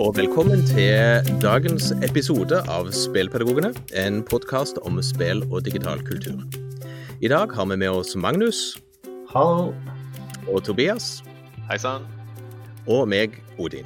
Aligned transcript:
Og 0.00 0.14
velkommen 0.16 0.62
til 0.64 1.26
dagens 1.42 1.90
episode 2.00 2.56
av 2.72 2.86
Spelpedagogene, 2.96 3.74
en 4.00 4.22
podkast 4.24 4.78
om 4.88 4.96
spill 5.04 5.42
og 5.50 5.66
digital 5.66 6.00
kultur. 6.06 6.38
I 7.20 7.28
dag 7.28 7.52
har 7.52 7.68
vi 7.68 7.76
med 7.76 7.92
oss 7.92 8.14
Magnus 8.16 8.78
Hallo. 9.28 9.74
og 10.48 10.64
Tobias, 10.64 11.20
Hei 11.68 11.76
sann. 11.76 12.06
og 12.88 13.08
meg, 13.12 13.36
Odin. 13.58 13.84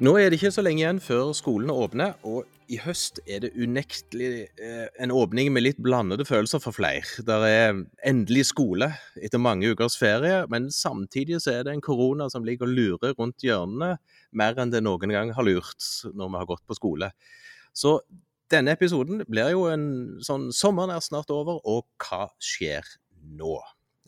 Nå 0.00 0.16
er 0.18 0.30
det 0.30 0.40
ikke 0.40 0.50
så 0.58 0.66
lenge 0.66 0.82
igjen 0.82 1.00
før 1.00 1.30
skolene 1.38 1.72
åpner, 1.72 2.18
og 2.26 2.44
i 2.70 2.78
høst 2.78 3.18
er 3.26 3.42
det 3.42 3.50
unektelig 3.58 4.46
eh, 4.62 4.86
en 5.02 5.12
åpning 5.14 5.50
med 5.52 5.64
litt 5.64 5.80
blandede 5.82 6.24
følelser 6.28 6.62
for 6.62 6.76
flere. 6.76 7.02
Der 7.26 7.44
er 7.46 7.80
endelig 8.06 8.46
skole 8.52 8.92
etter 9.18 9.42
mange 9.42 9.72
ukers 9.72 9.96
ferie, 9.98 10.44
men 10.52 10.68
samtidig 10.74 11.40
så 11.42 11.56
er 11.56 11.66
det 11.66 11.74
en 11.74 11.84
korona 11.84 12.28
som 12.30 12.46
ligger 12.46 12.68
og 12.68 12.76
lurer 12.76 13.16
rundt 13.18 13.42
hjørnene 13.44 13.96
mer 14.38 14.62
enn 14.62 14.72
det 14.72 14.84
noen 14.86 15.14
gang 15.14 15.34
har 15.34 15.46
lurt 15.46 15.82
når 16.14 16.30
vi 16.30 16.42
har 16.42 16.50
gått 16.52 16.64
på 16.70 16.78
skole. 16.78 17.10
Så 17.74 17.98
denne 18.50 18.74
episoden 18.78 19.24
blir 19.30 19.52
jo 19.54 19.66
en 19.70 19.90
sånn 20.26 20.48
Sommeren 20.54 20.94
er 20.94 21.02
snart 21.04 21.30
over, 21.34 21.58
og 21.66 21.86
hva 22.02 22.28
skjer 22.42 22.86
nå? 23.34 23.58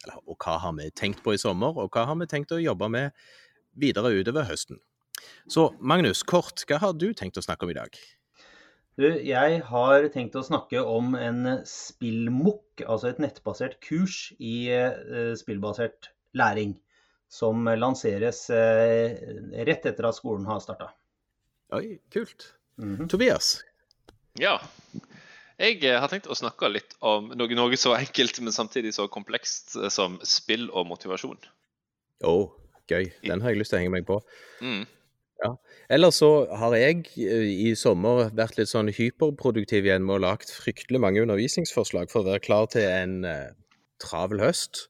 Eller, 0.03 0.23
og 0.27 0.39
hva 0.39 0.59
har 0.63 0.75
vi 0.79 0.91
tenkt 0.99 1.23
på 1.27 1.35
i 1.35 1.43
sommer, 1.43 1.75
og 1.79 1.91
hva 1.95 2.07
har 2.11 2.19
vi 2.23 2.31
tenkt 2.31 2.55
å 2.55 2.63
jobbe 2.63 2.91
med 2.91 3.15
videre 3.79 4.15
utover 4.15 4.47
høsten? 4.47 4.83
Så 5.51 5.71
Magnus, 5.79 6.23
kort, 6.27 6.63
hva 6.67 6.81
har 6.83 6.99
du 6.99 7.11
tenkt 7.15 7.39
å 7.39 7.45
snakke 7.45 7.67
om 7.67 7.75
i 7.75 7.79
dag? 7.79 8.03
Du, 9.01 9.07
jeg 9.09 9.61
har 9.71 10.07
tenkt 10.13 10.35
å 10.37 10.45
snakke 10.45 10.83
om 10.85 11.15
en 11.17 11.63
spillmokk, 11.69 12.83
altså 12.85 13.09
et 13.09 13.23
nettbasert 13.25 13.79
kurs 13.85 14.35
i 14.37 14.67
eh, 14.69 15.33
spillbasert 15.41 16.11
læring, 16.37 16.75
som 17.33 17.65
lanseres 17.73 18.45
eh, 18.53 19.17
rett 19.65 19.89
etter 19.89 20.09
at 20.09 20.19
skolen 20.19 20.45
har 20.49 20.61
starta. 20.61 20.91
Oi, 21.73 21.97
kult. 22.13 22.51
Tobias? 23.09 23.63
Ja. 24.41 24.59
Jeg 25.57 25.81
eh, 25.89 25.97
har 25.97 26.13
tenkt 26.13 26.29
å 26.29 26.37
snakke 26.37 26.69
litt 26.69 26.93
om 27.01 27.33
noe, 27.33 27.57
noe 27.57 27.81
så 27.81 27.97
enkelt, 27.97 28.43
men 28.45 28.53
samtidig 28.53 28.93
så 28.93 29.09
komplekst 29.09 29.79
som 29.95 30.21
spill 30.21 30.69
og 30.69 30.91
motivasjon. 30.93 31.41
Å, 32.29 32.37
gøy. 32.93 33.09
Den 33.25 33.41
har 33.41 33.55
jeg 33.55 33.65
lyst 33.65 33.73
til 33.73 33.81
å 33.81 33.87
henge 33.87 33.97
meg 33.97 34.05
på. 34.09 34.21
Mm. 34.61 34.85
Ellers 35.93 36.21
så 36.23 36.31
har 36.57 36.75
jeg 36.79 37.07
eh, 37.21 37.49
i 37.69 37.73
sommer 37.79 38.31
vært 38.37 38.59
litt 38.61 38.71
sånn 38.71 38.93
hyperproduktiv 38.95 39.89
igjen 39.89 40.05
med 40.07 40.21
å 40.21 40.23
lagt 40.25 40.53
fryktelig 40.55 41.01
mange 41.03 41.25
undervisningsforslag 41.25 42.13
for 42.13 42.23
å 42.23 42.31
være 42.31 42.45
klar 42.45 42.69
til 42.73 42.87
en 42.87 43.17
eh, 43.29 43.51
travel 44.03 44.43
høst. 44.43 44.87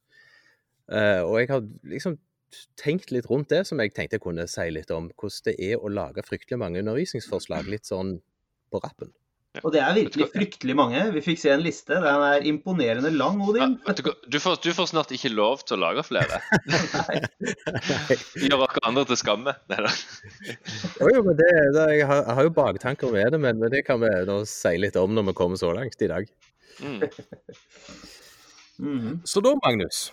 Eh, 0.93 1.23
og 1.25 1.39
jeg 1.41 1.51
har 1.55 1.65
liksom 1.95 2.19
tenkt 2.79 3.11
litt 3.15 3.31
rundt 3.31 3.51
det, 3.53 3.65
som 3.69 3.81
jeg 3.81 3.95
tenkte 3.97 4.19
jeg 4.19 4.27
kunne 4.27 4.47
si 4.51 4.69
litt 4.75 4.93
om. 4.95 5.09
Hvordan 5.17 5.49
det 5.49 5.57
er 5.73 5.81
å 5.81 5.93
lage 5.93 6.27
fryktelig 6.27 6.61
mange 6.61 6.85
undervisningsforslag 6.85 7.71
litt 7.73 7.89
sånn 7.89 8.19
på 8.73 8.81
rappen. 8.85 9.13
Og 9.61 9.69
det 9.75 9.83
er 9.85 9.93
virkelig 9.93 10.27
fryktelig 10.33 10.75
mange. 10.79 11.01
Vi 11.13 11.21
fikk 11.21 11.41
se 11.43 11.51
en 11.53 11.61
liste. 11.61 11.93
Den 12.01 12.23
er 12.25 12.47
imponerende 12.49 13.11
lang, 13.13 13.37
Ja, 13.43 13.49
Odin. 13.51 13.75
vet 13.85 13.99
du, 14.01 14.09
du, 14.33 14.39
får, 14.41 14.57
du 14.65 14.71
får 14.73 14.89
snart 14.89 15.13
ikke 15.13 15.29
lov 15.29 15.61
til 15.69 15.77
å 15.77 15.83
lage 15.83 16.05
flere. 16.09 16.39
Gjør 18.47 18.63
dere 18.63 18.85
andre 18.89 19.05
til 19.11 19.21
skamme. 19.21 19.53
Jo, 19.69 21.11
jo, 21.13 21.21
men 21.27 21.37
det, 21.37 21.51
det, 21.77 21.85
jeg, 21.99 22.09
har, 22.09 22.25
jeg 22.25 22.39
har 22.41 22.49
jo 22.49 22.55
baktanker 22.57 23.13
med 23.13 23.37
det, 23.37 23.43
men, 23.45 23.61
men 23.61 23.75
det 23.77 23.85
kan 23.85 24.01
vi 24.01 24.15
da 24.31 24.39
si 24.49 24.73
litt 24.81 24.97
om 24.97 25.13
når 25.13 25.29
vi 25.29 25.37
kommer 25.43 25.61
så 25.61 25.75
langt 25.77 26.01
i 26.01 26.11
dag. 26.15 26.33
Mm. 26.81 26.99
mm. 28.81 29.15
Så 29.29 29.45
da, 29.45 29.53
Magnus. 29.61 30.07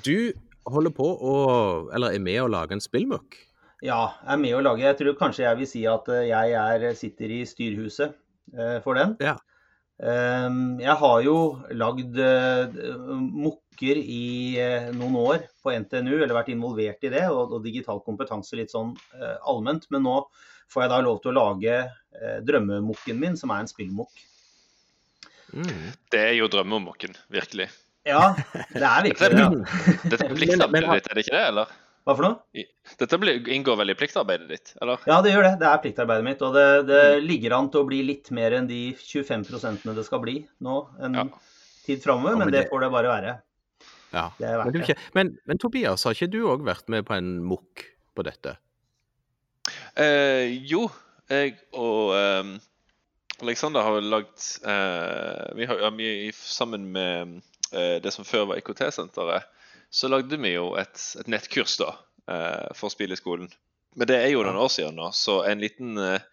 Du 0.00 0.32
holder 0.64 0.94
på 0.96 1.04
å 1.04 1.34
Eller 1.92 2.16
er 2.16 2.22
med 2.24 2.40
å 2.40 2.48
lage 2.48 2.72
en 2.72 2.80
spillmukk. 2.80 3.36
Ja, 3.84 4.16
jeg 4.24 4.38
er 4.38 4.40
med 4.40 4.56
å 4.56 4.64
lage. 4.64 4.88
Jeg 4.88 5.02
tror 5.04 5.20
kanskje 5.20 5.44
jeg 5.44 5.60
vil 5.60 5.68
si 5.68 5.84
at 5.84 6.08
eh, 6.08 6.30
jeg 6.30 6.56
er, 6.56 6.92
sitter 6.96 7.40
i 7.42 7.44
styrhuset 7.44 8.20
for 8.84 8.98
den. 8.98 9.16
Ja. 9.24 9.38
Ehm, 10.02 10.80
Jeg 10.82 10.96
har 10.98 11.20
jo 11.22 11.36
lagd 11.70 12.18
eh, 12.18 12.80
mokker 13.14 14.00
i 14.00 14.58
eh, 14.58 14.90
noen 14.94 15.18
år 15.20 15.46
på 15.62 15.74
NTNU, 15.74 16.16
eller 16.18 16.34
vært 16.34 16.50
involvert 16.54 17.06
i 17.06 17.12
det, 17.14 17.24
og, 17.30 17.60
digital 17.64 18.02
kompetanse 18.06 18.58
litt 18.58 18.74
sånn 18.74 18.94
eh, 19.14 19.36
allment. 19.46 19.86
Men 19.94 20.06
nå 20.08 20.18
får 20.72 20.86
jeg 20.86 20.94
da 20.94 21.00
lov 21.04 21.22
til 21.22 21.34
å 21.34 21.38
lage 21.38 21.78
eh, 21.84 22.38
drømmemokken 22.46 23.20
min, 23.20 23.38
som 23.38 23.54
er 23.54 23.62
en 23.62 23.70
spillmokk. 23.70 24.26
Mm. 25.54 25.94
Det 26.10 26.20
er 26.32 26.36
jo 26.40 26.50
drømmemokken, 26.50 27.14
virkelig. 27.30 27.70
Ja, 28.04 28.34
det 28.74 28.84
er 28.84 29.06
virkelig 29.06 29.30
det. 29.32 29.44
er, 29.46 30.00
dette 30.10 30.26
er 30.26 30.34
pliktarbeidet 30.36 30.98
ditt, 30.98 31.06
er 31.08 31.16
det 31.16 31.24
ikke 31.24 31.38
det? 31.38 31.44
eller? 31.52 31.76
Hva 32.04 32.12
for 32.18 32.26
noe? 32.26 32.64
Dette 33.00 33.16
blir, 33.20 33.38
inngår 33.48 33.78
vel 33.80 33.92
i 33.94 33.96
pliktarbeidet 33.96 34.48
ditt, 34.50 34.72
eller? 34.84 35.00
Ja, 35.08 35.22
det 35.24 35.30
gjør 35.32 35.46
det. 35.46 35.52
Det 35.62 35.68
er 35.70 35.78
pliktarbeidet 35.80 36.26
mitt. 36.26 36.42
Og 36.44 36.52
det, 36.52 36.64
det 36.90 37.00
ligger 37.24 37.54
an 37.56 37.70
til 37.72 37.80
å 37.80 37.88
bli 37.88 38.02
litt 38.04 38.28
mer 38.36 38.52
enn 38.58 38.68
de 38.68 38.82
25% 39.00 39.86
det 39.96 40.04
skal 40.04 40.20
bli 40.20 40.34
nå 40.66 40.76
en 41.00 41.16
Ja. 41.16 41.24
tid 41.86 42.02
framover, 42.04 42.34
Ja, 42.34 42.36
men 42.42 42.50
men 42.50 42.54
det 42.58 42.66
får 42.68 42.84
det 42.84 42.90
bare 42.92 43.08
være. 43.14 43.32
Ja. 44.12 44.26
Det 44.38 44.46
er 44.50 44.58
verdt 44.60 44.72
Men, 44.76 44.84
det. 44.86 44.98
men, 45.16 45.32
men 45.48 45.58
Tobias, 45.58 46.04
har 46.04 46.12
ikke 46.14 46.30
du 46.30 46.42
òg 46.52 46.62
vært 46.68 46.92
med 46.92 47.06
på 47.08 47.16
en 47.16 47.32
mukk 47.42 47.86
på 48.14 48.22
dette? 48.28 48.56
Eh, 49.96 50.52
jo, 50.68 50.84
jeg 51.32 51.56
og 51.72 52.12
eh, 52.18 52.52
Alexander 53.42 53.82
har 53.82 54.00
lagd 54.04 54.44
eh, 54.68 55.54
Vi 55.56 55.66
har 55.70 55.90
mye 55.96 56.32
sammen 56.36 56.84
med 56.92 57.38
eh, 57.72 57.96
det 58.04 58.12
som 58.14 58.28
før 58.28 58.50
var 58.52 58.60
IKT-senteret, 58.60 59.48
så 59.94 60.10
lagde 60.10 60.38
vi 60.42 60.56
jo 60.56 60.72
et, 60.80 60.98
et 61.20 61.28
nettkurs 61.30 61.76
da 61.78 61.92
eh, 62.30 62.70
for 62.74 62.90
spill 62.90 63.14
i 63.14 63.18
skolen. 63.18 63.50
Men 63.94 64.10
det 64.10 64.16
er 64.18 64.32
jo 64.32 64.42
noen 64.42 64.58
år 64.58 64.72
siden 64.74 64.96
nå, 64.98 65.12
så 65.14 65.44
en 65.46 65.62
liten 65.62 65.94
eh, 66.02 66.24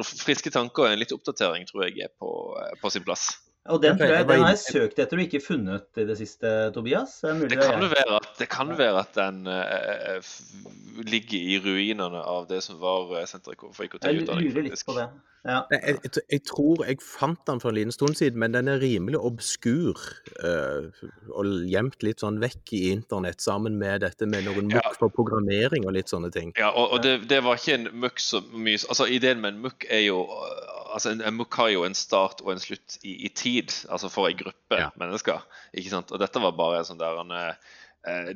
noen 0.00 0.22
friske 0.24 0.52
tanker 0.54 0.86
og 0.86 0.94
en 0.94 1.02
liten 1.02 1.18
oppdatering 1.18 1.68
tror 1.68 1.84
jeg 1.84 2.06
er 2.06 2.14
på, 2.16 2.30
eh, 2.62 2.72
på 2.80 2.92
sin 2.94 3.04
plass. 3.04 3.34
Og 3.64 3.80
den, 3.80 3.94
Ok, 3.94 3.98
tror 4.02 4.10
jeg, 4.10 4.16
jeg 4.18 4.26
den 4.28 4.42
har 4.44 4.50
jeg 4.52 4.58
søkt 4.60 4.98
etter 5.00 5.16
og 5.16 5.22
ikke 5.24 5.38
funnet 5.40 5.96
i 5.96 6.04
det 6.04 6.18
siste, 6.20 6.50
Tobias. 6.74 7.14
Det 7.24 7.30
mulig 7.38 7.48
Det 7.54 7.58
det 7.62 7.68
kan 7.70 7.80
jo 7.80 7.86
være 7.94 8.16
at, 8.18 8.26
det 8.38 8.48
kan 8.52 8.72
være 8.76 8.98
at 9.00 9.14
den 9.16 9.38
uh, 9.48 10.18
f- 10.20 11.04
ligger 11.08 11.38
i 11.54 11.56
ruinene 11.64 12.20
av 12.28 12.44
det 12.50 12.58
som 12.66 12.76
var 12.82 13.14
eh, 13.22 13.24
Senteret 13.30 13.56
for 13.72 13.86
Jeg 13.86 13.94
IKT-utdanning. 13.94 14.50
lurer 14.52 14.66
litt 14.68 14.84
på 14.84 14.98
det. 14.98 15.06
Ja. 15.48 15.62
Jeg, 15.72 15.96
jeg, 16.04 16.22
jeg 16.32 16.42
tror 16.48 16.84
jeg 16.88 17.00
fant 17.04 17.40
den 17.48 17.58
for 17.60 17.68
en 17.72 17.76
liten 17.80 17.92
stund 17.96 18.16
siden, 18.20 18.38
men 18.40 18.52
den 18.52 18.68
er 18.68 18.78
rimelig 18.84 19.18
obskur. 19.20 19.96
Uh, 20.44 20.92
og 21.32 21.48
gjemt 21.68 22.04
litt 22.04 22.20
sånn 22.20 22.38
vekk 22.44 22.76
i 22.76 22.82
internett 22.92 23.40
sammen 23.44 23.80
med 23.80 24.04
dette 24.04 24.28
med 24.28 24.44
noen 24.44 24.68
Ja. 24.76 24.84
for 25.00 25.08
programmering 25.08 25.88
og 25.88 25.96
litt 25.96 26.12
sånne 26.12 26.28
ting. 26.36 26.52
Ja, 26.60 26.68
og, 26.72 26.92
og 26.98 27.02
det, 27.04 27.16
det 27.32 27.40
var 27.48 27.56
ikke 27.56 27.80
en 27.80 27.88
mukk 28.04 28.20
så 28.20 28.44
mye 28.52 28.76
Altså, 28.84 29.08
ideen 29.08 29.40
med 29.40 29.54
en 29.56 29.64
mukk 29.70 29.88
er 29.88 30.04
jo 30.04 30.20
uh, 30.28 30.83
Altså, 30.94 31.10
en, 31.10 31.20
en 31.26 31.40
har 31.58 31.68
jo 31.74 31.82
en 31.84 31.94
start 31.98 32.40
og 32.44 32.52
en 32.54 32.62
slutt 32.62 32.98
i, 33.02 33.16
i 33.26 33.28
tid, 33.34 33.72
altså 33.90 34.08
for 34.12 34.28
ei 34.30 34.36
gruppe 34.38 34.78
Ja. 34.78 34.90
mennesker. 35.00 35.42
Ikke 35.74 35.90
sant? 35.90 36.12
Og 36.14 36.20
dette 36.22 36.40
var 36.40 36.54
bare 36.54 36.78
en 36.84 36.88
sånn 36.88 37.00
der 37.02 37.18
en 37.24 37.34
uh, 37.34 38.32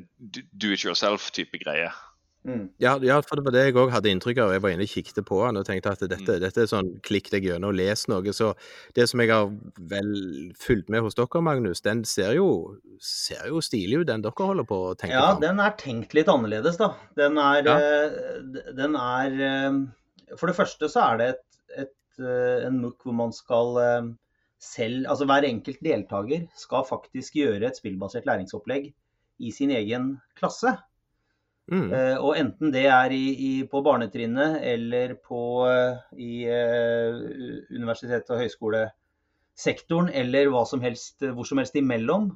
do 0.59 0.73
it 0.75 0.83
yourself-type 0.85 1.59
greie. 1.63 1.91
Mm. 2.49 2.69
Ja, 2.81 2.95
ja, 3.03 3.19
for 3.27 3.37
det 3.37 3.45
var 3.45 3.53
det 3.53 3.63
jeg 3.67 3.75
òg 3.77 3.91
hadde 3.93 4.09
inntrykk 4.15 4.39
av. 4.41 4.53
Jeg 4.55 4.63
var 4.65 4.73
inne 4.73 4.85
og 4.87 4.91
kikket 4.93 5.19
på 5.27 5.41
den 5.43 5.59
og 5.61 5.67
tenkte 5.69 5.91
at 5.93 6.01
dette, 6.07 6.37
Mm. 6.39 6.41
dette 6.41 6.63
er 6.63 6.69
sånn 6.71 6.91
klikk 7.05 7.29
deg 7.35 7.45
gjennom 7.45 7.75
og 7.75 7.77
les 7.77 8.07
noe. 8.09 8.33
Så 8.33 8.55
det 8.95 9.09
som 9.11 9.21
jeg 9.21 9.29
har 9.35 9.51
vel 9.77 10.13
fulgt 10.57 10.89
med 10.89 11.03
hos 11.05 11.15
dere, 11.19 11.43
Magnus, 11.45 11.83
den 11.85 12.05
ser 12.09 12.33
jo, 12.39 12.79
ser 13.03 13.47
jo 13.51 13.61
stilig 13.61 14.01
ut, 14.01 14.07
den 14.09 14.23
dere 14.25 14.33
holder 14.51 14.65
på 14.71 14.79
å 14.87 14.95
tenke 14.97 15.13
på. 15.13 15.19
Ja, 15.19 15.35
om. 15.35 15.41
den 15.43 15.61
er 15.61 15.77
tenkt 15.83 16.15
litt 16.17 16.31
annerledes, 16.33 16.79
da. 16.81 16.95
Den 17.19 17.37
er, 17.39 17.63
Ja. 17.67 17.77
eh, 17.77 18.73
den 18.81 18.97
er 18.97 19.39
eh, 19.51 20.37
For 20.39 20.47
det 20.47 20.57
første 20.57 20.89
så 20.89 21.05
er 21.13 21.17
det 21.19 21.29
et, 21.35 21.45
et, 21.85 21.93
en 22.21 22.81
MOOC 22.83 23.05
hvor 23.07 23.17
man 23.17 23.33
skal 23.35 23.79
eh, 23.83 24.11
selv 24.59 25.07
Altså 25.07 25.27
hver 25.29 25.47
enkelt 25.47 25.83
deltaker 25.85 26.47
skal 26.59 26.87
faktisk 26.89 27.39
gjøre 27.39 27.69
et 27.69 27.79
spillbasert 27.79 28.27
læringsopplegg 28.27 28.91
i 29.39 29.51
sin 29.55 29.71
egen 29.71 30.17
klasse. 30.39 30.75
Mm. 31.69 31.93
Eh, 31.93 32.17
og 32.17 32.39
enten 32.41 32.73
det 32.73 32.87
er 32.91 33.13
i, 33.15 33.25
i, 33.45 33.53
på 33.71 33.83
barnetrinnet 33.85 34.59
eller 34.67 35.15
på, 35.21 35.43
eh, 35.69 35.99
i 36.17 36.33
uh, 36.49 37.19
universitet- 37.77 38.31
og 38.33 38.41
høyskolesektoren, 38.41 40.09
eller 40.11 40.49
hva 40.51 40.65
som 40.67 40.83
helst, 40.83 41.21
hvor 41.23 41.47
som 41.47 41.61
helst 41.61 41.77
imellom, 41.79 42.33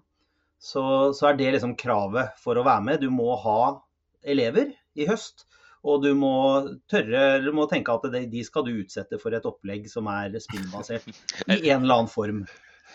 så, 0.63 0.85
så 1.17 1.31
er 1.31 1.41
det 1.41 1.55
liksom 1.57 1.75
kravet 1.81 2.37
for 2.39 2.61
å 2.61 2.67
være 2.67 2.87
med. 2.87 3.03
Du 3.03 3.11
må 3.11 3.33
ha 3.43 3.81
elever 4.23 4.71
i 4.95 5.09
høst. 5.09 5.49
Og 5.83 6.03
du 6.05 6.13
må 6.15 6.33
tørre, 6.91 7.23
eller 7.37 7.49
du 7.51 7.57
må 7.59 7.65
tenke 7.71 7.91
at 7.91 8.05
de, 8.13 8.21
de 8.31 8.43
skal 8.47 8.63
du 8.69 8.75
utsette 8.85 9.19
for 9.19 9.35
et 9.35 9.47
opplegg 9.49 9.89
som 9.91 10.07
er 10.13 10.37
spillbasert 10.39 11.09
i 11.49 11.57
en 11.73 11.83
eller 11.83 11.97
annen 12.03 12.11
form. 12.13 12.45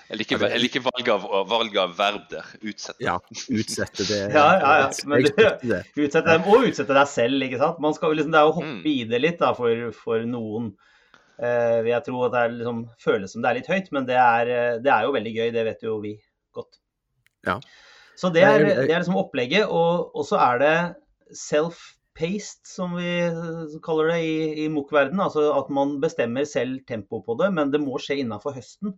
Jeg 0.08 0.22
liker, 0.22 0.44
jeg 0.48 0.62
liker 0.62 0.84
valg, 0.86 1.10
av, 1.12 1.26
valg 1.50 1.74
av 1.82 1.96
verb 1.98 2.30
der. 2.32 2.46
Utsette. 2.64 3.04
Ja, 3.04 3.18
utsette 3.52 4.06
det. 4.08 4.20
Ja, 4.38 4.46
ja, 4.62 4.70
ja, 4.86 4.90
men 5.10 5.26
det- 5.26 5.58
det. 5.68 5.82
Utsette 6.00 6.30
dem, 6.32 6.46
og 6.48 6.64
utsette 6.70 6.96
deg 6.96 7.10
selv, 7.12 7.44
ikke 7.44 7.60
sant. 7.60 7.82
Man 7.84 7.98
skal, 7.98 8.16
liksom, 8.16 8.32
det 8.32 8.40
er 8.40 8.52
å 8.52 8.56
hoppe 8.56 8.70
Mm. 8.78 8.86
i 8.88 8.96
det 9.10 9.20
litt 9.20 9.40
da, 9.44 9.50
for, 9.58 9.92
for 9.98 10.24
noen. 10.24 10.70
Uh, 11.38 11.84
jeg 11.86 12.00
tror 12.08 12.30
at 12.30 12.32
det 12.38 12.40
er 12.46 12.56
liksom, 12.56 12.80
føles 13.04 13.34
som 13.36 13.44
det 13.44 13.50
er 13.52 13.60
litt 13.60 13.68
høyt, 13.70 13.92
men 13.94 14.08
det 14.08 14.16
er, 14.18 14.48
eh, 14.56 14.78
det 14.82 14.90
er 14.96 15.04
jo 15.06 15.12
veldig 15.18 15.34
gøy. 15.36 15.52
Det 15.54 15.66
vet 15.68 15.84
jo 15.86 15.98
vi 16.02 16.16
godt. 16.56 16.80
Ja. 17.46 17.60
Så 18.18 18.32
det 18.34 18.48
er, 18.48 18.64
det 18.64 18.88
er 18.88 19.04
liksom 19.04 19.20
opplegget. 19.20 19.68
Og, 19.68 20.08
og 20.16 20.24
så 20.26 20.40
er 20.40 20.64
det 20.64 20.74
self-paced, 22.18 22.66
som 22.68 22.96
vi 22.98 23.80
kaller 23.84 24.08
det 24.14 24.20
i, 24.26 24.66
i 24.66 24.70
MOOC-verdenen. 24.70 25.22
Altså 25.28 25.52
at 25.58 25.70
man 25.70 26.00
bestemmer 26.02 26.46
selv 26.46 26.80
tempo 26.88 27.22
på 27.26 27.38
det, 27.40 27.52
men 27.54 27.72
det 27.72 27.82
må 27.84 28.00
skje 28.02 28.20
innafor 28.24 28.56
høsten. 28.58 28.98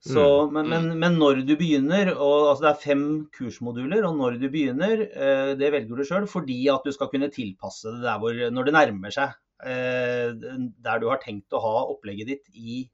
Så, 0.00 0.22
Mm. 0.48 0.52
men, 0.54 0.68
men, 0.68 0.98
men 0.98 1.18
når 1.20 1.42
du 1.44 1.56
begynner, 1.60 2.14
og 2.14 2.46
altså 2.50 2.62
det 2.64 2.70
er 2.70 2.84
fem 2.84 3.02
kursmoduler, 3.36 4.04
og 4.08 4.16
når 4.16 4.38
du 4.40 4.46
begynner, 4.48 5.02
eh, 5.12 5.50
det 5.60 5.72
velger 5.74 5.96
du 6.00 6.04
sjøl 6.08 6.26
fordi 6.30 6.68
at 6.72 6.86
du 6.86 6.92
skal 6.96 7.10
kunne 7.12 7.28
tilpasse 7.34 7.84
det 7.92 8.00
der 8.06 8.18
hvor, 8.22 8.32
når 8.50 8.64
det 8.64 8.72
nærmer 8.78 9.10
seg. 9.12 9.34
eh, 9.66 10.32
Der 10.80 10.98
du 11.02 11.08
har 11.10 11.20
tenkt 11.20 11.52
å 11.52 11.60
ha 11.60 11.84
opplegget 11.92 12.26
ditt 12.32 12.48
i 12.56 12.88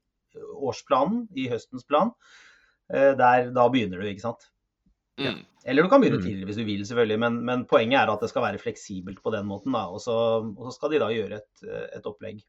årsplanen, 0.67 1.29
i 1.31 1.47
høstens 1.47 1.85
plan. 1.87 2.11
eh, 2.91 3.13
Der, 3.15 3.51
da 3.55 3.69
begynner 3.69 4.01
du, 4.03 4.07
ikke 4.11 4.25
sant. 4.27 4.49
Mm. 5.17 5.39
Eller 5.67 5.83
du 5.83 5.89
kan 5.89 6.01
begynne 6.01 6.19
Mm. 6.21 6.23
tidligere 6.23 6.45
hvis 6.47 6.59
du 6.59 6.63
vil, 6.67 6.85
selvfølgelig, 6.87 7.19
men, 7.19 7.39
men 7.45 7.65
poenget 7.67 7.99
er 7.99 8.11
at 8.13 8.21
det 8.23 8.29
skal 8.29 8.45
være 8.45 8.61
fleksibelt 8.61 9.19
på 9.23 9.33
den 9.33 9.45
måten. 9.49 9.73
Da, 9.75 9.87
og, 9.89 9.99
så, 10.03 10.13
og 10.45 10.69
så 10.69 10.75
skal 10.77 10.93
de 10.93 11.01
da 11.03 11.09
gjøre 11.11 11.41
et, 11.41 11.67
et 11.97 12.05
opplegg. 12.07 12.43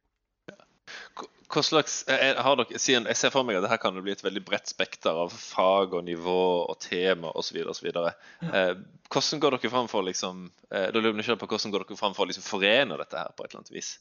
Hva 1.48 1.62
slags, 1.64 2.02
eh, 2.12 2.36
har 2.36 2.56
dere, 2.60 2.78
siden 2.80 3.06
Jeg 3.08 3.16
ser 3.16 3.32
for 3.32 3.46
meg 3.48 3.56
at 3.56 3.64
dette 3.64 3.78
kan 3.80 3.96
bli 4.04 4.12
et 4.12 4.24
veldig 4.24 4.42
bredt 4.44 4.68
spekter 4.68 5.16
av 5.16 5.32
fag 5.32 5.94
og 5.96 6.04
nivå 6.04 6.68
og 6.68 6.76
tema 6.84 7.32
osv. 7.32 7.56
Eh, 7.56 8.74
hvordan 9.08 9.40
går 9.40 9.56
dere 9.56 9.70
fram 9.72 9.88
for 9.88 10.04
liksom, 10.04 10.50
eh, 10.70 10.90
da 10.92 11.00
lurer 11.00 11.24
jeg 11.24 11.40
på 11.40 11.48
hvordan 11.48 11.72
går 11.72 11.86
dere 11.86 11.96
fram 11.96 12.16
for 12.16 12.26
å 12.26 12.28
liksom 12.28 12.44
forene 12.44 13.00
dette 13.00 13.16
her 13.16 13.32
på 13.32 13.44
et 13.44 13.50
eller 13.50 13.62
annet 13.64 13.72
vis? 13.72 13.94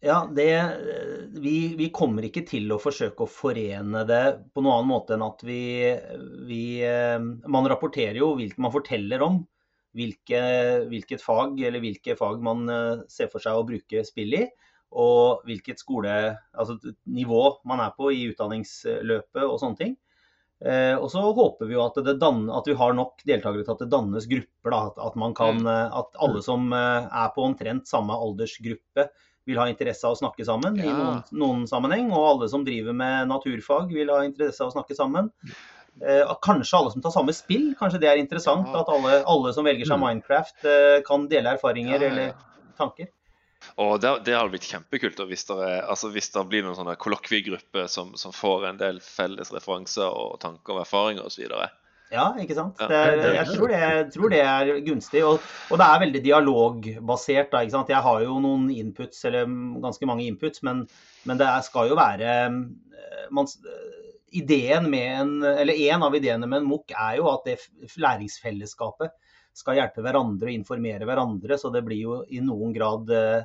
Ja, 0.00 0.22
det, 0.32 0.48
vi, 1.42 1.74
vi 1.76 1.90
kommer 1.92 2.24
ikke 2.24 2.42
til 2.48 2.70
å 2.72 2.80
forsøke 2.80 3.26
å 3.26 3.30
forene 3.30 4.04
det 4.08 4.22
på 4.54 4.62
noen 4.64 4.78
annen 4.78 4.90
måte 4.90 5.16
enn 5.16 5.24
at 5.26 5.44
vi, 5.44 5.60
vi 6.48 6.62
eh, 6.86 7.18
Man 7.20 7.68
rapporterer 7.68 8.16
jo, 8.16 8.32
hvilke 8.38 8.64
man 8.64 8.72
forteller 8.74 9.26
om 9.26 9.42
hvilke, 9.96 10.40
hvilket 10.90 11.22
fag 11.22 11.58
eller 11.66 11.82
hvilke 11.82 12.16
fag 12.18 12.42
man 12.44 12.68
eh, 12.70 13.04
ser 13.10 13.30
for 13.32 13.42
seg 13.42 13.58
å 13.58 13.66
bruke 13.66 14.04
spill 14.06 14.36
i. 14.38 14.44
Og 14.90 15.44
hvilket 15.46 15.78
skole, 15.78 16.12
altså 16.50 16.78
nivå 17.06 17.42
man 17.68 17.82
er 17.84 17.92
på 17.94 18.10
i 18.10 18.24
utdanningsløpet 18.32 19.44
og 19.44 19.58
sånne 19.62 19.78
ting. 19.78 19.98
Eh, 20.60 20.92
og 20.98 21.06
så 21.08 21.22
håper 21.32 21.70
vi 21.70 21.76
jo 21.76 21.84
at, 21.86 21.96
det 22.04 22.18
dan 22.20 22.42
at 22.52 22.66
vi 22.68 22.74
har 22.76 22.92
nok 22.92 23.22
deltakere 23.24 23.64
til 23.64 23.76
at 23.76 23.84
det 23.84 23.92
dannes 23.94 24.26
grupper. 24.28 24.74
Da, 24.74 24.80
at, 25.06 25.18
man 25.20 25.36
kan, 25.36 25.62
eh, 25.64 25.98
at 26.02 26.18
alle 26.20 26.42
som 26.44 26.68
eh, 26.76 27.06
er 27.06 27.30
på 27.36 27.46
omtrent 27.46 27.88
samme 27.88 28.18
aldersgruppe 28.18 29.08
vil 29.48 29.58
ha 29.60 29.66
interesse 29.70 30.06
av 30.06 30.14
å 30.14 30.20
snakke 30.20 30.44
sammen 30.46 30.78
i 30.80 30.88
noen, 30.88 31.20
noen 31.32 31.66
sammenheng. 31.70 32.10
Og 32.12 32.26
alle 32.34 32.48
som 32.52 32.64
driver 32.66 32.96
med 32.96 33.30
naturfag 33.30 33.92
vil 33.94 34.12
ha 34.12 34.22
interesse 34.26 34.62
av 34.64 34.72
å 34.72 34.74
snakke 34.76 34.96
sammen. 34.98 35.30
Eh, 36.00 36.34
kanskje 36.42 36.78
alle 36.78 36.92
som 36.94 37.02
tar 37.04 37.14
samme 37.14 37.32
spill, 37.36 37.72
kanskje 37.78 38.00
det 38.00 38.10
er 38.10 38.20
interessant. 38.20 38.68
Ja. 38.70 38.82
At 38.84 38.92
alle, 38.92 39.22
alle 39.28 39.54
som 39.56 39.66
velger 39.66 39.88
seg 39.88 39.98
Mm. 39.98 40.06
Minecraft 40.06 40.64
eh, 40.64 41.00
kan 41.06 41.28
dele 41.28 41.56
erfaringer 41.56 41.98
Ja, 41.98 42.02
ja. 42.02 42.10
eller 42.10 42.32
tanker. 42.78 43.10
Og 43.76 44.00
det, 44.00 44.24
det 44.24 44.32
hadde 44.36 44.54
blitt 44.54 44.68
kjempekult 44.68 45.18
og 45.20 45.28
hvis, 45.28 45.44
det 45.50 45.56
er, 45.66 45.82
altså 45.84 46.08
hvis 46.14 46.30
det 46.32 46.46
blir 46.48 46.64
noen 46.64 46.78
sånne 46.78 46.96
kollokviegrupper 46.96 47.90
som, 47.92 48.14
som 48.16 48.32
får 48.32 48.70
en 48.70 48.80
del 48.80 49.02
felles 49.04 49.52
referanser 49.52 50.08
og 50.08 50.38
tanker 50.40 50.78
og 50.78 50.84
erfaringer 50.86 51.28
osv. 51.28 51.44
Ja, 52.10 52.24
ikke 52.42 52.56
sant. 52.58 52.80
Ja, 52.82 52.88
Det, 52.90 52.96
er- 52.98 53.34
jeg 53.38 53.46
tror 53.54 53.68
det, 53.70 54.12
tror 54.14 54.30
det 54.32 54.40
er 54.42 54.70
gunstig. 54.86 55.22
Og, 55.26 55.38
og 55.70 55.78
det 55.78 55.86
er 55.86 56.00
veldig 56.02 56.22
dialogbasert. 56.24 57.50
Da, 57.52 57.60
ikke 57.62 57.76
sant? 57.76 57.92
Jeg 57.92 58.02
har 58.02 58.24
jo 58.24 58.40
noen 58.42 58.68
inputs, 58.74 59.24
eller 59.28 59.46
ganske 59.84 60.06
mange 60.10 60.26
inputs, 60.26 60.62
men, 60.66 60.86
men 61.28 61.38
det 61.38 61.46
er, 61.46 61.60
skal 61.62 61.88
jo 61.92 61.98
være 62.00 62.32
eh, 62.48 62.58
man, 63.30 63.46
eh, 63.46 64.10
ideen 64.42 64.90
med 64.90 65.06
en, 65.20 65.32
eller 65.54 65.74
En 65.90 66.02
av 66.06 66.14
ideene 66.18 66.46
med 66.50 66.62
en 66.64 66.68
MOOC 66.70 66.90
er 66.98 67.16
jo 67.20 67.30
at 67.30 67.46
det 67.46 67.58
læringsfellesskapet 67.98 69.14
skal 69.60 69.78
hjelpe 69.80 70.02
hverandre 70.04 70.50
og 70.50 70.54
informere 70.54 71.06
hverandre. 71.08 71.58
Så 71.58 71.70
det 71.74 71.82
blir 71.86 72.02
jo 72.04 72.20
i 72.30 72.42
noen 72.42 72.74
grad 72.74 73.10
eh, 73.14 73.42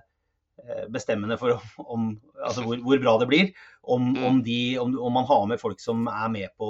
bestemmende 0.89 1.37
for 1.37 1.53
om, 1.57 1.85
om, 1.85 2.11
altså 2.41 2.65
hvor, 2.65 2.81
hvor 2.85 3.01
bra 3.01 3.17
det 3.21 3.29
blir. 3.31 3.49
Om, 3.85 4.13
Mm. 4.15 4.23
om, 4.25 4.37
de, 4.45 4.59
om, 4.81 4.93
om 5.05 5.13
man 5.13 5.25
har 5.29 5.45
med 5.53 5.59
folk 5.61 5.79
som 5.81 6.07
er 6.09 6.29
med 6.33 6.49
på 6.57 6.69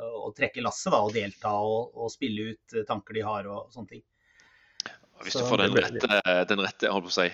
å 0.00 0.32
trekke 0.36 0.64
lasset 0.64 0.92
da, 0.92 1.02
og 1.04 1.14
delta 1.14 1.52
og, 1.60 1.94
og 1.94 2.10
spille 2.12 2.50
ut 2.52 2.76
eh, 2.76 2.86
tanker 2.88 3.14
de 3.14 3.24
har 3.26 3.46
og 3.50 3.70
sånne 3.74 3.94
ting. 3.96 4.04
Hvis 5.22 5.36
du 5.38 5.44
får 5.46 5.62
den 5.62 5.76
rette, 5.78 6.16
den 6.50 6.60
rette 6.64 6.90
holdt 6.90 7.06
på 7.06 7.12
å 7.12 7.14
si, 7.14 7.28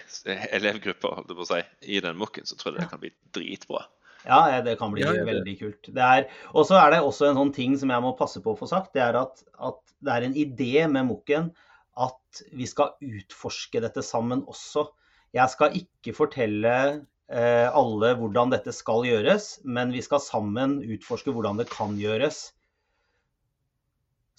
elevgruppa 0.52 1.14
holdt 1.16 1.32
på 1.32 1.46
å 1.46 1.48
si, 1.48 1.62
i 1.96 2.02
den 2.04 2.18
mokken, 2.20 2.44
så 2.46 2.58
tror 2.60 2.74
jeg 2.74 2.84
det 2.84 2.90
kan 2.92 3.00
bli 3.02 3.10
dritbra. 3.34 3.86
Ja, 4.26 4.40
eh, 4.50 4.60
det 4.64 4.76
kan 4.78 4.92
bli 4.92 5.02
Ja, 5.02 5.14
ja, 5.14 5.24
det- 5.24 5.30
veldig 5.32 5.58
kult. 5.58 5.90
Er, 5.96 6.28
og 6.52 6.66
så 6.68 6.76
er 6.76 6.90
det 6.92 7.00
også 7.00 7.30
en 7.30 7.40
sånn 7.40 7.54
ting 7.56 7.76
som 7.80 7.90
jeg 7.90 8.04
må 8.04 8.12
passe 8.18 8.42
på 8.44 8.52
å 8.52 8.58
få 8.58 8.68
sagt. 8.68 8.92
Det 8.92 9.02
er 9.02 9.16
at, 9.16 9.42
at 9.58 9.80
det 10.00 10.12
er 10.12 10.28
en 10.28 10.34
idé 10.34 10.86
med 10.92 11.08
Mokken 11.08 11.50
at 11.96 12.42
vi 12.52 12.66
skal 12.68 12.94
utforske 13.00 13.80
dette 13.82 14.02
sammen 14.04 14.44
også. 14.48 14.86
Jeg 15.36 15.52
skal 15.52 15.74
ikke 15.78 16.14
fortelle 16.16 16.74
eh, 16.88 17.00
alle 17.30 18.14
hvordan 18.18 18.50
dette 18.50 18.72
skal 18.74 19.04
gjøres, 19.06 19.60
men 19.62 19.92
vi 19.94 20.02
skal 20.02 20.18
sammen 20.24 20.80
utforske 20.82 21.30
hvordan 21.30 21.60
det 21.60 21.68
kan 21.70 21.94
gjøres. 21.98 22.48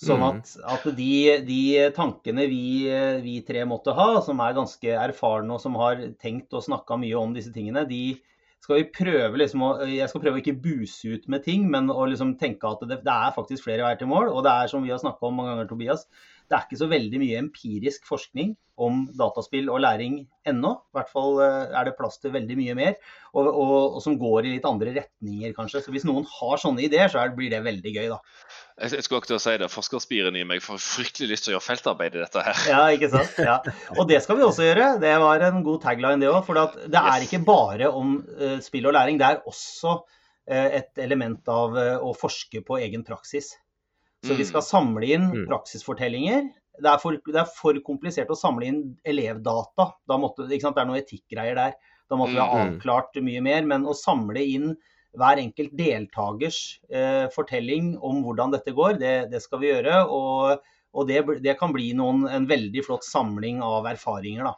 Sånn 0.02 0.18
Mm. 0.18 0.40
at, 0.42 0.56
at 0.66 0.86
de, 0.98 1.14
de 1.46 1.62
tankene 1.94 2.48
vi, 2.50 2.90
vi 3.22 3.36
tre 3.46 3.62
måtte 3.70 3.94
ha, 3.94 4.16
som 4.26 4.40
er 4.42 4.58
ganske 4.58 4.96
erfarne 4.98 5.54
og 5.54 5.62
som 5.62 5.78
har 5.78 6.02
tenkt 6.20 6.54
og 6.58 6.66
snakka 6.66 6.98
mye 6.98 7.20
om 7.20 7.36
disse 7.36 7.54
tingene, 7.54 7.86
de 7.86 8.18
skal 8.62 8.80
vi 8.80 8.88
prøve 8.94 9.40
liksom 9.42 9.64
å, 9.66 9.70
Jeg 9.90 10.10
skal 10.10 10.22
prøve 10.22 10.38
å 10.38 10.42
ikke 10.42 10.58
buse 10.62 11.16
ut 11.16 11.28
med 11.30 11.46
ting, 11.46 11.68
men 11.70 11.90
å 11.90 12.06
liksom 12.10 12.36
tenke 12.42 12.70
at 12.70 12.82
det, 12.86 13.00
det 13.06 13.14
er 13.14 13.34
faktisk 13.38 13.66
flere 13.66 13.86
veier 13.86 13.98
til 13.98 14.10
mål. 14.10 14.30
Og 14.30 14.44
det 14.46 14.54
er 14.54 14.70
som 14.74 14.86
vi 14.86 14.94
har 14.94 15.02
snakka 15.02 15.30
om 15.30 15.40
mange 15.40 15.54
ganger, 15.54 15.70
Tobias, 15.70 16.06
det 16.52 16.58
er 16.58 16.68
ikke 16.68 16.82
så 16.82 16.88
veldig 16.92 17.20
mye 17.22 17.40
empirisk 17.40 18.08
forskning 18.10 18.50
om 18.82 19.04
dataspill 19.16 19.70
og 19.72 19.80
læring 19.84 20.18
ennå. 20.48 20.72
I 20.92 20.98
hvert 20.98 21.12
fall 21.12 21.38
eh, 21.46 21.76
er 21.80 21.86
det 21.88 21.94
plass 21.96 22.18
til 22.20 22.34
veldig 22.34 22.58
mye 22.60 22.76
mer, 22.76 22.98
og, 23.32 23.48
og, 23.48 23.74
og 23.96 24.02
som 24.04 24.18
går 24.20 24.48
i 24.50 24.54
litt 24.56 24.68
andre 24.68 24.92
retninger, 24.98 25.54
kanskje. 25.56 25.84
Så 25.86 25.94
hvis 25.96 26.08
noen 26.08 26.26
har 26.28 26.60
sånne 26.60 26.84
ideer, 26.84 27.12
så 27.12 27.22
er, 27.22 27.32
blir 27.38 27.54
det 27.54 27.62
veldig 27.64 27.94
gøy, 27.96 28.10
da. 28.12 28.20
Jeg, 28.82 28.98
jeg 28.98 29.06
skulle 29.06 29.22
akkurat 29.22 29.46
si 29.46 29.56
det, 29.62 29.72
Forskerspiren 29.72 30.40
i 30.42 30.44
meg 30.50 30.64
får 30.66 30.82
fryktelig 30.84 31.32
lyst 31.32 31.48
til 31.48 31.54
å 31.54 31.58
gjøre 31.58 31.68
feltarbeid 31.70 32.18
i 32.18 32.24
dette 32.26 32.46
her. 32.50 32.64
Ja, 32.74 32.84
ikke 32.98 33.12
sant. 33.14 33.40
Ja. 33.40 33.58
Og 33.96 34.08
det 34.12 34.20
skal 34.26 34.42
vi 34.42 34.48
også 34.48 34.68
gjøre. 34.68 34.94
Det 35.04 35.16
var 35.24 35.48
en 35.48 35.64
god 35.68 35.84
tagline, 35.88 36.20
det 36.24 36.32
òg. 36.32 36.42
For 36.48 36.60
det 36.92 37.06
er 37.16 37.28
ikke 37.28 37.44
bare 37.48 37.92
om 37.96 38.18
uh, 38.28 38.58
spill 38.64 38.92
og 38.92 38.98
læring. 38.98 39.22
Det 39.22 39.30
er 39.30 39.44
også 39.48 40.00
uh, 40.02 40.70
et 40.82 41.06
element 41.06 41.54
av 41.54 41.78
uh, 41.78 41.98
å 42.04 42.16
forske 42.18 42.66
på 42.66 42.82
egen 42.82 43.08
praksis. 43.08 43.54
Så 44.24 44.36
vi 44.38 44.44
Mm. 44.44 44.50
skal 44.52 44.62
samle 44.62 45.08
inn 45.08 45.30
Mm. 45.32 45.48
praksisfortellinger. 45.50 46.50
Det 46.82 46.90
er, 46.90 46.98
for, 47.02 47.12
det 47.14 47.36
er 47.42 47.46
for 47.58 47.74
komplisert 47.86 48.30
å 48.30 48.38
samle 48.38 48.66
inn 48.68 48.98
elevdata. 49.06 49.94
Da 50.08 50.18
måtte, 50.18 50.48
ikke 50.50 50.62
sant? 50.62 50.76
Det 50.76 50.82
er 50.84 50.90
noen 50.90 51.02
etikkgreier 51.02 51.56
der. 51.56 51.74
Da 52.10 52.16
måtte 52.18 52.34
vi 52.34 52.40
ha 52.40 52.48
Mm. 52.54 52.80
avklart 52.80 53.16
mye 53.22 53.42
mer. 53.42 53.62
Men 53.66 53.84
å 53.86 53.94
samle 53.96 54.38
inn 54.46 54.76
hver 55.18 55.38
enkelt 55.42 55.76
deltakers 55.76 56.80
eh, 56.90 57.28
fortelling 57.34 57.98
om 58.02 58.24
hvordan 58.24 58.52
dette 58.52 58.74
går, 58.74 59.00
det, 59.00 59.30
det 59.32 59.42
skal 59.42 59.60
vi 59.60 59.68
gjøre. 59.74 60.08
Og, 60.10 60.60
og 60.94 61.08
det, 61.08 61.26
det 61.42 61.58
kan 61.60 61.74
bli 61.74 61.94
noen, 61.94 62.28
en 62.30 62.48
veldig 62.48 62.86
flott 62.86 63.04
samling 63.04 63.62
av 63.62 63.86
erfaringer, 63.86 64.44
da. 64.44 64.56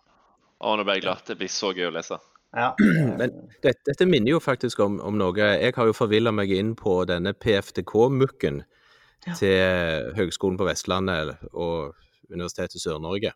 Å, 0.62 0.77
nå 0.77 0.84
ble 0.86 0.93
jeg 0.96 1.03
glad. 1.03 1.24
Det 1.25 1.38
blir 1.39 1.48
så 1.51 1.74
gøy 1.74 1.88
å 1.89 1.93
lese. 1.93 2.20
Ja. 2.55 2.74
Men 3.17 3.50
dette, 3.63 3.79
dette 3.86 4.05
minner 4.05 4.36
jo 4.36 4.39
faktisk 4.39 4.79
om, 4.86 5.00
om 5.01 5.17
noe 5.17 5.34
Jeg 5.36 5.74
har 5.75 5.86
jo 5.89 5.93
forvilla 5.93 6.32
meg 6.32 6.51
inn 6.51 6.75
på 6.75 7.05
denne 7.10 7.34
PFTK-mukken 7.34 8.63
Ja. 9.24 9.36
til 9.39 10.12
Høgskolen 10.18 10.58
på 10.60 10.68
Vestlandet 10.68 11.38
og 11.53 11.96
Universitetet 12.32 12.75
i 12.75 12.84
Sør-Norge. 12.84 13.32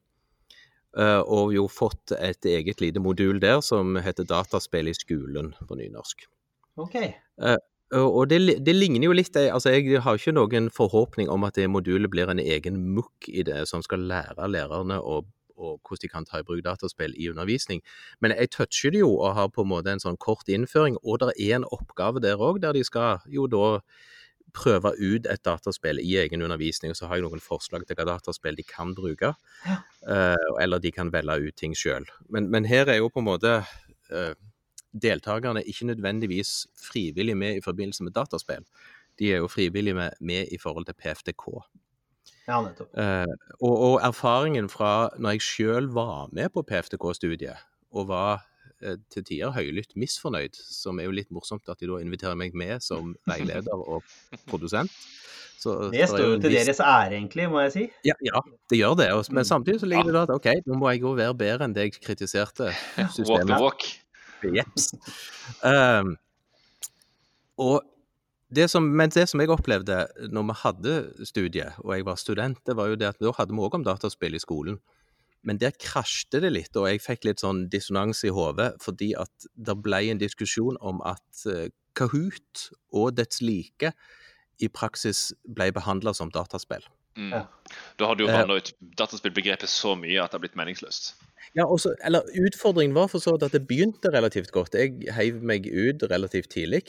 Eh, 0.98 1.22
og 1.22 1.53
jo 1.53 1.67
fått 1.70 2.15
et 2.17 2.46
eget 2.50 2.82
lite 2.82 3.00
modul 3.03 3.39
der 3.39 3.62
som 3.62 3.96
heter 3.96 4.25
'Dataspill 4.25 4.89
i 4.89 4.98
skolen' 4.98 5.53
på 5.67 5.75
nynorsk. 5.75 6.27
OK. 6.77 6.96
Og 7.38 7.58
og 7.91 8.29
det, 8.29 8.65
det 8.65 8.75
ligner 8.75 9.06
jo 9.08 9.15
litt 9.15 9.36
altså 9.36 9.72
Jeg 9.72 10.01
har 10.03 10.17
ikke 10.20 10.34
noen 10.36 10.70
forhåpning 10.70 11.29
om 11.29 11.46
at 11.48 11.56
det 11.56 11.70
modulet 11.72 12.12
blir 12.12 12.27
en 12.27 12.39
egen 12.39 12.82
MOOC 12.96 13.29
i 13.32 13.44
det, 13.48 13.67
som 13.67 13.82
skal 13.82 14.00
lære 14.00 14.50
lærerne 14.51 15.00
å, 15.00 15.22
og 15.58 15.79
hvordan 15.88 16.01
de 16.01 16.10
kan 16.12 16.25
ta 16.25 16.41
i 16.41 16.44
bruk 16.44 16.65
dataspill 16.65 17.15
i 17.15 17.29
undervisning. 17.29 17.82
Men 18.20 18.36
jeg 18.36 18.51
toucher 18.51 18.91
det 18.91 19.00
jo 19.00 19.13
og 19.15 19.36
har 19.36 19.48
på 19.48 19.63
en 19.63 19.72
måte 19.72 19.94
en 19.94 20.03
sånn 20.03 20.20
kort 20.20 20.51
innføring, 20.51 20.98
og 21.03 21.24
det 21.24 21.34
er 21.39 21.56
en 21.56 21.70
oppgave 21.72 22.20
der 22.20 22.36
òg, 22.36 22.60
der 22.62 22.75
de 22.75 22.84
skal 22.84 23.24
jo 23.32 23.48
da 23.48 23.79
prøve 24.56 24.94
ut 24.98 25.27
et 25.30 25.44
dataspill 25.46 26.00
i 26.01 26.16
egen 26.22 26.42
undervisning, 26.42 26.92
og 26.92 27.00
så 27.00 27.10
har 27.10 27.20
jeg 27.20 27.27
noen 27.27 27.44
forslag 27.44 27.86
til 27.88 27.98
hva 27.98 28.08
dataspill 28.08 28.58
de 28.58 28.66
kan 28.68 28.94
bruke. 28.98 29.34
Ja. 29.66 29.80
Eh, 30.08 30.51
eller 30.63 30.82
de 30.84 30.92
kan 30.96 31.12
velge 31.13 31.50
ut 31.50 31.58
ting 31.60 31.75
sjøl. 31.77 32.08
Men, 32.30 32.51
men 32.54 32.68
her 32.70 32.89
er 32.89 33.01
jo 33.01 33.12
på 33.13 33.24
en 33.24 33.30
måte 33.30 33.58
eh, 34.12 34.34
deltakerne 34.94 35.63
ikke 35.68 35.89
nødvendigvis 35.92 36.68
frivillig 36.80 37.38
med 37.38 37.60
i 37.60 37.66
forbindelse 37.66 38.08
med 38.08 38.16
dataspill. 38.16 38.66
De 39.20 39.34
er 39.34 39.44
jo 39.44 39.51
frivillige 39.51 39.98
med, 39.98 40.18
med 40.22 40.54
i 40.54 40.60
forhold 40.62 40.86
til 40.86 40.98
PFDK. 40.98 41.48
Ja, 42.48 42.62
nettopp. 42.63 42.94
Eh, 42.96 43.34
og, 43.60 43.74
og 43.75 43.96
erfaringen 44.06 44.70
fra 44.72 45.10
når 45.20 45.38
jeg 45.38 45.48
sjøl 45.48 45.89
var 45.94 46.30
med 46.32 46.54
på 46.56 46.63
PFDK-studiet, 46.63 47.66
og 47.92 48.08
var 48.08 48.46
til 49.13 49.24
tider 49.25 49.53
høylytt 49.55 49.96
misfornøyd, 49.98 50.57
som 50.57 51.00
er 51.00 51.07
jo 51.07 51.15
litt 51.17 51.31
morsomt 51.34 51.69
at 51.72 51.79
de 51.81 51.89
da 51.89 52.01
inviterer 52.03 52.38
meg 52.38 52.53
med 52.57 52.84
som 52.86 53.15
veileder 53.29 53.74
og 53.77 54.05
produsent. 54.50 54.93
Så, 55.57 55.74
det 55.89 56.05
står 56.05 56.22
jo 56.22 56.34
til 56.38 56.53
deres 56.53 56.79
ære, 56.79 57.15
egentlig, 57.17 57.48
må 57.50 57.63
jeg 57.65 57.72
si. 57.74 57.84
Ja, 58.05 58.13
ja 58.22 58.41
det 58.69 58.77
gjør 58.77 58.93
det. 59.00 59.10
Men 59.31 59.41
mm. 59.41 59.50
samtidig 59.50 59.81
så 59.81 59.89
ligger 59.89 60.12
det 60.12 60.13
da 60.13 60.25
at 60.27 60.34
OK, 60.36 60.50
nå 60.69 60.77
må 60.77 60.91
jeg 60.93 61.01
jo 61.01 61.15
være 61.17 61.34
bedre 61.38 61.65
enn 61.65 61.74
det 61.74 61.88
jeg 61.88 61.98
kritiserte 61.98 62.69
systemet. 63.15 63.50
Walk 63.50 63.50
the 63.50 63.62
walk. 63.63 63.88
Jeps. 64.53 64.91
Um, 65.65 66.13
og 67.57 67.81
det 68.53 68.69
som, 68.69 68.86
men 68.86 69.10
det 69.12 69.25
som 69.27 69.41
jeg 69.41 69.51
opplevde 69.51 70.03
når 70.31 70.46
vi 70.51 70.57
hadde 70.62 71.25
studiet, 71.27 71.79
og 71.84 71.96
jeg 71.96 72.05
var 72.05 72.22
student, 72.22 72.62
det 72.67 72.77
var 72.77 72.91
jo 72.91 73.00
det 73.00 73.10
at 73.10 73.19
da 73.19 73.34
hadde 73.39 73.57
vi 73.57 73.65
òg 73.65 73.79
om 73.79 73.88
dataspill 73.88 74.38
i 74.38 74.43
skolen. 74.43 74.77
Men 75.48 75.62
der 75.62 75.75
krasjte 75.80 76.42
det 76.44 76.51
litt, 76.51 76.75
og 76.75 76.89
jeg 76.89 77.04
fikk 77.04 77.27
litt 77.30 77.44
sånn 77.44 77.68
dissonans 77.72 78.25
i 78.27 78.34
hodet, 78.36 78.74
fordi 78.84 79.13
at 79.16 79.48
det 79.56 79.77
ble 79.80 80.01
en 80.12 80.20
diskusjon 80.20 80.80
om 80.84 81.00
at 81.08 81.44
uh, 81.48 81.70
Kahoot 81.98 82.68
og 82.94 83.16
dets 83.18 83.39
like 83.42 83.94
i 84.62 84.68
praksis 84.68 85.32
ble 85.48 85.70
behandla 85.74 86.13
som 86.18 86.34
dataspill. 86.34 86.84
Mm. 87.17 87.31
Ja. 87.33 87.45
Da 88.00 88.12
har 88.12 88.15
du 88.15 88.27
vanna 88.29 88.59
ut 88.59 88.75
dataspillbegrepet 89.00 89.69
så 89.71 89.95
mye 89.97 90.21
at 90.21 90.31
det 90.31 90.38
har 90.38 90.45
blitt 90.45 90.59
meningsløst. 90.59 91.15
Ja, 91.55 91.65
også, 91.65 91.93
eller 92.05 92.27
Utfordringen 92.45 92.95
var 92.95 93.07
for 93.09 93.24
så 93.24 93.33
vidt 93.33 93.45
at 93.47 93.55
det 93.55 93.63
begynte 93.67 94.12
relativt 94.13 94.51
godt. 94.53 94.75
Jeg 94.77 95.07
heiv 95.15 95.39
meg 95.41 95.65
ut 95.65 96.03
relativt 96.12 96.51
tidlig, 96.53 96.83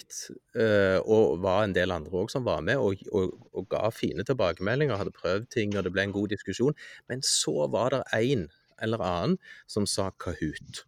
uh, 0.58 0.98
og 1.04 1.38
var 1.44 1.62
en 1.64 1.76
del 1.76 1.94
andre 1.94 2.12
òg 2.20 2.32
som 2.32 2.44
var 2.44 2.60
med, 2.66 2.76
og, 2.76 3.00
og, 3.12 3.32
og, 3.54 3.68
ga 3.70 3.88
fine 3.94 4.26
tilbakemeldinger, 4.28 4.98
hadde 4.98 5.14
prøvd 5.14 5.48
ting, 5.54 5.76
og 5.76 5.86
det 5.86 5.94
ble 5.94 6.08
en 6.08 6.16
god 6.16 6.34
diskusjon. 6.34 6.76
Men 7.08 7.24
så 7.24 7.68
var 7.72 7.94
det 7.94 8.02
en 8.18 8.48
eller 8.82 9.02
annen 9.02 9.38
som 9.70 9.86
sa 9.88 10.10
Kahoot. 10.20 10.84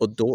Og 0.00 0.16
da 0.16 0.30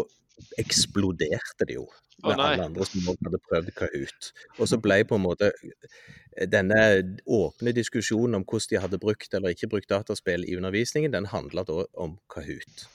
eksploderte 0.60 1.68
det 1.68 1.78
jo 1.78 1.86
med 2.24 2.32
oh, 2.38 2.44
alle 2.48 2.64
andre 2.70 2.86
som 2.88 3.04
hadde 3.06 3.40
prøvd 3.44 3.72
Kahoot. 3.76 4.30
Og 4.56 4.70
så 4.70 4.78
ble 4.80 5.02
på 5.08 5.18
en 5.18 5.24
måte 5.26 5.50
eh, 5.52 6.46
denne 6.48 6.80
åpne 7.28 7.74
diskusjonen 7.76 8.38
om 8.38 8.46
hvordan 8.46 8.72
de 8.72 8.82
hadde 8.84 9.00
brukt 9.02 9.36
eller 9.36 9.52
ikke 9.52 9.70
brukt 9.74 9.90
dataspill 9.92 10.46
i 10.48 10.56
undervisningen, 10.56 11.12
den 11.12 11.28
handla 11.32 11.66
da 11.68 11.84
om 11.92 12.16
Kahoot. 12.32 12.86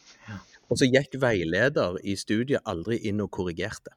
Og 0.71 0.79
så 0.79 0.87
gikk 0.87 1.19
veileder 1.21 1.99
i 2.07 2.15
studiet 2.15 2.63
aldri 2.65 3.01
inn 3.09 3.21
og 3.21 3.31
korrigerte. 3.35 3.93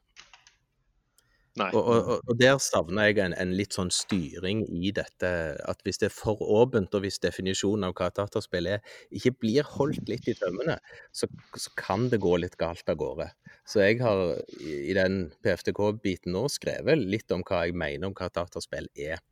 Og, 1.55 1.77
og, 1.79 2.07
og, 2.27 2.33
der 2.35 2.57
savner 2.59 3.07
jeg 3.07 3.21
en, 3.23 3.33
en, 3.39 3.53
litt 3.55 3.75
sånn 3.77 3.91
styring 3.93 4.65
i 4.75 4.89
dette. 4.95 5.29
At 5.63 5.79
hvis 5.87 6.01
det 6.01 6.09
er 6.09 6.15
for 6.15 6.41
åpent, 6.41 6.91
og 6.97 7.05
hvis 7.05 7.21
definisjonen 7.23 7.87
av 7.87 7.93
hva 7.95 8.09
dataspill 8.11 8.67
er, 8.73 8.81
ikke 9.15 9.31
blir 9.39 9.69
holdt 9.77 10.11
litt 10.11 10.27
i 10.27 10.35
tømmene, 10.35 10.75
så, 11.15 11.29
så, 11.55 11.71
kan 11.79 12.09
det 12.11 12.19
gå 12.23 12.33
litt 12.43 12.57
galt 12.59 12.91
av 12.91 12.99
gårde. 12.99 13.29
Så 13.63 13.85
jeg 13.85 14.01
har 14.03 14.35
i, 14.59 14.91
den 14.97 15.29
PFTK-biten 15.45 16.35
nå 16.35 16.43
skrevet 16.51 16.99
litt 16.99 17.31
om 17.31 17.45
hva 17.47 17.63
jeg 17.63 17.77
mener 17.79 18.09
om 18.09 18.17
hva 18.17 18.27
dataspill 18.35 18.91
er. 18.99 19.23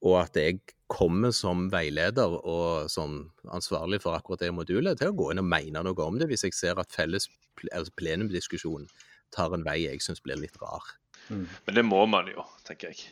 Og 0.00 0.16
at 0.22 0.40
jeg 0.40 0.62
kommer 0.88 1.34
som 1.36 1.68
veileder 1.70 2.38
og 2.40 2.88
som 2.90 3.20
ansvarlig 3.52 4.00
for 4.00 4.16
akkurat 4.16 4.40
det 4.46 4.54
modulet 4.56 4.96
til 4.96 5.12
å 5.12 5.18
gå 5.18 5.28
inn 5.34 5.42
og 5.44 5.50
mene 5.52 5.84
noe 5.84 6.08
om 6.08 6.16
det, 6.16 6.30
hvis 6.30 6.48
jeg 6.48 6.56
ser 6.56 6.80
at 6.80 6.96
felles 6.96 7.28
altså 7.68 7.92
plenumdiskusjon 8.00 8.88
tar 9.36 9.52
en 9.52 9.66
vei 9.66 9.82
jeg 9.84 10.00
syns 10.00 10.24
blir 10.24 10.40
litt 10.40 10.56
rar. 10.62 10.96
Mm. 11.30 11.44
Men 11.66 11.78
det 11.78 11.84
må 11.86 12.04
man 12.10 12.30
jo, 12.30 12.44
tenker 12.66 12.92
jeg. 12.92 13.10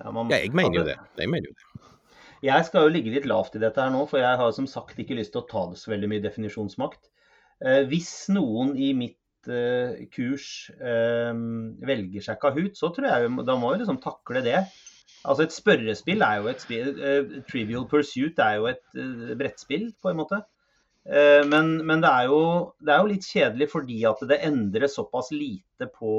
Ja, 0.00 0.10
man, 0.14 0.30
ja 0.32 0.40
jeg 0.42 0.54
mener 0.56 0.80
jo 0.80 0.84
det. 0.86 0.98
Jeg 1.18 1.30
mener 1.30 1.50
jo 1.50 1.56
det. 1.58 1.88
Jeg 2.42 2.66
skal 2.66 2.86
jo 2.86 2.94
ligge 2.94 3.12
litt 3.14 3.26
lavt 3.30 3.54
i 3.54 3.62
dette 3.62 3.78
her 3.78 3.92
nå, 3.94 4.02
for 4.10 4.18
jeg 4.18 4.38
har 4.40 4.54
som 4.54 4.66
sagt 4.70 4.98
ikke 4.98 5.18
lyst 5.18 5.34
til 5.34 5.44
å 5.44 5.48
ta 5.50 5.66
det 5.70 5.78
så 5.78 5.92
veldig 5.92 6.08
mye 6.10 6.22
definisjonsmakt. 6.24 7.04
Eh, 7.62 7.84
hvis 7.90 8.10
noen 8.34 8.72
i 8.74 8.90
mitt 8.98 9.50
eh, 9.50 10.08
kurs 10.10 10.46
eh, 10.74 11.30
velger 11.86 12.26
seg 12.26 12.40
Kahoot, 12.42 12.74
så 12.78 12.90
tror 12.94 13.06
jeg 13.12 13.30
da 13.46 13.58
må 13.58 13.70
vi 13.70 13.84
liksom 13.84 14.00
takle 14.02 14.42
det. 14.42 14.64
Altså 15.22 15.46
Et 15.46 15.54
spørrespill 15.54 16.24
er 16.26 16.40
jo 16.40 16.48
et 16.50 16.62
spill. 16.62 16.88
Uh, 16.98 17.42
Trivial 17.46 17.86
Pursuit 17.86 18.38
er 18.42 18.56
jo 18.58 18.66
et 18.70 18.82
uh, 18.98 19.34
brettspill, 19.38 19.92
på 20.02 20.10
en 20.10 20.18
måte. 20.18 20.40
Uh, 21.06 21.42
men, 21.46 21.76
men 21.86 22.02
det, 22.02 22.10
er 22.10 22.30
jo, 22.30 22.40
det, 22.82 22.90
er 22.90 23.02
jo, 23.02 23.10
litt 23.12 23.28
kjedelig 23.28 23.68
fordi 23.70 24.00
at 24.10 24.22
det 24.30 24.40
endrer 24.46 24.90
såpass 24.90 25.30
lite 25.34 25.86
på, 25.94 26.12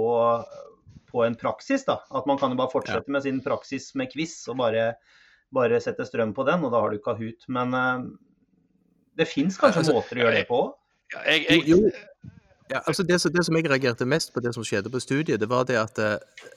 på 1.13 1.23
en 1.25 1.37
praksis. 1.39 1.85
da, 1.85 1.99
At 2.09 2.27
man 2.29 2.39
kan 2.41 2.53
jo 2.53 2.59
bare 2.59 2.73
fortsette 2.73 3.07
ja. 3.07 3.15
med 3.15 3.25
sin 3.25 3.41
praksis 3.45 3.91
med 3.99 4.11
quiz 4.13 4.35
og 4.51 4.57
bare, 4.61 4.93
bare, 5.53 5.81
sette 5.83 6.07
strøm 6.09 6.33
på 6.35 6.45
den, 6.49 6.65
og 6.65 6.73
da 6.73 6.81
har 6.83 6.93
du 6.93 7.01
Kahoot. 7.03 7.45
Men 7.53 7.77
uh, 7.77 8.07
det 9.19 9.29
fins 9.29 9.59
kanskje 9.61 9.85
altså, 9.85 9.99
måter 9.99 10.19
å 10.19 10.25
gjøre 10.25 10.39
det 10.41 10.47
på 10.49 10.63
òg? 10.65 10.73
Ja, 11.13 11.21
jeg, 11.29 11.61
jeg, 11.69 11.93
ja, 12.73 12.79
altså 12.87 13.03
det, 13.03 13.19
det, 13.35 13.45
som 13.45 13.55
jeg 13.57 13.69
reagerte 13.69 14.05
mest 14.05 14.33
på 14.33 14.41
det 14.43 14.53
som 14.55 14.65
skjedde 14.65 14.89
på 14.89 14.99
studiet, 14.99 15.39
det 15.39 15.49
var 15.49 15.67
det 15.69 15.77
at 15.77 15.99
uh, 16.01 16.47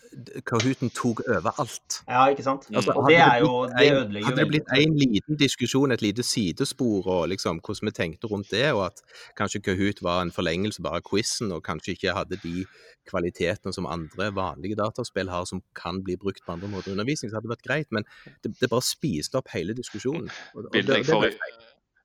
Kahooten 0.49 0.91
tok 0.97 1.21
over 1.29 1.61
alt. 1.61 1.99
Ja, 2.09 2.27
ikke 2.33 2.43
sant. 2.47 2.65
Altså, 2.73 2.95
og 2.97 3.11
det 3.11 3.19
er 3.21 3.43
jo, 3.45 3.51
det 3.69 3.91
ødelegger 3.93 4.21
jo 4.21 4.27
Hadde 4.31 4.41
det 4.41 4.49
blitt 4.49 4.73
en 4.77 4.97
liten 4.97 5.37
diskusjon, 5.37 5.93
et 5.93 6.03
lite 6.03 6.25
sidespor, 6.25 7.07
og 7.07 7.29
liksom 7.29 7.61
hvordan 7.61 7.91
vi 7.91 7.95
tenkte 7.99 8.31
rundt 8.33 8.51
det, 8.51 8.73
og 8.73 8.87
at 8.87 9.05
kanskje 9.37 9.61
Kahoot 9.69 10.03
var 10.03 10.23
en 10.23 10.33
forlengelse 10.33 10.83
bare 10.83 11.03
av 11.03 11.07
quizen, 11.11 11.53
og 11.53 11.63
kanskje 11.69 11.93
ikke 11.97 12.17
hadde 12.17 12.41
de 12.43 12.65
kvalitetene 13.11 13.77
som 13.77 13.87
andre 13.87 14.33
vanlige 14.35 14.81
dataspill 14.81 15.31
har, 15.31 15.45
som 15.45 15.63
kan 15.77 16.03
bli 16.05 16.17
brukt 16.17 16.45
på 16.47 16.57
andre 16.57 16.73
måter 16.73 16.91
i 16.91 16.97
undervisning, 16.97 17.31
så 17.31 17.39
hadde 17.39 17.51
det 17.51 17.57
vært 17.59 17.69
greit. 17.69 17.93
Men 17.93 18.09
det, 18.43 18.57
det 18.61 18.73
bare 18.73 18.89
spiste 18.89 19.39
opp 19.41 19.53
hele 19.55 19.77
diskusjonen. 19.77 20.31
Og, 20.55 20.65
og 20.65 20.73
det, 20.73 20.87
det, 20.89 21.05
det, 21.07 21.35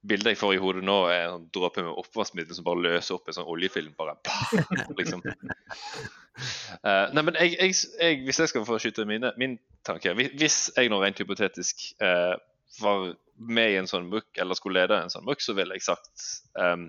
bildet 0.07 0.33
jeg 0.33 0.39
får 0.39 0.55
i 0.55 0.61
hodet 0.61 0.83
nå, 0.85 0.97
er 1.13 1.27
en 1.29 1.47
dråpe 1.53 1.83
med 1.85 1.97
oppvaskmiddel 2.01 2.57
som 2.57 2.65
bare 2.65 2.81
løser 2.81 3.17
opp 3.17 3.29
en 3.29 3.37
sånn 3.37 3.49
oljefilm. 3.49 3.93
bare 3.97 4.15
liksom. 4.97 5.21
Uh, 6.81 7.07
nei, 7.15 7.23
men 7.23 7.37
jeg, 7.37 7.57
jeg, 7.57 7.75
jeg, 7.99 8.21
Hvis 8.25 8.39
jeg 8.41 8.51
skal 8.53 8.65
få 8.65 8.79
skyte 8.81 9.05
mine, 9.05 9.33
min 9.37 9.57
tanke 9.85 10.13
Hvis 10.15 10.71
jeg 10.77 10.89
nå 10.89 11.01
rent 11.03 11.19
hypotetisk 11.21 11.83
uh, 12.01 12.33
var 12.79 13.11
med 13.35 13.73
i 13.73 13.77
en 13.81 13.89
sånn 13.89 14.07
MOOC, 14.09 14.29
eller 14.41 14.57
skulle 14.57 14.79
lede 14.79 14.97
en 15.01 15.11
sånn 15.11 15.25
MOOC, 15.27 15.43
så 15.43 15.55
ville 15.57 15.75
jeg 15.77 15.85
sagt 15.85 16.25
um, 16.55 16.87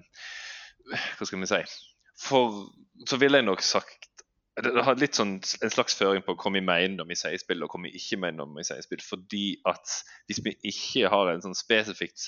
Hva 1.19 1.29
skal 1.29 1.43
vi 1.43 1.51
si 1.51 1.61
For 2.23 2.65
så 3.09 3.19
ville 3.21 3.41
jeg 3.41 3.49
nok 3.49 3.65
sagt 3.67 4.09
det 4.61 4.83
har 4.85 4.99
litt 5.01 5.17
sånn 5.17 5.39
en 5.41 5.73
slags 5.73 5.95
føring 5.97 6.21
på 6.27 6.35
hva 6.37 6.51
vi 6.53 6.61
mener 6.61 7.01
om 7.01 7.11
i 7.11 7.17
seiespill, 7.17 7.63
og 7.65 7.73
hva 7.73 7.87
vi 7.87 7.95
ikke 7.97 8.19
mener 8.21 8.45
om 8.45 8.59
i 8.61 8.65
seiespill. 8.69 9.01
Fordi 9.01 9.47
at 9.65 9.95
hvis 10.29 10.43
vi 10.45 10.53
ikke 10.69 11.09
har 11.09 11.31
en 11.31 11.41
sånn 11.41 11.57
spesifikt 11.57 12.27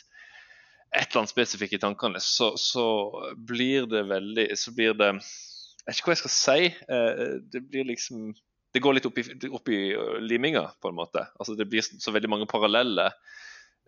et 0.94 1.08
eller 1.08 1.22
annet 1.22 1.32
spesifikt 1.32 1.76
i 1.76 1.82
tankene, 1.82 2.20
så, 2.22 2.52
så, 2.60 2.86
blir 3.34 3.88
det 3.90 4.04
veldig 4.08 4.46
Så 4.58 4.72
blir 4.76 4.94
det 4.98 5.10
Jeg 5.10 5.88
vet 5.88 5.98
ikke 5.98 6.10
hva 6.10 6.14
jeg 6.14 6.22
skal 6.22 6.34
si. 6.34 6.68
Eh, 6.96 7.22
det 7.52 7.64
blir 7.70 7.88
liksom 7.90 8.30
Det 8.74 8.82
går 8.82 8.96
litt 8.96 9.08
opp 9.08 9.18
i, 9.18 9.24
opp 9.50 9.70
i 9.70 9.80
liminga, 10.22 10.68
på 10.82 10.90
en 10.90 10.98
måte. 10.98 11.26
Altså 11.38 11.54
Det 11.58 11.68
blir 11.70 11.84
så 11.84 12.14
veldig 12.14 12.30
mange 12.30 12.48
parallelle 12.50 13.10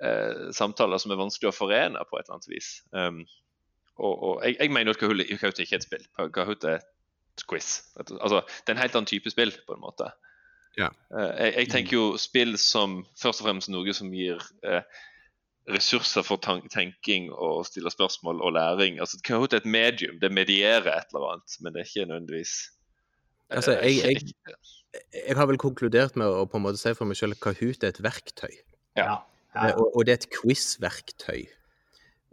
eh, 0.02 0.50
samtaler 0.54 1.02
som 1.02 1.14
er 1.14 1.22
vanskelig 1.22 1.50
å 1.50 1.56
forene 1.56 2.04
på 2.06 2.18
et 2.18 2.26
eller 2.26 2.38
annet 2.38 2.52
vis. 2.52 2.68
Um, 2.92 3.24
og, 3.96 4.12
og 4.12 4.44
jeg, 4.44 4.58
jeg, 4.60 4.72
mener 4.76 4.92
at 4.92 5.00
Kahoot 5.00 5.24
ikke 5.24 5.48
er 5.48 5.80
et 5.80 5.88
spill. 5.88 6.06
Kahoot 6.36 6.68
er 6.68 6.78
et 6.78 7.44
quiz. 7.48 7.80
Altså, 7.98 8.44
det 8.44 8.70
er 8.70 8.76
en 8.76 8.84
helt 8.84 8.98
annen 8.98 9.10
type 9.10 9.32
spill, 9.32 9.54
på 9.66 9.74
en 9.74 9.82
måte. 9.82 10.10
Ja. 10.78 10.92
Uh, 11.10 11.32
jeg, 11.32 11.52
jeg, 11.56 11.70
tenker 11.72 11.96
jo 11.96 12.06
spill 12.20 12.54
som 12.60 13.00
først 13.18 13.42
og 13.42 13.48
fremst 13.48 13.72
noe 13.72 13.96
som 13.96 14.12
gir 14.14 14.42
uh, 14.68 14.82
ressurser 15.70 16.22
for 16.22 16.38
tenking 16.70 17.32
og 17.32 17.66
stille 17.66 17.90
spørsmål 17.90 18.40
og 18.42 18.52
læring. 18.52 19.00
Altså, 19.00 19.18
Kahoot 19.24 19.52
er 19.52 19.56
et 19.56 19.66
medium, 19.66 20.20
det 20.20 20.32
medierer 20.32 20.86
et 20.92 21.10
eller 21.12 21.32
annet, 21.32 21.56
men 21.60 21.74
det 21.74 21.80
er 21.80 21.84
ikke 21.84 22.08
nødvendigvis 22.08 22.54
eh, 23.50 23.56
Altså, 23.56 23.72
jeg, 23.72 23.94
jeg, 24.04 24.20
jeg, 25.28 25.36
har 25.36 25.46
vel 25.46 25.58
konkludert 25.58 26.16
med 26.16 26.26
å 26.26 26.46
på 26.46 26.60
en 26.60 26.66
måte 26.66 26.80
si 26.80 26.94
for 26.94 27.08
meg 27.08 27.18
selv 27.18 27.36
at 27.36 27.42
Kahoot 27.42 27.82
er 27.82 27.94
et 27.94 28.02
verktøy. 28.02 28.54
Ja. 28.96 29.18
ja. 29.54 29.72
Og, 29.74 29.90
og, 29.90 30.06
det 30.06 30.14
er 30.14 30.20
et 30.22 30.32
quiz-verktøy. 30.38 31.46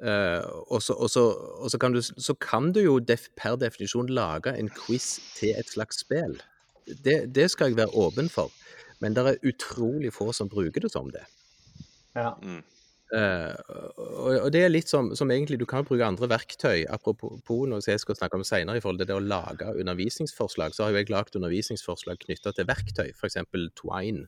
Uh, 0.04 0.42
og, 0.74 0.82
så, 0.82 0.94
og, 0.98 1.10
så, 1.10 1.22
og 1.63 1.72
så, 1.72 1.78
kan 1.80 1.94
du, 1.94 2.02
så, 2.02 2.34
kan 2.34 2.72
du, 2.74 2.82
jo 2.84 2.98
def, 3.00 3.30
per 3.40 3.56
definisjon 3.62 4.10
lage 4.10 4.52
en 4.58 4.70
quiz 4.74 5.16
til 5.38 5.54
et 5.58 5.70
slags 5.70 6.02
spill. 6.04 6.36
Det, 7.06 7.22
det 7.36 7.48
skal 7.54 7.72
jeg 7.72 7.80
være 7.80 7.96
åpen 7.98 8.30
for. 8.30 8.52
Men 9.00 9.16
det 9.16 9.25
er 9.25 9.42
utrolig 9.48 10.13
få 10.16 10.32
som 10.36 10.50
bruker 10.52 10.84
det 10.84 10.92
som 10.92 11.10
det. 11.13 11.24
Ja. 12.16 12.34
Mm. 12.42 12.62
Uh, 13.14 13.54
og, 14.40 14.48
det 14.56 14.64
er 14.64 14.72
litt 14.72 14.90
som, 14.90 15.12
som, 15.18 15.30
egentlig 15.30 15.60
du 15.62 15.68
kan 15.70 15.86
bruke 15.86 16.06
andre 16.06 16.30
verktøy. 16.32 16.86
Apropos 16.90 17.68
noe 17.70 17.84
jeg 17.86 18.02
skal 18.02 18.18
snakke 18.18 18.40
om 18.40 18.46
senere, 18.48 18.80
i 18.80 18.84
forhold 18.84 19.04
til 19.04 19.10
det 19.12 19.18
å 19.18 19.24
lage 19.24 19.74
undervisningsforslag, 19.84 20.74
så 20.74 20.88
har 20.88 20.94
jo 20.94 21.02
jeg 21.02 21.12
lagd 21.14 21.38
undervisningsforslag 21.38 22.24
knytta 22.24 22.56
til 22.58 22.70
verktøy, 22.70 23.12
f.eks. 23.14 23.38
Twine. 23.80 24.26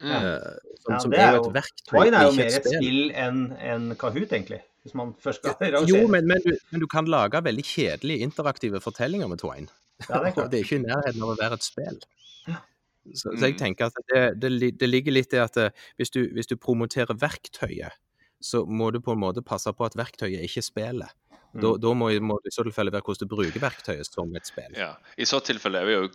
Mm. 0.00 0.10
Uh, 0.10 0.74
som, 0.80 0.94
ja, 0.94 0.98
som 1.04 1.14
er, 1.14 1.22
er 1.26 1.36
jo 1.36 1.44
et 1.44 1.56
verktøy. 1.60 1.86
Twine 1.92 2.18
er 2.22 2.26
jo 2.26 2.34
mer 2.38 2.58
et 2.58 2.68
spill 2.72 3.00
enn 3.26 3.44
en 3.60 3.90
Kahoot, 4.00 4.32
egentlig. 4.32 4.62
Hvis 4.80 4.96
man 4.96 5.12
først 5.20 5.42
skal 5.44 5.58
rangere. 5.60 5.86
Jo, 5.92 6.06
men, 6.08 6.26
men, 6.26 6.40
du, 6.44 6.54
men, 6.72 6.80
du, 6.80 6.88
kan 6.90 7.08
lage 7.10 7.42
veldig 7.44 7.66
kjedelige 7.68 8.24
interaktive 8.24 8.80
fortellinger 8.80 9.28
med 9.28 9.42
Twine. 9.42 9.68
Ja, 10.08 10.22
det, 10.24 10.32
er 10.32 10.48
det 10.50 10.62
er 10.62 10.64
ikke 10.64 10.80
i 10.80 10.86
nærheten 10.86 11.22
av 11.22 11.34
å 11.34 11.38
være 11.38 11.60
et 11.60 11.66
spill. 11.66 12.00
Så, 13.14 13.30
så, 13.32 13.46
jeg 13.46 13.56
mm. 13.56 13.58
tenker 13.58 13.88
at 13.88 13.96
det, 14.12 14.22
det, 14.42 14.70
det 14.80 14.88
ligger 14.88 15.14
litt 15.16 15.32
i 15.34 15.40
at 15.40 15.56
eh, 15.56 15.72
hvis 16.00 16.12
du, 16.14 16.20
hvis 16.36 16.50
du, 16.50 16.56
promoterer 16.60 17.16
verktøyet, 17.16 17.96
så 18.40 18.64
må 18.68 18.90
du 18.92 19.00
på 19.04 19.14
en 19.16 19.22
måte 19.22 19.42
passe 19.44 19.72
på 19.72 19.86
at 19.86 19.96
verktøyet 19.98 20.44
ikke 20.46 20.64
spiller. 20.64 21.12
Mm. 21.50 21.62
Da, 21.64 21.72
da 21.82 21.94
må, 21.96 22.10
det 22.12 22.52
i 22.52 22.54
så 22.54 22.62
tilfelle 22.62 22.92
være 22.94 23.02
hvordan 23.06 23.26
du 23.26 23.32
bruker 23.32 23.62
verktøyet 23.62 24.06
som 24.06 24.36
et 24.38 24.46
spill. 24.46 24.76
Ja. 24.78 24.92
I 25.18 25.26
så 25.26 25.40
tilfelle 25.44 25.80
er 25.80 25.88
vi 25.88 25.96
jo 25.96 26.10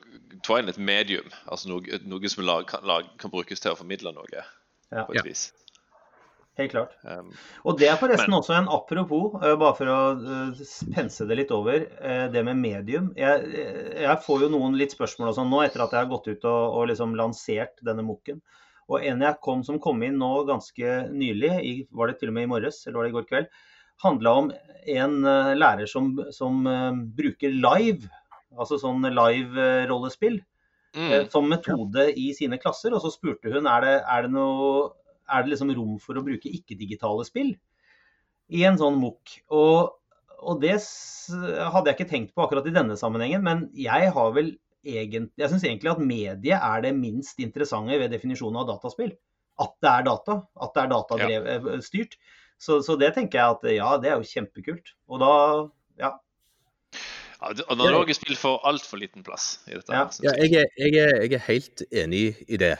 Twine 0.45 0.71
et 0.71 0.79
medium, 0.79 1.27
altså 1.51 1.71
noe, 1.71 1.99
noe 2.05 2.31
som 2.31 2.45
lag, 2.45 2.67
kan, 2.69 2.85
lag, 2.87 3.09
kan 3.19 3.33
brukes 3.33 3.63
til 3.63 3.73
å 3.73 3.79
formidle 3.79 4.13
noe. 4.15 4.29
Ja. 4.31 4.45
på 5.05 5.11
et 5.11 5.17
Ja. 5.17 5.23
vis. 5.25 5.49
Helt 6.55 6.71
klart. 6.71 6.93
Um, 7.03 7.33
Og 7.67 7.77
det 7.79 7.89
er 7.89 7.97
forresten 7.99 8.31
Men- 8.31 8.39
også 8.39 8.53
en 8.55 8.69
apropos, 8.71 9.33
eh, 9.43 9.55
bare 9.59 9.75
for 9.75 9.85
å 9.91 9.97
eh, 10.15 10.61
pense 10.95 11.25
det 11.27 11.37
litt 11.37 11.51
over, 11.51 11.83
eh, 11.99 12.27
det 12.31 12.45
med 12.45 12.55
medium. 12.55 13.09
Jeg, 13.17 13.49
jeg 13.99 14.23
får 14.23 14.45
jo 14.45 14.49
noen 14.53 14.77
litt 14.79 14.95
spørsmål 14.95 15.29
og 15.33 15.35
sånn 15.35 15.51
nå 15.51 15.65
etter 15.65 15.83
at 15.83 15.91
jeg 15.91 15.99
har 16.05 16.11
gått 16.13 16.29
ut 16.31 16.45
og, 16.45 16.77
og 16.79 16.87
liksom 16.87 17.15
lansert 17.19 17.75
denne 17.83 18.05
mokken. 18.07 18.39
Og 18.87 19.03
en 19.03 19.19
jeg 19.25 19.41
kom 19.41 19.63
som 19.65 19.79
kom 19.79 20.01
inn 20.03 20.17
nå 20.21 20.45
ganske 20.47 21.11
nylig, 21.11 21.51
i, 21.65 21.87
var 21.91 22.07
det 22.07 22.19
til 22.19 22.29
og 22.29 22.35
med 22.37 22.43
i 22.47 22.51
morges 22.53 22.85
eller 22.85 22.99
var 23.01 23.03
det 23.03 23.11
i 23.11 23.17
går 23.17 23.29
kveld, 23.31 23.47
handla 24.03 24.33
om 24.37 24.51
en 24.95 25.21
lærer 25.57 25.87
som, 25.89 26.11
som 26.31 26.63
bruker 27.17 27.49
live, 27.49 28.07
altså 28.55 28.77
sånn 28.79 29.01
live-rollespill 29.09 30.37
mm, 30.95 31.31
som 31.31 31.47
metode 31.49 32.11
i 32.13 32.29
sine 32.37 32.59
klasser. 32.61 32.93
Og 32.93 33.01
så 33.01 33.11
spurte 33.11 33.51
hun 33.51 33.65
er 33.67 33.81
det, 33.81 33.95
er 34.05 34.27
det, 34.27 34.31
noe, 34.35 34.91
er 35.25 35.45
det 35.45 35.53
liksom 35.53 35.73
rom 35.75 35.95
for 36.01 36.17
å 36.17 36.23
bruke 36.25 36.51
ikke-digitale 36.51 37.25
spill 37.27 37.53
i 38.53 38.65
en 38.67 38.77
sånn 38.79 38.99
MOOC. 39.01 39.39
Og, 39.57 39.95
og 40.45 40.61
det 40.61 40.75
hadde 40.77 41.89
jeg 41.89 41.97
ikke 41.97 42.11
tenkt 42.11 42.35
på 42.35 42.45
akkurat 42.45 42.67
i 42.69 42.75
denne 42.75 42.97
sammenhengen, 42.99 43.43
men 43.45 43.67
jeg 43.73 44.11
har 44.15 44.35
vel 44.35 44.53
egentlig, 44.85 45.33
jeg 45.41 45.51
syns 45.51 45.65
egentlig 45.65 45.93
at 45.93 46.03
medie 46.03 46.57
er 46.57 46.83
det 46.85 46.93
minst 46.97 47.39
interessante 47.41 47.97
ved 48.01 48.13
definisjonen 48.13 48.61
av 48.61 48.69
dataspill. 48.69 49.15
At 49.61 49.71
det 49.81 49.91
er 49.91 50.05
data. 50.05 50.41
At 50.61 50.75
det 50.75 50.83
er 50.83 50.91
datastyrt. 50.91 52.17
Så, 52.59 52.79
så 52.85 52.95
det 52.99 53.13
tenker 53.15 53.39
jeg 53.39 53.55
at 53.55 53.65
ja, 53.75 53.89
det 54.01 54.11
er 54.11 54.19
jo 54.19 54.29
kjempekult. 54.29 54.93
Og 55.11 55.21
da 55.23 55.31
ja. 56.01 56.11
ja, 57.39 57.53
Analoge 57.71 58.15
spill 58.17 58.37
får 58.39 58.59
altfor 58.67 59.01
liten 59.01 59.25
plass 59.25 59.55
i 59.67 59.75
dette. 59.75 59.95
Ja. 59.95 60.05
Ja, 60.27 60.35
jeg 60.43 60.61
er, 60.61 60.69
jeg, 60.79 60.99
er, 61.01 61.17
jeg 61.23 61.39
er 61.39 61.47
helt 61.47 61.85
enig 61.91 62.25
i 62.47 62.59
det. 62.61 62.75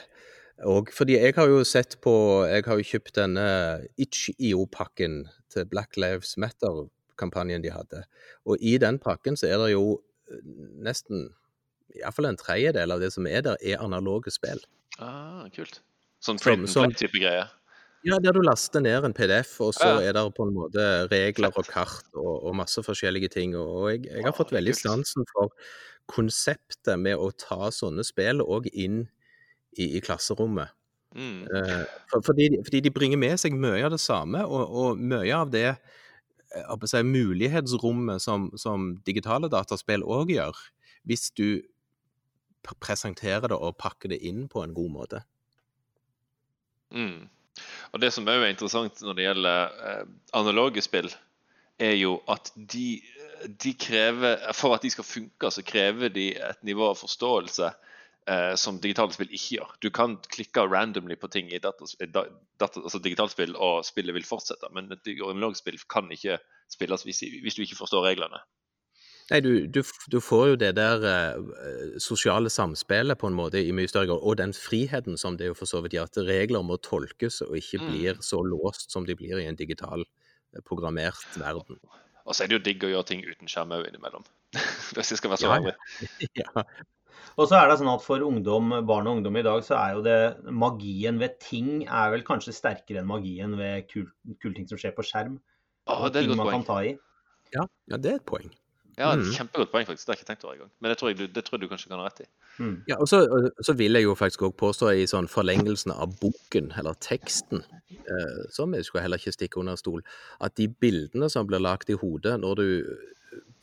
Og 0.64 0.88
fordi 0.94 1.18
jeg 1.18 1.34
har 1.36 1.50
jo 1.52 1.60
sett 1.68 1.98
på 2.00 2.12
Jeg 2.48 2.64
har 2.64 2.78
jo 2.80 2.86
kjøpt 2.88 3.16
denne 3.18 3.46
Itch.io-pakken 4.00 5.26
til 5.52 5.66
Black 5.68 5.96
Lives 6.00 6.36
Matter-kampanjen 6.40 7.64
de 7.64 7.72
hadde. 7.74 8.04
Og 8.48 8.56
i 8.60 8.78
den 8.80 8.98
pakken 8.98 9.36
så 9.36 9.50
er 9.50 9.60
det 9.60 9.74
jo 9.74 9.98
eh, 10.32 10.40
nesten 10.86 11.28
Iallfall 11.96 12.30
en 12.30 12.40
tredjedel 12.40 12.92
av 12.92 13.00
det 13.00 13.12
som 13.14 13.28
er 13.28 13.44
der, 13.44 13.60
er 13.64 13.80
analoge 13.84 14.32
spill. 14.34 14.60
Ah, 15.00 15.46
kult. 15.54 15.80
Sånn 16.24 16.40
print 16.40 16.66
and 16.66 16.96
play-type 16.96 17.20
greie. 17.20 17.44
Ja, 18.06 18.18
der 18.22 18.36
du 18.36 18.42
laster 18.44 18.82
ned 18.84 19.04
en 19.04 19.14
PDF, 19.16 19.56
og 19.64 19.72
så 19.74 19.86
Ja. 19.86 20.00
er 20.10 20.12
det 20.12 20.22
på 20.36 20.44
en 20.46 20.54
måte 20.54 21.08
regler 21.10 21.50
og 21.56 21.66
kart 21.66 22.04
og, 22.14 22.44
og 22.46 22.54
masse 22.54 22.82
forskjellige 22.84 23.28
ting. 23.32 23.56
Og 23.56 23.90
jeg, 23.90 24.04
jeg 24.06 24.24
har 24.24 24.32
fått 24.36 24.52
veldig 24.52 24.74
sansen 24.76 25.24
for 25.32 25.52
konseptet 26.10 27.00
med 27.00 27.16
å 27.18 27.32
ta 27.34 27.70
sånne 27.74 28.04
spill 28.06 28.42
òg 28.44 28.68
inn 28.72 29.08
i, 29.76 29.96
i 29.96 30.02
klasserommet. 30.04 30.72
Mm. 31.16 31.46
Eh, 31.56 31.84
for, 32.10 32.20
fordi, 32.26 32.50
fordi 32.64 32.80
de 32.84 32.92
bringer 32.92 33.20
med 33.20 33.38
seg 33.40 33.56
mye 33.56 33.84
av 33.86 33.94
det 33.94 34.02
samme, 34.02 34.42
og, 34.44 34.64
og 34.68 35.00
mye 35.00 35.32
av 35.36 35.52
det 35.52 35.68
eh, 35.72 36.74
si, 36.90 37.02
mulighetsrommet 37.06 38.22
som, 38.22 38.50
som 38.60 38.90
digitale 39.06 39.48
dataspill 39.52 40.04
òg 40.04 40.34
gjør, 40.36 40.60
hvis 41.08 41.30
du 41.38 41.62
presenterer 42.82 43.48
det 43.52 43.56
og 43.56 43.78
pakker 43.78 44.10
det 44.12 44.20
inn 44.26 44.46
på 44.50 44.64
en 44.64 44.74
god 44.76 44.92
måte. 44.92 45.22
Mm. 46.92 47.28
Og 47.94 48.02
det 48.02 48.10
som 48.12 48.26
òg 48.28 48.42
er 48.42 48.52
interessant 48.52 49.00
når 49.02 49.16
det 49.16 49.28
gjelder 49.28 49.78
eh, 49.90 50.02
analoge 50.36 50.84
spill, 50.84 51.08
er 51.80 51.96
jo 51.96 52.18
at 52.32 52.50
de, 52.56 53.02
de 53.60 53.72
krever 53.76 54.38
For 54.56 54.72
at 54.72 54.84
de 54.84 54.88
skal 54.94 55.04
funke, 55.04 55.50
så 55.52 55.60
krever 55.60 56.08
de 56.08 56.30
et 56.40 56.62
nivå 56.64 56.86
av 56.88 57.00
forståelse 57.00 57.68
som 58.58 58.80
digitale 58.82 59.14
spill 59.14 59.30
ikke 59.30 59.58
gjør. 59.58 59.72
Du 59.84 59.90
kan 59.94 60.16
klikke 60.32 60.64
randomly 60.66 61.14
på 61.20 61.28
ting 61.30 61.50
i 61.54 61.60
datas, 61.62 61.94
eh, 62.00 62.08
data, 62.10 62.80
altså 62.82 62.98
digitale 63.02 63.30
spill, 63.30 63.56
og 63.56 63.84
spillet 63.86 64.16
vil 64.16 64.26
fortsette. 64.26 64.70
Men 64.74 64.90
et 64.92 65.12
analogt 65.22 65.60
spill 65.62 65.78
kan 65.92 66.10
ikke 66.10 66.40
spilles 66.72 67.06
hvis, 67.06 67.22
hvis 67.42 67.54
du 67.54 67.62
ikke 67.62 67.78
forstår 67.78 68.08
reglene. 68.08 68.40
Nei, 69.30 69.40
du, 69.42 69.66
du, 69.66 69.80
du 70.10 70.20
får 70.22 70.44
jo 70.52 70.58
det 70.58 70.72
der 70.78 71.02
eh, 71.10 71.96
sosiale 72.02 72.50
samspillet 72.50 73.18
på 73.18 73.26
en 73.30 73.34
måte 73.38 73.58
i 73.58 73.72
mye 73.74 73.90
større 73.90 74.06
grad, 74.12 74.22
og 74.22 74.38
den 74.38 74.54
friheten 74.54 75.18
som 75.18 75.38
det 75.38 75.48
jo 75.50 75.56
for 75.58 75.66
så 75.66 75.80
vidt 75.82 75.96
gjør, 75.96 76.10
at 76.10 76.20
regler 76.28 76.62
må 76.66 76.78
tolkes 76.82 77.40
og 77.46 77.56
ikke 77.58 77.82
Mm. 77.82 77.88
blir 77.90 78.20
så 78.22 78.38
låst 78.42 78.90
som 78.94 79.06
de 79.06 79.16
blir 79.18 79.38
i 79.38 79.46
en 79.46 79.58
digital, 79.58 80.04
eh, 80.54 80.62
programmert 80.62 81.26
verden. 81.38 81.78
Og 82.26 82.34
så 82.34 82.44
er 82.44 82.50
det 82.50 82.58
jo 82.58 82.64
digg 82.70 82.84
å 82.86 82.90
gjøre 82.90 83.06
ting 83.06 83.22
uten 83.26 83.50
skjerm 83.50 83.74
òg 83.74 83.86
innimellom. 83.86 84.24
Hvis 84.94 85.10
jeg 85.14 85.18
skal 85.18 85.30
være 85.30 85.42
så 85.42 85.50
Ja, 85.50 85.74
ja. 85.74 85.74
ja. 86.42 86.64
Og 87.36 87.48
så 87.50 87.58
er 87.58 87.68
det 87.68 87.78
sånn 87.80 87.90
at 87.92 88.04
for 88.04 88.22
ungdom, 88.24 88.70
barn 88.88 89.08
og 89.10 89.18
ungdom 89.18 89.36
i 89.36 89.44
dag, 89.44 89.64
så 89.66 89.76
er 89.80 89.96
jo 89.96 90.04
det 90.06 90.18
magien 90.54 91.18
ved 91.20 91.38
ting 91.42 91.82
er 91.84 92.12
vel 92.14 92.22
kanskje 92.26 92.54
sterkere 92.56 93.02
enn 93.02 93.10
magien 93.10 93.56
ved 93.58 93.90
kul, 93.90 94.06
ting 94.54 94.68
som 94.70 94.78
skjer 94.80 94.94
på 94.96 95.04
skjerm. 95.06 95.40
Ah, 95.86 96.06
og 96.06 96.14
det 96.14 96.22
er 96.22 96.28
ting 96.28 96.36
et 96.36 96.40
man 96.40 96.46
godt 96.48 96.56
kan 96.56 96.64
poeng. 96.70 96.70
ta 96.70 96.78
i. 96.86 97.52
Ja, 97.56 97.66
ja, 97.92 97.98
det 98.00 98.12
er 98.12 98.22
et 98.22 98.26
poeng. 98.28 98.48
Ja, 98.96 99.10
et 99.12 99.20
Mm. 99.20 99.32
Kjempegodt 99.36 99.70
poeng, 99.72 99.86
faktisk. 99.86 100.06
Det 100.06 100.12
har 100.12 100.16
jeg 100.16 100.22
ikke 100.24 100.30
tenkt 100.32 100.44
over 100.44 100.54
engang. 100.54 100.70
Men 100.80 100.88
det 100.90 100.98
tror 100.98 101.08
jeg 101.10 101.18
du, 101.18 101.26
det 101.26 101.44
tror 101.44 101.58
jeg 101.58 101.62
du 101.66 101.68
kanskje 101.68 101.88
kan 101.90 101.98
ha 102.00 102.06
rett 102.06 102.20
i. 102.24 102.28
Mm. 102.58 102.76
Ja, 102.88 102.96
og 102.96 103.08
så, 103.08 103.18
så 103.60 103.74
vil 103.76 103.92
jeg 103.92 104.06
jo 104.06 104.14
faktisk 104.16 104.46
òg 104.48 104.54
påstå 104.56 104.88
i 104.96 105.04
sånn 105.06 105.28
forlengelsen 105.28 105.92
av 105.92 106.14
boken, 106.20 106.72
eller 106.80 106.96
teksten, 107.04 107.60
eh, 107.92 108.38
som 108.50 108.72
jeg 108.72 108.86
skulle 108.88 109.02
heller 109.04 109.20
ikke 109.20 109.36
stikke 109.36 109.60
under 109.60 109.76
stol, 109.76 110.00
at 110.40 110.56
de 110.56 110.68
bildene 110.68 111.28
som 111.28 111.46
blir 111.46 111.60
lagt 111.60 111.92
i 111.92 111.98
hodet 112.00 112.38
når 112.40 112.54
du 112.56 112.68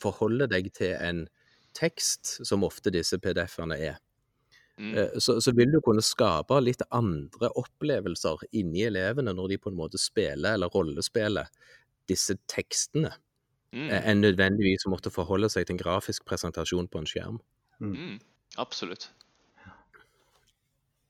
forholder 0.04 0.52
deg 0.52 0.70
til 0.78 0.94
en 1.02 1.26
tekst, 1.74 2.46
som 2.48 2.64
ofte 2.64 2.92
disse 2.94 3.18
PDF-ene 3.20 3.78
er, 3.80 4.00
Mm. 4.80 4.96
eh, 4.98 5.20
så, 5.22 5.36
så 5.40 5.52
vil 5.54 5.70
du 5.70 5.78
kunne 5.86 6.02
skape 6.02 6.58
litt 6.66 6.82
andre 6.90 7.52
opplevelser 7.62 8.40
inni 8.58 8.82
elevene 8.88 9.30
når 9.38 9.50
de 9.52 9.58
på 9.62 9.70
en 9.70 9.78
måte 9.78 10.00
spiller 10.02 10.56
eller 10.56 10.72
rollespiller 10.74 11.46
disse 12.10 12.34
tekstene, 12.50 13.12
Mm. 13.72 13.90
eh, 13.92 14.02
enn 14.10 14.22
nødvendigvis 14.22 14.88
å 14.88 14.90
måtte 14.96 15.12
forholde 15.14 15.50
seg 15.50 15.68
til 15.68 15.76
en 15.76 15.84
grafisk 15.84 16.26
presentasjon 16.26 16.88
på 16.90 16.98
en 17.04 17.06
skjerm. 17.06 17.38
Mm. 17.82 18.20
Absolutt. 18.58 19.10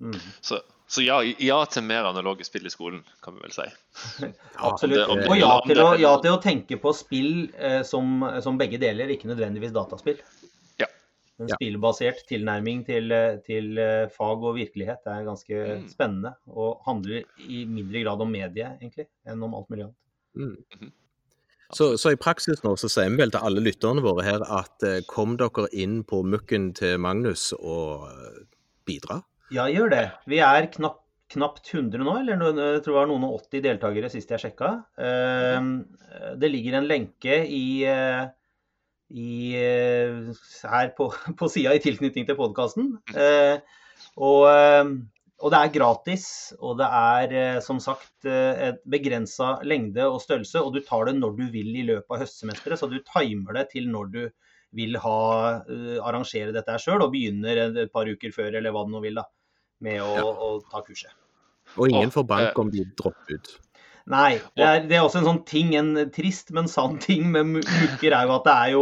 Mm. 0.01 0.19
Så, 0.41 0.59
så 0.87 1.01
ja, 1.05 1.21
ja 1.39 1.61
til 1.71 1.83
mer 1.87 2.03
analoge 2.09 2.43
spill 2.47 2.65
i 2.67 2.71
skolen, 2.73 3.03
kan 3.23 3.35
vi 3.37 3.43
vel 3.45 3.51
si. 3.55 3.65
Absolutt. 4.59 4.97
det- 4.97 5.07
om 5.07 5.19
det- 5.19 5.29
Og 5.29 5.37
ja 5.39 5.59
til, 5.67 5.77
å, 5.83 5.89
ja 5.99 6.13
til 6.19 6.31
å 6.35 6.41
tenke 6.43 6.79
på 6.81 6.91
spill 6.95 7.49
eh, 7.55 7.81
som, 7.87 8.19
som 8.43 8.57
begge 8.59 8.79
deler, 8.81 9.07
ikke 9.15 9.29
nødvendigvis 9.31 9.71
dataspill. 9.75 10.19
En 11.43 11.51
Ja. 11.51 11.55
spillbasert 11.59 12.23
tilnærming 12.29 12.85
til, 12.87 13.11
eh, 13.11 13.37
til 13.45 13.77
eh, 13.77 14.07
fag 14.09 14.43
og 14.43 14.55
virkelighet 14.55 15.05
er 15.11 15.25
ganske 15.27 15.53
Mm. 15.83 15.87
spennende. 15.91 16.33
Og 16.47 16.81
handler 16.85 17.23
i 17.49 17.65
mindre 17.65 18.03
grad 18.03 18.21
om 18.21 18.31
medie, 18.31 18.67
egentlig, 18.81 19.07
enn 19.27 19.43
om 19.43 19.53
alt 19.55 19.69
mulig 19.69 19.83
annet. 19.83 19.95
Mm. 20.35 20.57
Mhm. 20.81 20.91
Så, 21.73 21.97
så 21.97 22.11
i 22.13 22.15
praksis 22.21 22.61
nå 22.63 22.75
så 22.77 22.87
sier 22.91 23.09
vi 23.09 23.17
vel 23.17 23.31
til 23.33 23.41
alle 23.41 23.59
lytterne 23.65 24.01
våre 24.05 24.23
her 24.23 24.43
at 24.45 24.83
eh, 24.85 25.01
kom 25.09 25.37
dere 25.37 25.67
inn 25.73 26.03
på 26.03 26.23
mukken 26.23 26.71
til 26.77 26.97
Magnus 27.01 27.51
og 27.59 28.07
eh, 28.11 28.43
bidra. 28.85 29.23
Ja, 29.51 29.65
gjør 29.65 29.89
det. 29.89 30.11
Vi 30.27 30.39
er 30.39 30.67
knapt 30.67 30.99
knapt 31.33 31.65
100 31.73 31.97
nå, 32.03 32.19
eller 32.19 32.35
noen- 32.37 32.59
jeg 32.61 32.83
tror 32.83 32.93
det 32.93 32.99
var 32.99 33.07
noen 33.09 33.23
og 33.25 33.39
80 33.49 33.61
deltakere 33.63 34.09
sist 34.11 34.29
jeg 34.29 34.39
sjekka. 34.43 34.85
Eh, 34.99 36.35
Det 36.37 36.51
ligger 36.51 36.75
en 36.77 36.87
lenke 36.87 37.39
i, 37.49 37.83
eh, 37.89 38.27
i 39.13 39.53
eh, 39.59 40.29
her 40.69 40.93
på, 40.97 41.11
på 41.39 41.49
sida 41.53 41.75
i 41.77 41.81
tilknytning 41.83 42.25
til 42.29 42.37
podkasten. 42.39 42.93
Og, 44.17 44.45
eh, 44.49 44.93
og 45.43 45.51
det 45.51 45.59
er 45.59 45.73
gratis, 45.75 46.25
og 46.61 46.77
det 46.79 46.87
er 46.87 47.33
eh, 47.35 47.59
som 47.65 47.81
sagt 47.83 48.27
eh, 48.29 48.69
et 48.69 48.83
begrensa 48.89 49.57
lengde 49.67 50.05
og 50.07 50.21
størrelse. 50.23 50.61
Og 50.61 50.77
du 50.77 50.81
tar 50.85 51.09
det 51.09 51.17
når 51.17 51.35
du 51.39 51.43
vil 51.51 51.73
i 51.81 51.85
løpet 51.89 52.13
av 52.15 52.23
høstsemesteret, 52.23 52.79
så 52.79 52.87
du 52.91 52.99
timer 53.09 53.59
det 53.59 53.67
til 53.73 53.89
når 53.91 54.13
du 54.13 54.21
vil 54.73 54.97
ha, 55.03 55.17
eh, 55.67 55.97
arrangere 56.01 56.53
dette 56.55 56.77
sjøl, 56.81 57.03
og 57.05 57.11
begynner 57.13 57.65
et, 57.67 57.81
par 57.93 58.09
uker 58.09 58.33
før, 58.33 58.55
eller 58.57 58.73
hva 58.73 58.85
du 58.87 58.95
nå 58.95 59.03
vil, 59.03 59.19
da, 59.19 59.27
med 59.83 59.99
å, 60.01 60.13
Ja. 60.15 60.23
å 60.31 60.55
ta 60.71 60.81
kurset. 60.85 61.11
Og 61.77 61.89
ingen 61.89 62.11
får 62.13 62.25
bank 62.29 62.49
eh, 62.51 62.61
om 62.63 62.71
de 62.71 62.85
dropper 62.97 63.37
ut. 63.37 63.53
Nei, 64.11 64.33
det 64.59 64.63
er, 64.67 64.81
det 64.83 64.97
er 64.97 65.05
også 65.05 65.21
en 65.21 65.27
sånn 65.29 65.41
ting, 65.47 65.69
en 65.79 65.93
trist, 66.11 66.49
men 66.55 66.67
sann 66.67 66.97
ting 66.99 67.29
med 67.31 67.53
mukker 67.53 68.11
er 68.11 68.27
jo 68.27 68.33
at 68.35 68.47
det 68.49 68.55
er 68.55 68.71
jo 68.73 68.81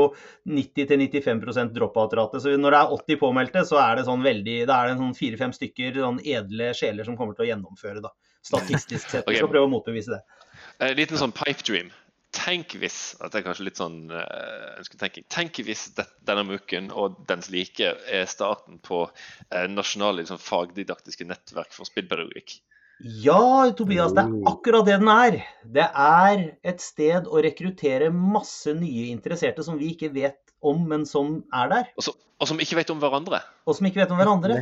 90-95 0.50 1.70
drop-out-rate. 1.76 2.42
Så 2.42 2.56
når 2.58 2.74
det 2.74 2.80
er 2.80 2.96
80 2.98 3.20
påmeldte, 3.22 3.64
så 3.70 3.78
er 3.84 4.00
det 4.00 4.08
sånn 4.10 4.26
veldig, 4.26 4.58
da 4.70 4.80
er 4.82 4.90
det 4.90 4.98
sånn 5.04 5.14
fire-fem 5.18 5.54
stykker 5.54 6.02
sånn 6.02 6.22
edle 6.26 6.72
sjeler 6.78 7.06
som 7.06 7.20
kommer 7.20 7.38
til 7.38 7.46
å 7.46 7.52
gjennomføre, 7.52 8.02
da. 8.02 8.14
Statistisk 8.42 9.14
sett. 9.14 9.30
Vi 9.30 9.38
skal 9.38 9.52
prøve 9.52 9.70
å 9.70 9.74
motbevise 9.76 10.16
det. 10.16 10.24
En 10.82 10.98
liten 10.98 11.22
sånn 11.22 11.36
pipe 11.38 11.62
dream. 11.68 11.94
Tenk 12.34 12.74
hvis 12.80 12.98
at 13.20 13.34
det 13.34 13.42
er 13.42 13.46
kanskje 13.46 13.68
litt 13.68 13.78
sånn 13.78 14.06
eh, 14.16 14.68
ønsketenking. 14.80 15.28
Tenk 15.30 15.60
hvis 15.68 15.90
denne 16.00 16.46
MOOC-en 16.48 16.90
og 16.96 17.20
dens 17.30 17.52
like 17.54 17.92
er 17.92 18.26
starten 18.32 18.80
på 18.82 19.04
eh, 19.06 19.68
nasjonale 19.70 20.24
liksom, 20.24 20.40
fagdidaktiske 20.42 21.28
nettverk 21.28 21.76
for 21.76 21.86
spillpedagogikk. 21.86 22.56
Ja, 23.04 23.72
Tobias, 23.78 24.14
det 24.14 24.24
er 24.24 24.32
Oh. 24.34 24.44
akkurat 24.54 24.86
det 24.86 25.00
den 25.00 25.08
er. 25.10 25.38
Det 25.66 25.88
er 25.90 26.44
et 26.64 26.82
sted 26.82 27.26
å 27.28 27.42
rekruttere 27.44 28.12
masse 28.14 28.74
nye 28.78 29.08
interesserte 29.12 29.64
som 29.66 29.78
vi 29.80 29.94
ikke 29.96 30.12
vet 30.14 30.38
om, 30.62 30.84
men 30.88 31.06
som 31.10 31.44
er 31.54 31.70
der. 31.72 31.88
Og, 31.98 32.04
så, 32.06 32.14
og 32.40 32.48
som 32.48 32.60
ikke 32.62 32.78
vet 32.78 32.90
om 32.94 33.00
hverandre. 33.02 33.40
Og 33.66 33.76
som 33.76 33.88
ikke 33.90 34.04
vet 34.04 34.12
om 34.14 34.18
hverandre. 34.22 34.62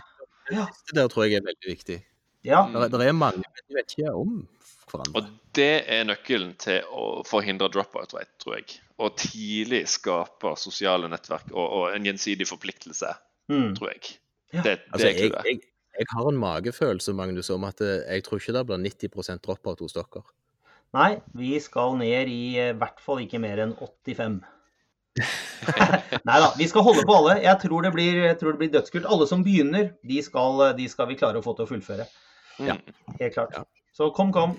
Ja. 0.52 0.66
Det 0.88 0.96
der 0.96 1.08
tror 1.12 1.28
jeg 1.28 1.42
er 1.42 1.46
veldig 1.46 1.68
viktig. 1.76 2.00
ja. 2.48 2.64
Det 2.72 2.94
er, 2.94 3.08
er 3.10 3.18
mange, 3.18 3.44
de 3.68 3.76
vet 3.76 3.96
ikke 3.98 4.14
om 4.16 4.48
hverandre. 4.90 5.20
Og 5.20 5.28
det 5.54 5.70
er 5.92 6.06
nøkkelen 6.08 6.54
til 6.58 6.82
å 6.96 7.24
forhindre 7.28 7.68
dropout, 7.70 8.14
rate, 8.16 8.32
tror 8.42 8.56
jeg. 8.62 8.80
Og 9.00 9.16
tidlig 9.20 9.84
skape 9.88 10.56
sosiale 10.58 11.08
nettverk 11.12 11.52
og, 11.52 11.66
og 11.68 11.96
en 11.96 12.06
gjensidig 12.08 12.48
forpliktelse, 12.50 13.16
Mm. 13.50 13.72
tror 13.76 13.90
jeg. 13.90 14.12
Ja. 14.54 14.62
Det, 14.62 14.72
det 14.78 14.94
Altså, 14.94 15.08
er 15.08 15.14
jeg, 15.18 15.32
jeg, 15.46 15.62
jeg 16.00 16.08
har 16.14 16.30
en 16.30 16.40
magefølelse, 16.40 17.14
Magnus, 17.18 17.50
om 17.54 17.66
at 17.68 17.82
eh, 17.84 18.06
jeg 18.08 18.26
tror 18.26 18.40
ikke 18.40 18.56
det 18.56 18.66
blir 18.70 18.80
90% 18.86 19.44
dropout 19.46 19.84
hos 19.84 19.98
dere. 19.98 20.24
Nei, 20.96 21.12
vi 21.38 21.58
skal 21.62 22.00
ned 22.00 22.32
i 22.32 22.40
i 22.58 22.72
hvert 22.80 23.04
fall 23.04 23.22
ikke 23.22 23.42
mer 23.44 23.62
enn 23.66 23.76
85. 23.78 24.40
Nei 26.30 26.40
da, 26.42 26.50
vi 26.58 26.68
skal 26.72 26.86
holde 26.88 27.04
på 27.06 27.18
alle. 27.20 27.38
Jeg 27.44 27.62
tror 27.62 27.86
det 27.86 27.94
blir, 27.94 28.22
tror 28.40 28.56
det 28.56 28.64
blir 28.64 28.74
dødskult. 28.74 29.06
Alle 29.06 29.28
som 29.30 29.44
begynner, 29.46 29.92
de 30.08 30.22
skal, 30.26 30.70
de 30.80 30.90
skal 30.90 31.12
vi 31.12 31.20
klare 31.20 31.42
å 31.42 31.46
få 31.46 31.54
til 31.58 31.68
å 31.68 31.72
fullføre. 31.74 32.08
Ja. 32.64 32.80
Helt 33.20 33.36
klart. 33.36 33.56
Ja. 33.56 33.66
Så 33.96 34.10
kom, 34.16 34.34
kom. 34.36 34.58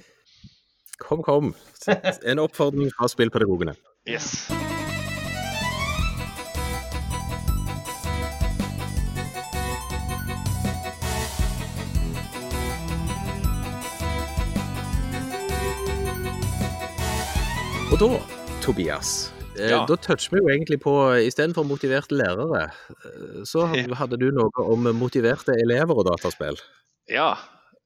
Kom, 1.00 1.24
kom. 1.24 1.55
En 1.88 2.44
oppfordring 2.44 2.92
fra 2.96 3.09
spillpedagogene. 3.09 3.74
Yes. 4.09 4.44
Da, 18.01 18.21
Tobias, 18.63 19.33
eh, 19.59 19.69
Ja. 19.71 19.85
da 19.87 19.97
toucher 19.97 20.31
vi 20.31 20.39
jo 20.39 20.49
egentlig 20.49 20.81
på 20.81 20.93
Istedenfor 21.21 21.67
motiverte 21.69 22.17
lærere, 22.17 22.71
eh, 23.05 23.43
så 23.45 23.67
hadde 24.01 24.17
du 24.17 24.31
noe 24.33 24.65
om 24.65 24.89
motiverte 24.97 25.53
elever 25.53 25.93
og 25.93 26.07
dataspill. 26.09 26.57
Ja. 27.09 27.37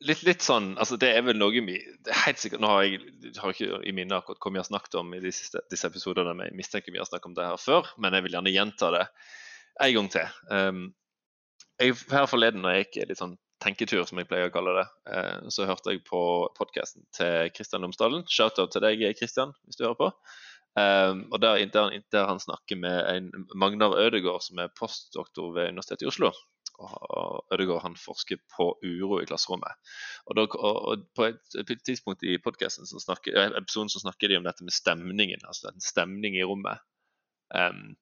Litt, 0.04 0.22
litt 0.26 0.42
sånn 0.42 0.74
altså 0.76 0.98
Det 1.00 1.08
er 1.16 1.22
vel 1.22 1.38
noe 1.38 1.54
vi 1.64 1.78
Helt 1.78 2.36
sikkert 2.36 2.60
Nå 2.60 2.66
har 2.68 2.82
jeg 2.82 2.98
har 3.38 3.54
ikke 3.54 3.78
i 3.86 3.92
minne 3.94 4.18
akkurat 4.18 4.40
hva 4.42 4.50
vi 4.52 4.58
har 4.58 4.66
snakket 4.66 4.96
om 5.00 5.14
i 5.14 5.20
de 5.22 5.30
siste, 5.32 5.62
disse 5.70 5.86
episodene. 5.88 6.34
men 6.34 6.50
Jeg 6.50 6.56
mistenker 6.58 6.92
vi 6.92 6.98
har 6.98 7.06
snakket 7.08 7.30
om 7.30 7.34
det 7.34 7.46
her 7.46 7.56
før, 7.56 7.88
men 7.96 8.12
jeg 8.12 8.26
vil 8.26 8.34
gjerne 8.36 8.52
gjenta 8.52 8.90
det 8.90 9.06
en 9.80 9.94
gang 9.94 10.10
til. 10.10 10.28
Um, 10.50 10.82
jeg, 11.80 11.94
her 12.10 12.26
forleden 12.26 12.62
når 12.62 12.74
jeg 12.74 12.84
gikk 12.84 13.08
litt 13.08 13.22
sånn 13.22 13.38
tenketur, 13.64 14.04
som 14.08 14.20
jeg 14.20 14.28
pleier 14.30 14.50
å 14.50 14.54
kalle 14.54 14.76
det, 14.78 14.86
eh, 15.10 15.50
så 15.54 15.66
hørte 15.68 15.94
jeg 15.94 16.04
på 16.06 16.22
podkasten 16.58 17.06
til 17.16 17.52
Kristian 17.56 17.84
Lomsdalen. 17.84 18.26
Shout-out 18.30 18.74
til 18.74 18.84
deg, 18.84 19.04
Kristian, 19.18 19.54
hvis 19.64 19.80
du 19.80 19.86
hører 19.86 20.00
på. 20.00 20.10
Um, 20.74 21.28
og 21.30 21.38
der, 21.38 21.60
der, 21.70 21.92
der 22.10 22.24
han 22.26 22.40
snakker 22.42 22.78
med 22.82 22.96
en 23.06 23.28
Magnar 23.54 23.94
Ødegaard, 23.94 24.42
som 24.42 24.58
er 24.58 24.72
postdoktor 24.74 25.52
ved 25.54 25.70
Universitetet 25.70 26.02
i 26.02 26.10
Oslo. 26.10 26.32
Og 26.82 27.44
Ødegaard 27.54 27.84
han 27.84 27.94
forsker 27.98 28.40
på 28.56 28.72
uro 28.82 29.20
i 29.22 29.28
klasserommet. 29.28 29.78
Og, 30.26 30.34
da, 30.34 30.46
og, 30.58 31.04
På 31.14 31.28
et, 31.30 31.76
tidspunkt 31.86 32.26
i 32.26 32.40
podcasten 32.42 32.90
så 32.90 32.98
snakker, 32.98 33.38
eh, 33.38 33.54
episoden 33.60 33.92
snakker 33.92 34.32
de 34.32 34.40
om 34.40 34.48
dette 34.48 34.66
med 34.66 34.74
stemningen. 34.74 35.46
altså 35.46 35.70
en 35.70 35.80
stemning 35.80 36.36
i 36.40 36.42
rommet. 36.42 36.82
Um, 37.54 37.94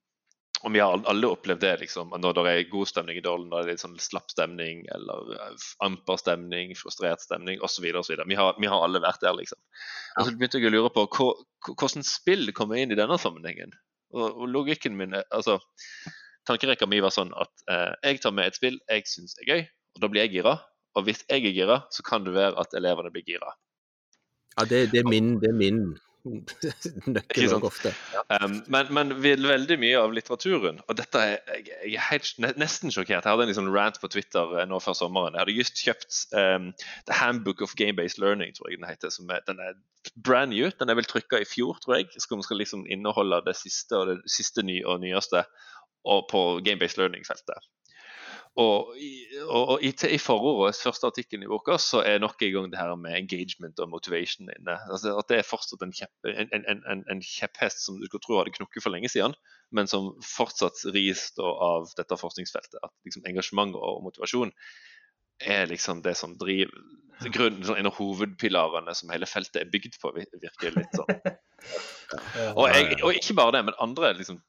og 0.62 0.72
vi 0.75 0.81
har 0.83 1.01
alle 1.11 1.27
opplevd 1.35 1.61
det, 1.64 1.72
liksom. 1.81 2.12
Når 2.22 2.35
det 2.38 2.42
er 2.53 2.61
god 2.70 2.87
stemning 2.90 3.16
i 3.18 3.22
dårlig, 3.25 3.48
når 3.51 3.62
det 3.62 3.64
er 3.66 3.75
litt 3.77 3.83
sånn 3.83 3.96
slapp 4.03 4.31
stemning, 4.31 4.85
eller 4.94 5.33
eh, 5.37 5.64
amper 5.83 6.20
stemning, 6.20 6.75
frustrert 6.79 7.22
stemning 7.25 7.61
osv. 7.66 7.87
Vi, 7.88 8.37
har- 8.38 8.59
vi 8.61 8.70
har 8.70 8.85
alle 8.87 9.03
vært 9.03 9.22
der, 9.25 9.35
liksom. 9.38 9.59
Og 10.18 10.29
så 10.29 10.35
begynte 10.37 10.61
jeg 10.62 10.70
å 10.70 10.75
lure 10.77 10.92
på 10.94 11.07
hvordan 11.12 12.07
spill 12.07 12.53
kommer 12.55 12.79
inn 12.83 12.94
i 12.94 12.98
denne 12.98 13.18
sammenhengen. 13.18 13.75
Og, 14.14 14.27
og 14.29 14.48
logikken 14.53 14.94
min 14.98 15.14
er, 15.18 15.25
altså 15.33 15.59
Tankerekka 16.48 16.88
mi 16.90 16.98
var 17.01 17.12
sånn 17.14 17.31
at 17.38 17.53
eh, 17.70 17.92
jeg 18.11 18.18
tar 18.25 18.33
med 18.35 18.48
et 18.51 18.57
spill 18.59 18.79
jeg 18.90 19.05
syns 19.07 19.37
er 19.38 19.46
gøy, 19.46 19.61
og 19.94 20.01
da 20.03 20.09
blir 20.11 20.25
jeg 20.27 20.33
gira. 20.40 20.57
Og 20.98 21.07
hvis 21.07 21.22
jeg 21.31 21.46
er 21.46 21.55
gira, 21.55 21.77
så 21.94 22.03
kan 22.05 22.25
det 22.27 22.35
være 22.35 22.59
at 22.61 22.75
elevene 22.77 23.12
blir 23.14 23.22
gira. 23.25 23.53
Ja, 24.59 24.66
det, 24.68 24.81
det 24.92 25.01
er 25.01 25.07
min, 25.09 25.37
det 25.40 25.48
er 25.53 25.57
min 25.57 25.79
Ikke 26.30 27.11
nøkkel 27.11 27.54
ofte. 27.66 27.90
Um, 28.30 28.61
men, 28.70 28.90
men 28.94 29.14
veldig 29.22 29.78
mye 29.82 29.98
av 29.98 30.12
litteraturen 30.14 30.78
Og 30.87 30.94
dette 30.98 31.18
er 31.18 31.32
jeg, 31.35 31.64
jeg 31.90 31.96
er 31.98 32.06
helt, 32.12 32.44
nesten 32.61 32.94
sjokkert. 32.94 33.24
Jeg 33.24 33.32
hadde 33.32 33.46
en 33.48 33.50
liksom 33.50 33.70
rant 33.74 33.98
på 33.98 34.11
Twitter 34.12 34.54
eh, 34.61 34.68
nå 34.70 34.78
før 34.85 34.94
sommeren. 34.98 35.35
Jeg 35.35 35.42
hadde 35.42 35.56
just 35.56 35.82
kjøpt 35.82 36.20
um, 36.38 36.70
The 37.11 37.18
Handbook 37.18 37.64
of 37.66 37.74
Game-Based 37.78 38.22
Learning, 38.22 38.54
tror 38.54 38.70
jeg 38.70 38.78
den 38.78 38.88
heter. 38.90 39.11
Som 39.14 39.32
er, 39.35 39.42
den 39.48 39.58
er 39.62 39.74
brand 40.22 40.54
new. 40.54 40.70
Den 40.78 40.92
er 40.92 40.98
vel 41.00 41.11
trykka 41.11 41.42
i 41.42 41.48
fjor, 41.48 41.82
tror 41.82 41.98
jeg. 41.98 42.11
som 42.22 42.42
skal 42.46 42.62
liksom 42.62 42.87
inneholde 42.87 43.42
det 43.48 43.58
siste 43.58 43.98
og 43.98 44.12
det 44.12 44.20
siste 44.30 44.62
ny 44.66 44.82
og 44.87 45.02
nyeste 45.02 45.42
og 46.08 46.26
på 46.30 46.42
game-based 46.66 46.98
learning-feltet. 46.98 47.66
Og, 48.60 48.90
og, 49.48 49.62
og 49.72 49.84
i, 49.84 49.90
i 50.12 50.18
forordet, 50.20 50.76
første 50.76 51.08
artikkel 51.08 51.44
i 51.44 51.48
boka, 51.48 51.78
så 51.80 52.02
er 52.04 52.20
nok 52.20 52.42
en 52.44 52.52
gang 52.52 52.66
det 52.72 52.80
her 52.80 52.92
med 53.00 53.16
engagement 53.16 53.80
og 53.80 53.88
motivation 53.88 54.50
inne. 54.52 54.74
Altså 54.92 55.14
at 55.16 55.30
Det 55.30 55.38
er 55.38 55.48
fortsatt 55.48 55.84
en, 55.86 55.94
kjepp, 55.96 56.12
en, 56.28 56.52
en, 56.58 56.82
en, 56.92 57.04
en 57.14 57.22
kjepphest 57.24 57.86
som 57.86 57.96
du 57.96 58.04
skulle 58.06 58.24
tro 58.26 58.36
hadde 58.40 58.52
knukket 58.58 58.84
for 58.84 58.92
lenge 58.92 59.08
siden, 59.12 59.36
men 59.72 59.88
som 59.88 60.12
fortsatt 60.34 60.84
ris 60.92 61.30
av 61.40 61.88
dette 61.96 62.20
forskningsfeltet. 62.20 62.76
At 62.84 62.92
liksom 63.08 63.24
engasjement 63.30 63.78
og 63.78 64.04
motivasjon 64.04 64.52
er 65.40 65.66
liksom 65.72 66.04
det 66.04 66.14
som 66.20 66.36
driver 66.38 66.76
grunnen, 67.32 67.64
sånn 67.64 67.78
En 67.78 67.88
av 67.88 67.96
hovedpilarene 67.96 68.94
som 68.98 69.10
hele 69.14 69.28
feltet 69.30 69.62
er 69.62 69.72
bygd 69.72 69.96
på, 70.02 70.12
virker 70.16 70.76
litt 70.76 71.00
sånn. 71.00 71.16
Og, 72.58 72.66
jeg, 72.68 72.96
og 73.06 73.14
ikke 73.16 73.32
bare 73.38 73.54
det, 73.54 73.60
men 73.64 73.76
andre 73.80 74.10
liksom 74.18 74.40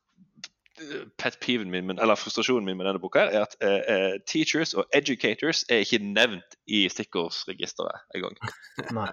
pet 1.21 1.37
peeven 1.41 1.69
min, 1.69 1.85
men, 1.85 1.99
eller 2.01 2.17
frustrasjonen 2.17 2.65
min 2.65 2.77
med 2.79 2.87
denne 2.87 3.01
boka, 3.01 3.27
her, 3.27 3.33
er 3.33 3.45
at 3.45 3.55
eh, 3.61 3.81
eh, 3.93 4.15
teachers 4.29 4.73
og 4.73 4.87
educators 4.97 5.61
er 5.69 5.83
ikke 5.83 5.99
nevnt 6.01 6.57
i 6.65 6.83
stikkordsregisteret 6.89 8.15
engang. 8.17 8.37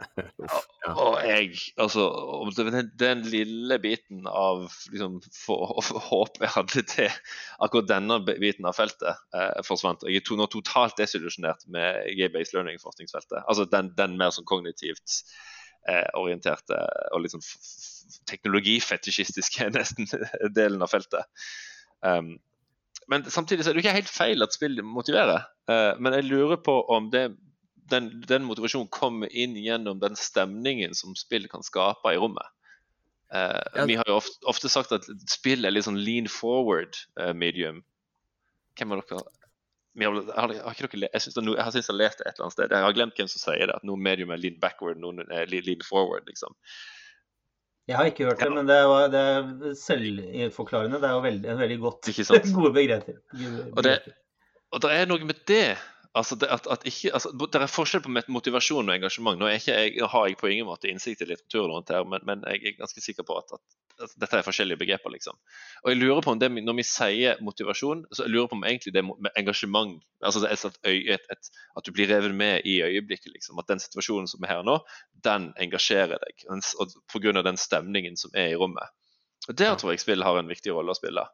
Og 0.90 1.18
jeg, 1.26 1.52
altså, 1.76 2.06
og 2.08 2.54
den, 2.56 2.88
den 2.98 3.20
lille 3.28 3.76
biten 3.82 4.24
av 4.26 4.64
liksom, 4.90 5.18
for, 5.36 5.76
for, 5.84 6.00
håp 6.00 6.40
jeg 6.40 6.52
hadde 6.54 6.82
til 6.88 7.10
akkurat 7.60 7.90
denne 7.90 8.16
biten 8.24 8.66
av 8.66 8.78
feltet, 8.78 9.20
eh, 9.36 9.60
forsvant. 9.66 10.06
Jeg 10.08 10.22
er 10.22 10.26
to, 10.26 10.38
nå 10.40 10.48
totalt 10.50 10.96
desillusjonert 10.98 11.68
med 11.68 12.08
gay-based 12.18 12.56
learning-forskningsfeltet. 12.56 13.44
Altså 13.44 13.68
den, 13.68 13.92
den 14.00 14.16
mer 14.18 14.32
sånn 14.34 14.48
kognitivt 14.48 15.20
orienterte 16.18 16.76
og 17.14 17.22
litt 17.22 17.32
sånn 17.32 17.44
teknologifetisjistiske 18.30 19.70
nesten 19.76 20.08
delen 20.54 20.82
av 20.84 20.92
feltet. 20.92 21.26
Um, 22.00 22.36
men 23.10 23.26
samtidig 23.30 23.64
så 23.64 23.70
er 23.70 23.74
det 23.74 23.82
jo 23.82 23.86
ikke 23.86 23.98
helt 23.98 24.12
feil 24.12 24.44
at 24.44 24.54
spill 24.54 24.78
motiverer. 24.86 25.48
Uh, 25.70 25.98
men 25.98 26.14
jeg 26.16 26.28
lurer 26.28 26.60
på 26.62 26.76
om 26.92 27.10
det, 27.12 27.30
den, 27.90 28.10
den 28.28 28.46
motivasjonen 28.46 28.90
kommer 28.94 29.32
inn 29.34 29.56
gjennom 29.58 30.00
den 30.02 30.18
stemningen 30.18 30.94
som 30.98 31.16
spill 31.18 31.48
kan 31.50 31.66
skape 31.66 32.14
i 32.14 32.20
rommet. 32.20 32.54
Uh, 33.34 33.58
Ja. 33.74 33.86
Vi 33.86 33.98
har 33.98 34.08
jo 34.10 34.18
ofte, 34.18 34.38
ofte 34.50 34.70
sagt 34.72 34.94
at 34.94 35.06
spill 35.30 35.66
er 35.66 35.74
litt 35.74 35.86
sånn 35.86 36.00
lean 36.02 36.26
forward 36.30 36.98
eh, 37.20 37.30
medium. 37.34 37.84
Hvem 38.78 38.94
av 38.96 39.02
dere 39.02 39.22
har, 40.08 40.32
har, 40.36 40.54
har 40.64 40.80
dere, 40.80 41.08
jeg, 41.08 41.22
syns 41.24 41.36
jeg 41.36 41.56
jeg 41.56 41.66
har 41.66 41.98
lest 41.98 42.22
det 42.22 42.26
et 42.26 42.32
eller 42.32 42.46
annet 42.46 42.56
sted. 42.56 42.72
Jeg 42.72 42.86
har 42.86 42.96
glemt 42.96 43.20
hvem 43.20 43.28
som 43.32 43.42
sier 43.42 43.66
det. 43.66 43.76
At 43.76 43.86
noen 43.86 44.02
medium 44.04 44.32
er 44.34 44.40
lean 44.40 44.56
backward, 44.62 45.00
noen 45.02 45.22
er 45.26 45.50
lean 45.50 45.84
forward. 45.86 46.26
liksom. 46.30 46.56
Jeg 47.90 47.98
har 47.98 48.10
ikke 48.10 48.28
hørt 48.28 48.38
det, 48.38 48.50
men 48.54 48.68
det 48.68 48.76
er, 48.78 49.06
det 49.10 49.20
er 49.20 49.78
selvforklarende. 49.78 51.00
Det 51.02 51.08
er 51.08 51.16
jo 51.16 51.22
veldig, 51.24 51.48
en 51.50 51.62
veldig 51.64 51.78
godt, 51.82 52.10
gode 52.58 52.74
begreper. 52.76 53.16
Og 53.74 53.82
det, 53.86 53.96
og 54.70 54.84
det 54.84 54.92
er 54.94 55.08
noe 55.10 55.26
med 55.26 55.40
det. 55.50 55.64
Altså 56.14 56.34
det, 56.38 56.48
at, 56.50 56.66
at 56.70 56.86
ikke, 56.86 57.12
altså, 57.14 57.30
det 57.38 57.58
er 57.58 57.70
forskjell 57.70 58.02
på 58.02 58.12
motivasjon 58.34 58.88
og 58.88 58.94
engasjement. 58.94 59.38
Nå, 59.38 59.50
ikke 59.54 59.74
jeg, 59.74 59.92
nå 59.98 60.08
har 60.10 60.26
jeg 60.26 60.38
på 60.40 60.50
ingen 60.50 60.66
måte 60.66 60.90
innsikt 60.90 61.22
i 61.22 61.28
litteraturen, 61.30 61.70
rundt 61.74 61.90
her, 61.94 62.06
men, 62.06 62.24
men 62.26 62.42
jeg 62.50 62.72
er 62.72 62.80
ganske 62.80 63.02
sikker 63.02 63.26
på 63.26 63.38
at, 63.38 63.54
at, 63.54 63.62
at 64.04 64.14
dette 64.22 64.38
er 64.38 64.46
forskjellige 64.46 64.80
begreper. 64.80 65.12
liksom. 65.12 65.38
Og 65.84 65.90
jeg 65.92 66.00
lurer 66.00 66.22
på 66.24 66.34
om 66.34 66.38
det, 66.38 66.50
Når 66.50 66.76
vi 66.76 66.86
sier 66.86 67.40
motivasjon, 67.40 68.04
så 68.12 68.24
jeg 68.24 68.34
lurer 68.34 68.48
på 68.48 68.58
om 68.58 68.64
egentlig 68.64 68.94
det 68.94 69.04
med 69.04 69.30
engasjement 69.36 70.00
altså 70.22 70.44
er 70.46 70.52
et, 71.14 71.26
et, 71.30 71.50
At 71.76 71.84
du 71.86 71.92
blir 71.92 72.08
revet 72.08 72.34
med 72.34 72.62
i 72.64 72.80
øyeblikket. 72.82 73.32
liksom, 73.32 73.58
At 73.58 73.68
den 73.68 73.80
situasjonen 73.80 74.28
som 74.28 74.44
er 74.44 74.54
her 74.54 74.62
nå, 74.62 74.78
den 75.24 75.52
engasjerer 75.56 76.18
deg. 76.18 76.46
Og 76.50 76.88
Pga. 77.12 77.42
den 77.42 77.56
stemningen 77.56 78.16
som 78.16 78.30
er 78.34 78.52
i 78.52 78.56
rommet. 78.56 78.88
Og 79.48 79.58
Der 79.58 79.74
tror 79.74 79.90
jeg 79.90 80.00
spill 80.00 80.22
har 80.22 80.38
en 80.38 80.48
viktig 80.48 80.72
rolle 80.72 80.92
å 80.92 80.98
spille. 80.98 81.26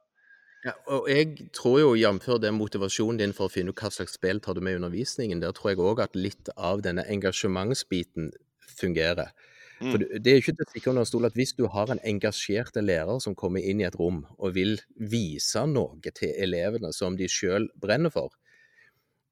Ja, 0.65 0.73
og 0.91 1.07
jeg 1.11 1.51
tror 1.55 1.79
jo, 1.81 1.91
jf. 1.95 2.41
den 2.43 2.57
motivasjonen 2.59 3.21
din 3.21 3.35
for 3.37 3.47
å 3.47 3.53
finne 3.53 3.71
ut 3.71 3.81
hva 3.81 3.91
slags 3.93 4.17
spill 4.19 4.41
tar 4.41 4.57
du 4.57 4.61
med 4.65 4.75
i 4.75 4.79
undervisningen, 4.81 5.41
der 5.41 5.53
tror 5.55 5.71
jeg 5.71 5.79
òg 5.79 6.01
at 6.03 6.17
litt 6.19 6.49
av 6.57 6.83
denne 6.83 7.05
engasjementsbiten 7.07 8.33
fungerer. 8.81 9.31
Mm. 9.81 9.91
For 9.93 9.99
det 10.01 10.23
det 10.25 10.33
er 10.33 10.41
ikke 10.41 10.55
til 10.57 10.65
å 10.67 10.71
stikke 10.71 10.91
under 10.95 11.05
stol 11.09 11.27
at 11.29 11.35
hvis 11.37 11.53
du 11.59 11.67
har 11.69 11.91
en 11.93 12.01
engasjert 12.05 12.77
lærer 12.81 13.21
som 13.21 13.35
kommer 13.37 13.61
inn 13.61 13.81
i 13.81 13.87
et 13.89 13.99
rom 14.01 14.25
og 14.39 14.55
vil 14.57 14.79
vise 14.97 15.67
noe 15.69 16.01
til 16.17 16.33
elevene 16.47 16.93
som 16.97 17.17
de 17.19 17.29
sjøl 17.29 17.69
brenner 17.81 18.11
for, 18.15 18.31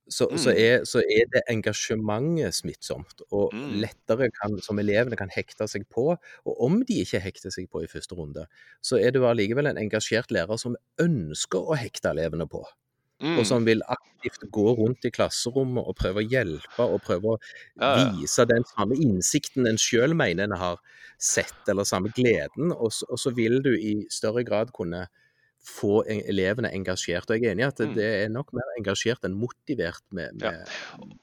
så, 0.08 0.26
Mm. 0.30 0.36
så, 0.38 0.50
er, 0.52 0.84
så 0.84 1.00
er 1.00 1.24
det 1.32 1.40
engasjementet 1.48 2.52
smittsomt, 2.54 3.22
og 3.32 3.54
Mm. 3.54 3.80
lettere 3.80 4.28
kan, 4.36 4.58
som 4.60 4.78
elevene 4.78 5.16
kan 5.16 5.30
hekte 5.32 5.64
seg 5.66 5.88
på. 5.88 6.18
Og 6.44 6.60
om 6.60 6.82
de 6.84 7.00
ikke 7.00 7.20
hekter 7.24 7.50
seg 7.50 7.70
på 7.72 7.82
i 7.82 7.86
første 7.88 8.12
runde, 8.14 8.44
så 8.82 9.00
er 9.00 9.10
du 9.12 9.24
allikevel 9.24 9.66
en 9.66 9.78
engasjert 9.80 10.28
lærer 10.30 10.58
som 10.60 10.76
ønsker 11.00 11.58
å 11.72 11.74
hekte 11.76 12.10
elevene 12.12 12.46
på. 12.46 12.66
Mm. 13.22 13.38
Og 13.38 13.46
som 13.46 13.64
vil 13.64 13.80
aktivt 13.88 14.42
gå 14.52 14.64
rundt 14.76 15.04
i 15.06 15.10
klasserommet 15.14 15.86
og 15.86 15.94
prøve 15.96 16.22
å 16.22 16.28
hjelpe 16.28 16.82
og 16.82 17.00
prøve 17.06 17.36
å 17.36 17.38
Ja, 17.80 18.10
vise 18.18 18.44
den 18.50 18.64
samme 18.64 18.96
innsikten 18.98 19.66
en 19.70 19.78
sjøl 19.78 20.14
mener 20.18 20.44
en 20.48 20.56
har 20.58 20.80
sett, 21.18 21.54
eller 21.68 21.84
samme 21.84 22.10
gleden. 22.12 22.72
Og 22.74 22.90
så, 22.92 23.06
og 23.08 23.18
så 23.22 23.30
vil 23.34 23.60
du 23.62 23.70
i 23.78 23.94
større 24.10 24.42
grad 24.44 24.72
kunne 24.74 25.06
få 25.64 26.02
elevene 26.10 26.68
engasjert. 26.74 27.30
Og 27.30 27.38
jeg 27.38 27.46
er 27.46 27.54
enig 27.54 27.64
i 27.64 27.68
at 27.70 27.76
det, 27.76 27.88
Mm. 27.88 27.94
det 27.94 28.08
er 28.24 28.28
nok 28.28 28.52
mer 28.52 28.74
engasjert 28.78 29.24
enn 29.24 29.38
motivert 29.38 30.02
vi 30.10 30.26
Ja. 30.42 30.52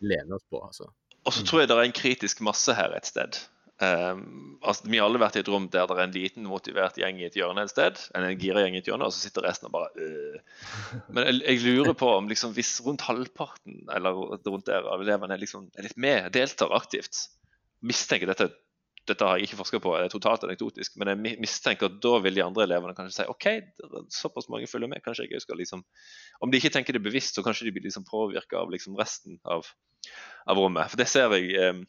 lener 0.02 0.36
oss 0.36 0.44
på. 0.50 0.64
altså. 0.66 0.88
Og 1.26 1.34
så 1.34 1.44
tror 1.46 1.60
jeg 1.60 1.68
det 1.68 1.78
er 1.78 1.84
en 1.84 1.92
kritisk 1.92 2.42
masse 2.42 2.74
her 2.74 2.96
et 2.96 3.06
sted. 3.06 3.38
Um, 3.82 4.60
altså, 4.62 4.86
vi 4.86 5.00
har 5.02 5.08
alle 5.10 5.22
vært 5.22 5.40
i 5.40 5.42
et 5.42 5.50
rom 5.50 5.64
der 5.74 5.88
det 5.90 5.96
er 5.96 6.04
en 6.04 6.14
liten 6.14 6.46
motivert 6.46 7.00
gjeng 7.02 7.18
i 7.18 7.26
et 7.26 7.38
hjørne 7.38 7.64
et 7.66 7.74
sted. 7.74 7.98
En 8.18 8.28
gira 8.38 8.62
gjeng 8.62 8.78
i 8.78 8.82
et 8.84 8.90
hjørne, 8.92 9.08
og 9.08 9.16
så 9.16 9.24
sitter 9.24 9.48
resten 9.48 9.72
og 9.72 9.74
bare 9.74 9.90
øh. 9.98 10.36
Men 11.10 11.26
jeg, 11.26 11.42
jeg 11.48 11.64
lurer 11.66 11.98
på 11.98 12.12
om 12.14 12.30
liksom, 12.30 12.54
hvis 12.58 12.76
rundt 12.86 13.08
halvparten 13.08 13.88
eller 13.96 14.20
rundt 14.46 14.70
der 14.70 14.86
av 14.86 15.02
elevene 15.02 15.40
liksom, 15.42 15.72
er 15.74 15.88
litt 15.88 15.98
med, 15.98 16.30
deltar 16.36 16.76
aktivt 16.78 17.26
Mistenker 17.82 18.30
dette 18.30 18.52
dette 19.10 19.26
har 19.26 19.40
jeg 19.40 19.50
ikke 19.50 19.58
forska 19.62 19.80
på, 19.82 19.94
det 19.98 20.08
er 20.08 20.14
totalt 20.14 20.44
anekdotisk, 20.46 20.98
men 21.02 21.10
jeg 21.10 21.38
mistenker 21.42 21.90
at 21.90 21.96
da 22.04 22.12
vil 22.22 22.36
de 22.38 22.44
andre 22.46 22.68
elevene 22.68 22.94
kanskje 22.98 23.16
si 23.16 23.26
OK, 23.32 23.48
såpass 24.14 24.50
mange 24.54 24.70
følger 24.70 24.92
med, 24.92 25.02
kanskje 25.06 25.26
jeg 25.26 25.42
skal 25.42 25.58
liksom 25.58 25.82
Om 26.42 26.52
de 26.52 26.60
ikke 26.62 26.74
tenker 26.76 26.94
det 26.94 27.02
bevisst, 27.04 27.34
så 27.36 27.44
kanskje 27.46 27.66
de 27.68 27.74
blir 27.74 27.88
liksom 27.88 28.06
påvirka 28.06 28.60
av 28.62 28.70
liksom 28.74 28.98
resten 29.00 29.40
av, 29.42 29.66
av 30.46 30.62
rommet. 30.62 30.94
For 30.94 31.02
det 31.02 31.10
ser 31.10 31.34
jeg 31.34 31.50
eh, 31.58 31.82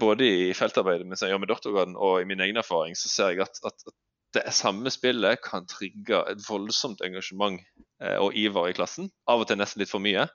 både 0.00 0.26
i 0.28 0.48
feltarbeidet 0.56 1.06
mens 1.08 1.22
jeg 1.24 1.32
gjør 1.32 1.40
med 1.40 1.48
doktorgraden, 1.48 1.94
og 1.96 2.20
i 2.20 2.26
min 2.28 2.42
egen 2.44 2.60
erfaring, 2.60 2.96
så 2.98 3.08
ser 3.08 3.32
jeg 3.32 3.44
at, 3.46 3.60
at, 3.64 3.86
at 3.88 3.94
det 4.32 4.54
samme 4.56 4.90
spillet 4.92 5.42
kan 5.44 5.66
trigge 5.68 6.22
et 6.30 6.40
voldsomt 6.46 7.02
engasjement 7.04 7.60
eh, 8.02 8.16
og 8.16 8.36
iver 8.38 8.70
i 8.70 8.76
klassen. 8.76 9.10
Av 9.28 9.42
og 9.42 9.48
til 9.48 9.60
nesten 9.60 9.82
litt 9.82 9.92
for 9.92 10.02
mye. 10.04 10.26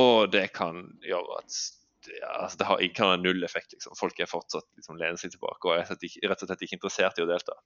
Og 0.00 0.30
det 0.32 0.48
kan 0.56 0.82
gjøre 1.06 1.38
at 1.38 1.58
ja, 2.10 2.30
altså 2.44 2.60
det 2.60 2.66
har, 2.68 2.82
kan 2.96 3.12
ha 3.12 3.20
null 3.20 3.46
effekt. 3.46 3.72
Liksom. 3.76 3.94
Folk 3.98 4.18
er 4.20 4.28
fortsatt 4.28 4.66
liksom, 4.76 4.98
lener 5.00 5.20
seg 5.20 5.32
tilbake 5.36 5.70
og 5.70 5.76
er 5.76 5.86
rett 5.86 6.42
og 6.42 6.50
slett 6.50 6.66
ikke, 6.66 6.78
interessert 6.80 7.20
i 7.20 7.24
å 7.24 7.30
delta. 7.30 7.56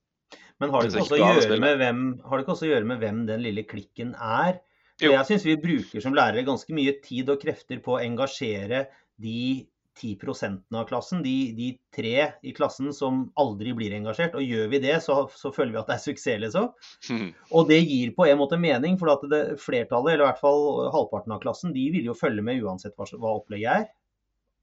Men 0.60 0.74
har 0.74 0.84
det, 0.84 0.92
Det 0.92 1.00
ikke 1.06 1.06
også 1.06 1.16
å 1.16 1.22
gjøre 1.24 1.60
med 1.64 1.80
hvem, 1.80 2.04
har 2.26 2.36
det 2.36 2.44
ikke 2.44 2.54
også 2.54 2.68
å 2.68 2.72
gjøre 2.72 2.90
med 2.90 3.02
hvem 3.02 3.24
den 3.30 3.44
lille 3.46 3.64
klikken 3.66 4.14
er? 4.14 4.60
Jo. 4.98 5.12
Jeg 5.14 5.26
syns 5.28 5.46
vi 5.46 5.58
bruker 5.62 6.02
som 6.02 6.14
lærere 6.14 6.46
ganske 6.46 6.74
mye 6.74 6.96
tid 7.02 7.30
og 7.30 7.40
krefter 7.42 7.80
på 7.82 7.94
å 7.94 8.00
engasjere 8.02 8.88
de 9.22 9.66
10% 9.98 10.76
av 10.78 10.86
klassen, 10.88 11.20
de, 11.24 11.34
de 11.56 11.68
tre 11.94 12.14
i 12.46 12.52
klassen 12.56 12.92
som 12.94 13.26
aldri 13.40 13.74
blir 13.76 13.94
engasjert. 13.96 14.36
Og 14.38 14.46
gjør 14.46 14.70
vi 14.72 14.80
det, 14.84 14.96
så, 15.04 15.20
så 15.34 15.52
føler 15.54 15.74
vi 15.74 15.80
at 15.82 15.90
det 15.90 15.96
er 15.98 16.02
suksess, 16.06 16.40
liksom. 16.46 16.70
Mm. 17.10 17.28
Og 17.52 17.68
det 17.70 17.80
gir 17.82 18.14
på 18.16 18.26
en 18.28 18.40
måte 18.40 18.58
mening, 18.60 18.98
for 19.00 19.12
at 19.14 19.24
det 19.30 19.42
flertallet, 19.62 20.14
eller 20.14 20.24
i 20.24 20.28
hvert 20.30 20.42
fall 20.42 20.90
halvparten 20.94 21.34
av 21.36 21.42
klassen, 21.44 21.74
de 21.76 21.86
vil 21.94 22.10
jo 22.10 22.16
følge 22.18 22.44
med 22.46 22.62
uansett 22.64 22.96
hva, 22.98 23.08
hva 23.18 23.36
opplegget 23.40 23.72
er. 23.82 23.88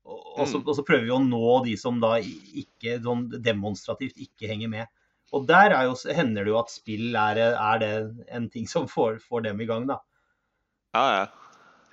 Og, 0.06 0.20
og, 0.38 0.44
så, 0.48 0.60
Mm. 0.60 0.68
og 0.70 0.76
så 0.78 0.84
prøver 0.86 1.08
vi 1.08 1.16
å 1.16 1.24
nå 1.24 1.54
de 1.66 1.78
som 1.82 1.98
da 2.04 2.16
ikke 2.22 3.00
sånn 3.02 3.28
demonstrativt 3.42 4.20
ikke 4.22 4.52
henger 4.52 4.70
med. 4.70 4.92
Og 5.34 5.48
der 5.50 5.74
er 5.74 5.88
jo, 5.88 5.96
hender 6.14 6.46
det 6.46 6.52
jo 6.54 6.60
at 6.62 6.70
spill 6.70 7.16
er, 7.18 7.40
er 7.58 7.80
det 7.82 7.94
en 8.30 8.46
ting 8.54 8.68
som 8.70 8.86
får, 8.88 9.18
får 9.26 9.48
dem 9.48 9.64
i 9.66 9.68
gang, 9.70 9.88
da. 9.90 9.98
Ja, 10.96 11.06
ja. 11.16 11.26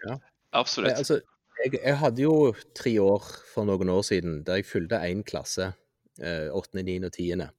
Ja. 0.07 0.19
Absolutt. 0.61 0.93
Ja, 0.93 1.01
Altså, 1.01 1.17
jeg, 1.61 1.79
jeg 1.79 1.99
hadde 2.01 2.25
jo 2.25 2.53
tre 2.77 2.95
år 3.03 3.27
for 3.53 3.69
noen 3.69 3.93
år 3.93 4.07
siden 4.07 4.41
der 4.47 4.61
jeg 4.61 4.69
fulgte 4.71 5.03
én 5.05 5.23
klasse, 5.27 5.73
eh, 6.21 6.49
åttende, 6.53 6.87
niende 6.89 7.11
og 7.11 7.17
tiende. 7.17 7.51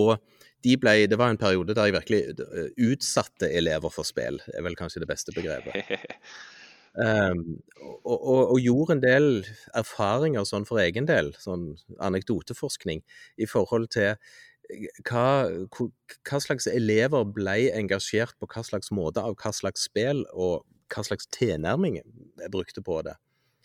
og 0.00 0.16
de 0.64 0.76
ble, 0.80 0.96
det 1.10 1.18
var 1.20 1.32
en 1.32 1.40
periode 1.40 1.76
der 1.76 1.90
jeg 1.90 1.98
virkelig 1.98 2.22
eh, 2.40 2.68
utsatte 2.90 3.50
elever 3.52 3.92
for 3.92 4.08
spill, 4.08 4.40
er 4.54 4.64
vel 4.64 4.76
kanskje 4.78 5.04
det 5.04 5.10
beste 5.10 5.34
begrepet. 5.36 6.00
Um, 6.94 7.60
og, 8.06 8.16
og, 8.16 8.40
og 8.54 8.58
gjorde 8.62 8.96
en 8.96 9.04
del 9.04 9.28
erfaringer 9.76 10.46
sånn 10.48 10.66
for 10.68 10.80
egen 10.82 11.08
del, 11.10 11.34
sånn 11.42 11.74
anekdoteforskning, 12.00 13.04
i 13.36 13.48
forhold 13.50 13.90
til 13.94 14.14
eh, 14.14 15.00
hva, 15.04 15.26
hva 15.68 16.40
slags 16.40 16.70
elever 16.70 17.26
ble 17.36 17.58
engasjert 17.76 18.38
på 18.40 18.48
hva 18.48 18.64
slags 18.64 18.94
måte 18.94 19.22
av 19.22 19.36
hva 19.36 19.52
slags 19.52 19.84
spill, 19.90 20.24
og 20.32 20.64
hva 20.94 21.04
slags 21.06 21.28
tilnærming 21.34 21.98
jeg 21.98 22.50
brukte 22.52 22.82
på 22.84 23.00
det. 23.06 23.16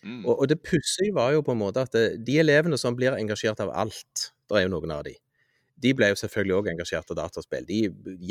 Mm. 0.04 0.24
Og, 0.26 0.34
og 0.40 0.50
det 0.50 0.62
pussige 0.64 1.14
var 1.16 1.34
jo 1.36 1.44
på 1.46 1.54
en 1.54 1.62
måte 1.62 1.84
at 1.84 1.96
det, 1.96 2.22
de 2.28 2.38
elevene 2.42 2.78
som 2.80 2.96
blir 2.96 3.18
engasjert 3.18 3.60
av 3.64 3.74
alt, 3.76 4.30
det 4.50 4.58
er 4.58 4.66
jo 4.66 4.74
noen 4.74 4.94
av 4.96 5.04
de, 5.08 5.14
de 5.80 5.94
ble 5.96 6.10
jo 6.12 6.20
selvfølgelig 6.20 6.56
òg 6.58 6.70
engasjert 6.74 7.12
av 7.14 7.20
dataspill. 7.22 7.68
De 7.68 7.80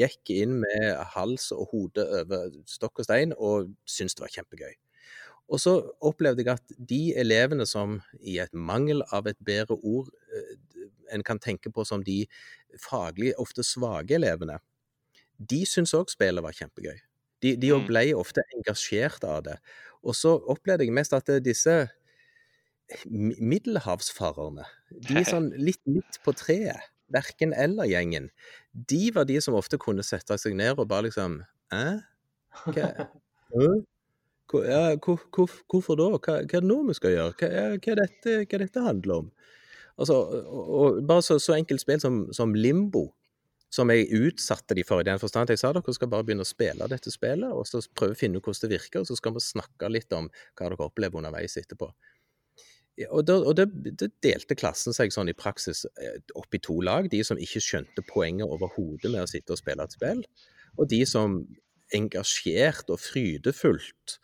gikk 0.00 0.32
inn 0.34 0.58
med 0.62 0.98
hals 1.14 1.48
og 1.54 1.70
hode 1.72 2.04
over 2.20 2.52
stokk 2.68 3.00
og 3.00 3.08
stein 3.08 3.32
og 3.36 3.72
syntes 3.88 4.18
det 4.18 4.24
var 4.26 4.34
kjempegøy. 4.34 4.74
Og 5.48 5.62
så 5.62 5.78
opplevde 6.04 6.44
jeg 6.44 6.60
at 6.60 6.74
de 6.90 7.02
elevene 7.16 7.64
som 7.68 7.98
i 8.20 8.36
et 8.42 8.52
mangel 8.52 9.00
av 9.16 9.30
et 9.30 9.38
bedre 9.40 9.78
ord 9.80 10.10
eh, 10.36 10.56
en 11.16 11.24
kan 11.24 11.40
tenke 11.40 11.72
på 11.72 11.86
som 11.88 12.04
de 12.04 12.26
faglig 12.84 13.32
ofte 13.40 13.64
svake 13.64 14.18
elevene, 14.18 14.58
de 15.38 15.62
syntes 15.64 15.94
òg 15.96 16.12
spillet 16.12 16.44
var 16.44 16.56
kjempegøy. 16.56 16.98
De, 17.42 17.54
de 17.56 17.70
Mm. 17.74 17.86
ble 17.86 18.02
ofte 18.18 18.42
engasjert 18.56 19.24
av 19.24 19.42
det. 19.46 19.56
Og 20.02 20.14
så 20.14 20.32
opplevde 20.50 20.84
jeg 20.86 20.92
mest 20.94 21.12
at 21.14 21.28
eh, 21.28 21.38
disse 21.44 21.74
middelhavsfarerne, 23.06 24.64
de 25.08 25.22
sånn 25.28 25.50
litt 25.60 25.82
midt 25.88 26.20
på 26.24 26.34
treet, 26.36 26.80
verken 27.12 27.54
eller-gjengen, 27.56 28.28
de 28.72 29.02
var 29.16 29.24
de 29.28 29.38
som 29.44 29.56
ofte 29.56 29.78
kunne 29.80 30.04
sette 30.04 30.36
seg 30.40 30.56
ned 30.58 30.76
og 30.78 30.88
bare 30.90 31.06
liksom 31.08 31.40
Æ? 31.72 31.84
Hva? 32.66 32.88
Hæ? 33.54 33.68
Hvor, 34.48 34.64
ja, 34.64 34.82
hvor, 35.04 35.20
hvor, 35.36 35.52
hvorfor 35.68 35.96
da? 36.00 36.06
Hva, 36.16 36.38
hva 36.40 36.56
er 36.56 36.62
det 36.64 36.68
nå 36.68 36.78
vi 36.88 36.94
skal 36.96 37.12
gjøre? 37.12 37.34
Hva, 37.36 37.48
er- 37.48 37.74
hva, 37.76 37.92
er 37.92 37.98
dette, 38.00 38.34
hva 38.48 38.56
er 38.56 38.62
dette 38.64 38.84
handler 38.84 39.22
om? 39.22 39.26
Altså, 40.00 40.14
og, 40.16 40.68
og 40.78 41.00
bare 41.08 41.24
så, 41.26 41.36
så 41.42 41.56
enkelt 41.58 41.82
spill 41.82 42.00
som, 42.00 42.20
som 42.32 42.54
Limbo, 42.56 43.08
som 43.72 43.90
jeg 43.92 44.08
utsatte 44.16 44.76
de 44.76 44.84
for 44.86 45.02
i 45.02 45.06
den 45.06 45.20
forstand 45.20 45.48
at 45.48 45.52
jeg 45.52 45.60
sa 45.60 45.72
dere 45.76 45.92
skal 45.94 46.10
bare 46.12 46.24
begynne 46.24 46.44
å 46.46 46.48
spille 46.48 46.88
dette 46.88 47.12
spillet, 47.12 47.50
og 47.52 47.66
så 47.68 47.82
prøve 47.92 48.16
å 48.16 48.18
finne 48.18 48.40
ut 48.40 48.46
hvordan 48.46 48.64
det 48.64 48.78
virker, 48.78 49.02
og 49.02 49.10
så 49.10 49.16
skal 49.18 49.34
vi 49.36 49.44
snakke 49.44 49.90
litt 49.92 50.14
om 50.16 50.30
hva 50.56 50.70
dere 50.70 50.86
opplever 50.86 51.20
underveis 51.20 51.58
etterpå. 51.60 51.90
Og, 53.06 53.20
da, 53.28 53.36
og 53.38 53.54
det, 53.54 53.68
det 54.00 54.08
delte 54.24 54.56
klassen 54.58 54.96
seg 54.96 55.12
sånn 55.14 55.30
i 55.30 55.36
praksis 55.36 55.84
eh, 56.02 56.18
opp 56.34 56.56
i 56.56 56.58
to 56.58 56.80
lag. 56.82 57.06
De 57.12 57.20
som 57.22 57.38
ikke 57.38 57.62
skjønte 57.62 58.02
poenget 58.08 58.50
overhodet 58.50 59.12
med 59.12 59.22
å 59.22 59.30
sitte 59.30 59.54
og 59.54 59.60
spille 59.60 59.86
et 59.86 59.94
spill, 59.94 60.24
og 60.74 60.90
de 60.90 61.04
som 61.06 61.38
engasjert 61.94 62.90
og 62.90 62.98
frydefullt 63.00 64.18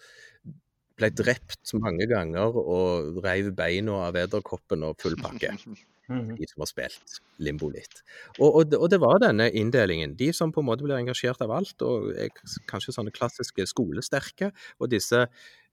ble 0.98 1.10
drept 1.14 1.72
mange 1.78 2.06
ganger 2.10 2.54
og 2.60 3.22
reiv 3.24 3.52
beina 3.56 4.04
av 4.08 4.18
edderkoppen 4.18 4.86
og 4.86 4.98
full 5.02 5.18
pakke. 5.22 5.54
de 6.08 6.46
som 6.50 6.60
har 6.64 6.68
spilt 6.70 7.18
limbo 7.38 7.70
litt. 7.72 8.02
Og, 8.38 8.48
og, 8.60 8.74
og 8.76 8.86
det 8.92 9.00
var 9.02 9.20
denne 9.22 9.48
inndelingen. 9.50 10.14
De 10.20 10.30
som 10.36 10.52
på 10.52 10.60
en 10.60 10.68
måte 10.68 10.84
blir 10.84 10.98
engasjert 10.98 11.40
av 11.44 11.54
alt, 11.56 11.80
og 11.82 12.10
er 12.12 12.30
kanskje 12.70 12.94
sånne 12.96 13.14
klassiske 13.14 13.66
skolesterke, 13.70 14.52
og 14.80 14.92
disse 14.92 15.24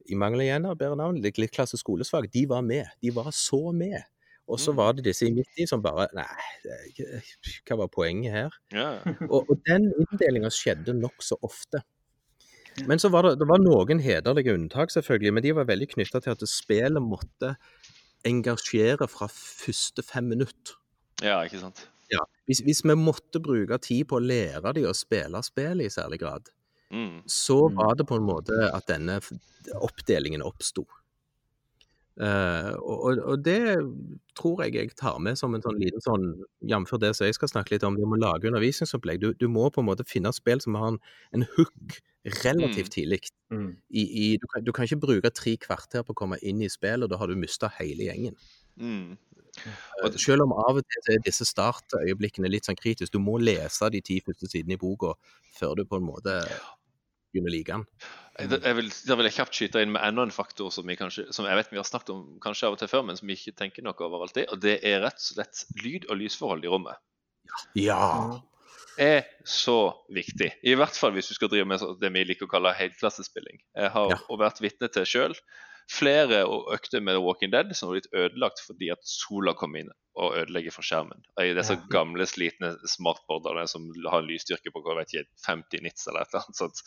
i 0.10 0.18
mangel 0.18 0.42
igjen 0.48 0.66
av 0.66 0.80
bedre 0.80 0.98
navn, 0.98 1.20
litt, 1.22 1.38
litt 1.38 1.54
klasse 1.54 1.78
skolesvak, 1.78 2.32
de 2.34 2.48
var 2.50 2.64
med. 2.66 2.90
De 3.04 3.12
var 3.14 3.30
så 3.36 3.72
med. 3.76 4.00
Og 4.50 4.58
så 4.60 4.74
Mm. 4.74 4.78
var 4.82 4.94
det 4.98 5.04
disse 5.06 5.28
i 5.28 5.32
midt 5.32 5.60
i 5.62 5.68
som 5.70 5.82
bare 5.84 6.08
Nei, 6.18 6.26
hva 7.68 7.78
var 7.84 7.88
poenget 7.94 8.34
her? 8.34 8.56
Ja. 8.74 8.88
Og, 9.32 9.46
og 9.50 9.60
den 9.68 9.92
inndelinga 9.94 10.50
skjedde 10.52 10.96
nokså 10.98 11.38
ofte. 11.46 11.84
Men 12.88 13.00
så 13.04 13.10
var 13.12 13.28
det, 13.28 13.34
det 13.42 13.48
var 13.50 13.60
noen 13.60 14.00
hederlige 14.00 14.54
unntak, 14.56 14.92
selvfølgelig, 14.94 15.34
men 15.36 15.44
de 15.44 15.52
var 15.58 15.68
veldig 15.68 15.90
knytta 15.92 16.22
til 16.24 16.32
at 16.32 16.44
spillet 16.48 17.04
måtte 17.04 17.54
engasjere 18.28 19.08
fra 19.10 19.28
første 19.32 20.04
fem 20.04 20.24
minutter. 20.24 20.78
ja, 21.22 21.42
ikke 21.46 21.60
sant. 21.60 21.88
Hvis, 22.50 22.60
hvis 22.66 22.82
vi 22.84 22.96
måtte 23.00 23.40
bruke 23.40 23.78
tid 23.80 24.04
på 24.10 24.18
å 24.18 24.24
lære 24.26 24.74
de 24.76 24.82
å 24.90 24.92
spille 24.98 25.40
spillet 25.46 25.86
i 25.86 25.90
særlig 25.94 26.20
grad, 26.20 26.50
Mm. 26.92 27.22
så 27.26 27.70
Mm. 27.70 27.76
var 27.78 27.96
det 27.96 28.06
på 28.08 28.16
en 28.18 28.26
måte 28.28 28.52
at 28.74 28.86
denne 28.88 29.22
oppdelingen 29.80 30.42
oppsto. 30.44 30.84
Eh, 32.22 32.74
og, 32.78 33.18
og, 33.18 33.40
det 33.42 33.80
tror 34.38 34.62
jeg 34.62 34.76
jeg 34.76 34.94
tar 35.00 35.18
med 35.24 35.40
som 35.40 35.56
en 35.58 35.64
sånn 35.64 35.80
liten 35.82 36.04
sånn, 36.06 36.28
jf. 36.70 36.94
det 37.02 37.16
som 37.18 37.26
jeg 37.26 37.38
skal 37.38 37.50
snakke 37.50 37.74
litt 37.74 37.86
om, 37.88 37.98
vi 37.98 38.06
må 38.06 38.20
lage 38.22 38.50
undervisningsopplegg. 38.52 39.22
Du, 39.24 39.32
du 39.34 39.48
må 39.50 39.72
på 39.74 39.82
en 39.82 39.90
måte 39.90 40.06
finne 40.08 40.34
spill 40.36 40.62
som 40.62 40.78
har 40.78 40.94
en, 40.94 41.02
en 41.34 41.48
hook 41.56 41.98
relativt 42.44 42.94
tidlig. 42.94 43.24
Mm. 43.50 43.72
I, 43.90 44.04
i, 44.04 44.28
du, 44.38 44.46
kan, 44.52 44.66
du 44.68 44.72
kan 44.76 44.86
ikke 44.86 45.02
bruke 45.08 45.34
tre 45.34 45.56
kvarter 45.62 46.06
på 46.06 46.14
å 46.14 46.22
komme 46.22 46.38
inn 46.46 46.62
i 46.62 46.70
spillet, 46.70 47.08
og 47.08 47.14
da 47.14 47.18
har 47.22 47.32
du 47.32 47.40
mista 47.40 47.72
hele 47.80 48.12
gjengen. 48.12 48.38
Mm. 48.78 49.18
Og 50.06 50.20
selv 50.22 50.46
om 50.46 50.54
av 50.56 50.78
og 50.80 50.86
til 50.86 51.16
er 51.16 51.24
disse 51.26 51.46
startøyeblikkene 51.50 52.52
litt 52.52 52.70
sånn 52.70 52.80
kritiske, 52.80 53.18
du 53.18 53.24
må 53.24 53.40
lese 53.42 53.90
de 53.92 54.04
ti 54.06 54.22
første 54.24 54.48
sidene 54.48 54.78
i 54.78 54.82
boka 54.82 55.16
før 55.58 55.82
du 55.82 55.84
på 55.90 56.00
en 56.00 56.08
måte 56.08 56.38
begynner 57.34 57.52
å 57.52 57.56
like 57.56 57.72
den. 57.78 57.86
Jeg, 58.42 58.76
vil, 58.78 58.90
jeg 58.90 59.18
vil 59.20 59.30
kjapt 59.36 59.58
skyte 59.58 59.82
inn 59.84 59.92
med 59.94 60.04
enda 60.08 60.24
en 60.26 60.34
faktor 60.34 60.72
som, 60.74 60.88
vi 60.88 60.96
kanskje, 61.00 61.28
som 61.36 61.46
jeg 61.46 61.60
vet 61.60 61.72
vi 61.74 61.80
har 61.82 61.88
snakket 61.88 62.14
om 62.14 62.22
kanskje 62.44 62.68
av 62.70 62.78
og 62.78 62.80
til 62.82 62.90
før, 62.92 63.04
men 63.08 63.20
som 63.20 63.28
vi 63.30 63.36
ikke 63.38 63.56
tenker 63.60 63.86
noe 63.86 63.98
over 64.08 64.26
alltid. 64.26 64.48
Og 64.54 64.62
det 64.64 64.80
er 64.88 65.02
rett 65.04 65.20
og 65.20 65.28
slett 65.36 65.66
lyd- 65.84 66.08
og 66.10 66.18
lysforhold 66.22 66.66
i 66.66 66.72
rommet. 66.72 67.02
Ja. 67.76 68.42
er 69.00 69.26
så 69.48 69.94
viktig. 70.14 70.52
I 70.68 70.76
hvert 70.76 70.96
fall 71.00 71.14
hvis 71.16 71.32
du 71.32 71.36
skal 71.36 71.50
drive 71.52 71.66
med 71.68 71.84
det 72.02 72.12
vi 72.14 72.24
liker 72.28 72.48
å 72.48 72.52
kalle 72.52 72.74
helklassespilling. 72.76 73.60
Jeg 73.76 73.92
har 73.92 74.10
Ja. 74.12 74.18
vært 74.40 74.60
vitne 74.64 74.92
til 74.92 75.06
sjøl 75.08 75.36
flere 75.92 76.44
økter 76.72 77.02
med 77.04 77.16
The 77.18 77.22
Walking 77.24 77.52
Dead 77.52 77.76
som 77.76 77.90
har 77.90 77.98
blitt 78.00 78.14
ødelagt 78.14 78.62
fordi 78.64 78.92
at 78.94 79.02
sola 79.04 79.54
kom 79.58 79.76
inn 79.76 79.90
og 80.20 80.34
ødelegger 80.42 80.74
for 80.76 80.84
skjermen. 80.84 81.22
I 81.40 81.54
disse 81.56 81.78
Ja. 81.78 81.86
gamle, 81.94 82.26
slitne 82.28 82.74
smartboardene 82.88 83.64
som 83.68 83.86
har 84.10 84.20
en 84.20 84.28
lysstyrke 84.28 84.74
på 84.74 84.82
hva 84.84 84.98
vet 85.00 85.14
jeg, 85.16 85.26
50 85.48 85.82
nits 85.86 86.08
eller 86.08 86.22
et 86.26 86.34
eller 86.34 86.44
annet 86.44 86.60
sånt. 86.60 86.82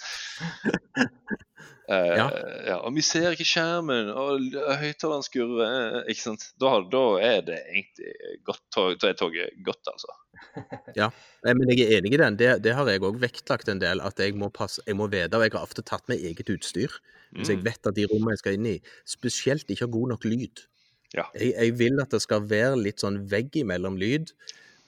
uh, 1.88 2.16
Ja. 2.18 2.26
ja, 2.66 2.76
og 2.80 2.94
vi 2.96 3.02
ser 3.04 3.34
ikke 3.34 3.44
skjermen, 3.48 4.08
og 4.12 4.40
høyttaleren 4.80 5.24
skurrer. 5.26 5.64
eh, 5.68 6.12
Ikke 6.12 6.22
sant? 6.22 6.46
Da, 6.60 6.74
da 6.92 7.02
er 7.20 7.40
det 7.44 7.58
egentlig 7.64 8.12
godt 8.46 8.62
tog, 8.72 8.94
da 9.02 9.10
er 9.12 9.18
toget 9.20 9.56
godt, 9.66 9.90
altså. 9.92 10.14
ja, 11.00 11.10
Men 11.44 11.68
jeg 11.70 11.84
er 11.86 11.98
enig 11.98 12.14
i 12.14 12.20
den. 12.20 12.36
Det, 12.40 12.50
det 12.64 12.74
har 12.76 12.88
jeg 12.88 13.02
òg 13.04 13.18
vektlagt 13.22 13.68
en 13.68 13.80
del. 13.82 14.00
At 14.04 14.18
jeg 14.20 14.34
må, 14.38 14.48
passe, 14.54 14.82
jeg 14.86 14.96
må 14.96 15.08
vite, 15.12 15.36
og 15.36 15.44
jeg 15.44 15.52
har 15.54 15.64
ofte 15.64 15.82
tatt 15.86 16.08
med 16.08 16.20
eget 16.24 16.48
utstyr. 16.50 16.92
Hvis 17.34 17.50
jeg 17.50 17.58
Mm. 17.60 17.64
vet 17.66 17.86
at 17.90 17.96
de 17.96 18.04
rommene 18.06 18.32
jeg 18.36 18.38
skal 18.44 18.54
inn 18.54 18.66
i, 18.70 18.76
spesielt 19.08 19.66
ikke 19.70 19.84
har 19.88 19.92
god 19.96 20.08
nok 20.14 20.24
lyd. 20.28 20.64
Ja. 21.14 21.24
Jeg, 21.38 21.54
jeg 21.54 21.74
vil 21.78 22.00
at 22.02 22.10
det 22.14 22.20
skal 22.24 22.44
være 22.50 22.76
litt 22.80 23.02
sånn 23.04 23.20
vegg 23.30 23.54
imellom 23.60 23.96
lyd 24.00 24.32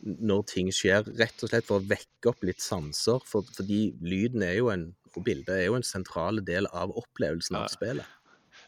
når 0.06 0.42
ting 0.50 0.68
skjer, 0.74 1.06
rett 1.18 1.42
og 1.42 1.48
slett 1.50 1.64
for 1.66 1.80
å 1.80 1.86
vekke 1.88 2.28
opp 2.30 2.42
litt 2.44 2.60
sanser. 2.60 3.22
For, 3.24 3.46
fordi 3.56 3.94
lyden 4.04 4.42
er 4.44 4.58
jo 4.58 4.68
en, 4.70 4.90
og 5.16 5.22
bildet 5.24 5.54
er 5.56 5.64
jo 5.70 5.78
en 5.78 5.86
sentral 5.86 6.42
del 6.44 6.68
av 6.72 6.92
opplevelsen 7.00 7.56
Ja. 7.56 7.62
av 7.64 7.72
spillet. 7.72 8.04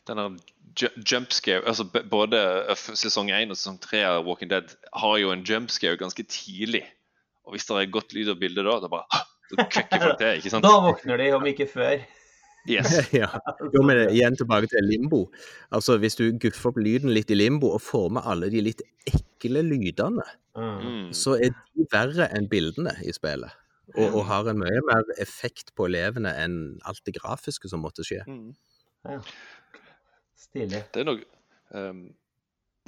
denne 0.09 0.25
jumpscare, 0.79 1.05
jump 1.11 1.33
scare 1.37 1.67
altså 1.69 1.85
Både 2.09 2.39
eh, 2.71 2.75
sesong 2.97 3.29
1 3.35 3.51
og 3.53 3.59
sesong 3.59 3.77
3 3.83 4.01
av 4.09 4.25
Walking 4.25 4.49
Dead 4.49 4.71
har 4.97 5.19
jo 5.21 5.33
en 5.35 5.43
jump 5.45 5.69
scare 5.75 5.99
ganske 6.01 6.25
tidlig. 6.25 6.85
Og 7.45 7.53
hvis 7.57 7.67
det 7.69 7.77
er 7.77 7.91
godt 7.93 8.15
lyd 8.17 8.31
og 8.33 8.39
bilde 8.41 8.65
da, 8.65 8.79
da 8.81 8.89
bare 8.89 9.25
da 9.59 9.65
kvekker 9.69 10.03
folk 10.03 10.19
til, 10.21 10.39
ikke 10.41 10.51
sant? 10.53 10.65
Da 10.65 10.75
våkner 10.85 11.21
de, 11.21 11.29
om 11.37 11.45
ikke 11.49 11.67
før. 11.69 12.03
Yes. 12.69 12.91
ja. 13.21 13.29
Jo, 13.73 13.85
men 13.87 14.09
igjen 14.09 14.37
tilbake 14.37 14.69
til 14.73 14.85
limbo. 14.89 15.27
Altså, 15.71 15.97
Hvis 16.03 16.19
du 16.19 16.27
guffer 16.41 16.73
opp 16.73 16.81
lyden 16.83 17.15
litt 17.15 17.31
i 17.31 17.39
limbo 17.39 17.71
og 17.77 17.85
får 17.85 18.11
med 18.19 18.29
alle 18.29 18.51
de 18.53 18.65
litt 18.67 18.83
ekle 19.09 19.63
lydene, 19.65 20.27
Mm. 20.59 21.13
Så 21.15 21.37
er 21.39 21.55
de 21.55 21.87
verre 21.93 22.29
enn 22.35 22.49
bildene 22.51 22.97
i 23.07 23.13
spillet. 23.15 23.55
Og, 23.97 24.19
og 24.19 24.25
har 24.29 24.49
en 24.51 24.59
mye 24.61 24.81
mer 24.85 25.07
effekt 25.23 25.71
på 25.79 25.87
elevene 25.89 26.35
enn 26.43 26.57
alt 26.89 27.01
det 27.07 27.15
grafiske 27.17 27.71
som 27.71 27.81
måtte 27.85 28.05
skje. 28.05 28.21
Mm. 28.29 28.51
Stilig. 30.37 30.83
Det 30.93 31.03
er 31.03 31.09
noe 31.09 31.23
um, 31.73 32.03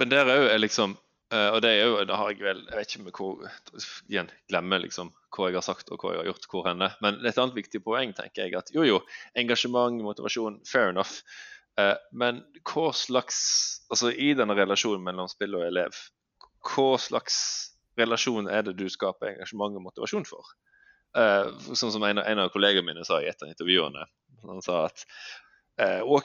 Men 0.01 0.11
der 0.11 0.29
òg 0.29 0.49
er 0.51 0.61
liksom 0.61 0.93
eh, 1.31 1.49
Og 1.55 1.61
det 1.63 1.71
er 1.73 1.85
jo 1.85 2.03
Da 2.07 2.17
har 2.19 2.31
jeg 2.31 2.43
vel 2.43 2.61
Jeg 2.67 2.77
vet 2.77 2.93
ikke 2.93 3.05
med 3.05 3.17
hvor 3.17 3.81
Igjen, 4.09 4.31
glemmer 4.51 4.83
liksom 4.83 5.11
hva 5.31 5.47
jeg 5.47 5.61
har 5.61 5.63
sagt 5.63 5.91
og 5.93 6.03
hva 6.03 6.11
jeg 6.11 6.19
har 6.19 6.27
gjort 6.27 6.47
hvor 6.51 6.65
henne. 6.67 6.89
Men 6.99 7.21
et 7.23 7.37
annet 7.39 7.55
viktig 7.55 7.79
poeng 7.85 8.11
tenker 8.11 8.49
jeg 8.49 8.55
at 8.59 8.67
jo, 8.75 8.83
jo, 8.83 8.97
engasjement, 9.39 10.01
motivasjon, 10.03 10.57
fair 10.67 10.89
enough. 10.91 11.21
Uh, 11.79 11.95
men 12.11 12.41
hva 12.67 12.89
slags 12.91 13.37
Altså 13.87 14.11
i 14.11 14.33
denne 14.35 14.57
relasjonen 14.59 15.05
mellom 15.05 15.29
spill 15.31 15.55
og 15.55 15.63
elev, 15.69 15.95
hva 16.67 16.89
slags 16.99 17.37
relasjon 17.99 18.49
er 18.51 18.67
det 18.67 18.75
du 18.79 18.89
skaper 18.91 19.31
engasjement 19.31 19.79
og 19.79 19.85
motivasjon 19.87 20.27
for? 20.27 20.51
Uh, 21.15 21.47
sånn 21.71 21.95
som 21.95 22.03
en, 22.07 22.19
en 22.19 22.43
av 22.43 22.51
kollegene 22.51 22.87
mine 22.87 23.07
sa 23.07 23.21
i 23.23 23.29
et 23.31 23.43
av 23.43 23.51
intervjuene. 23.51 24.03
Han 24.51 24.61
sa 24.65 24.85
at 24.89 25.07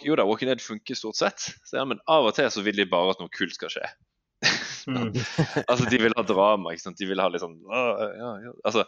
jo 0.02 0.16
da, 0.18 0.26
Walking 0.26 0.50
Dead 0.50 0.60
funker 0.60 0.98
stort 0.98 1.16
sett, 1.16 1.46
så, 1.64 1.78
ja, 1.78 1.84
men 1.88 2.02
av 2.10 2.26
og 2.28 2.34
til 2.36 2.50
så 2.52 2.62
vil 2.66 2.76
de 2.76 2.88
bare 2.90 3.14
at 3.14 3.22
noe 3.22 3.32
kult 3.32 3.54
skal 3.54 3.70
skje. 3.72 3.86
Mm. 4.86 5.10
Altså, 5.70 5.88
De 5.90 5.98
vil 5.98 6.14
ha 6.16 6.22
drama. 6.22 6.72
ikke 6.72 6.84
sant? 6.84 6.98
De 7.00 7.08
vil 7.08 7.22
ha 7.22 7.26
litt 7.32 7.42
sånn 7.42 7.56
ja, 7.66 8.30
ja. 8.44 8.52
Altså, 8.64 8.86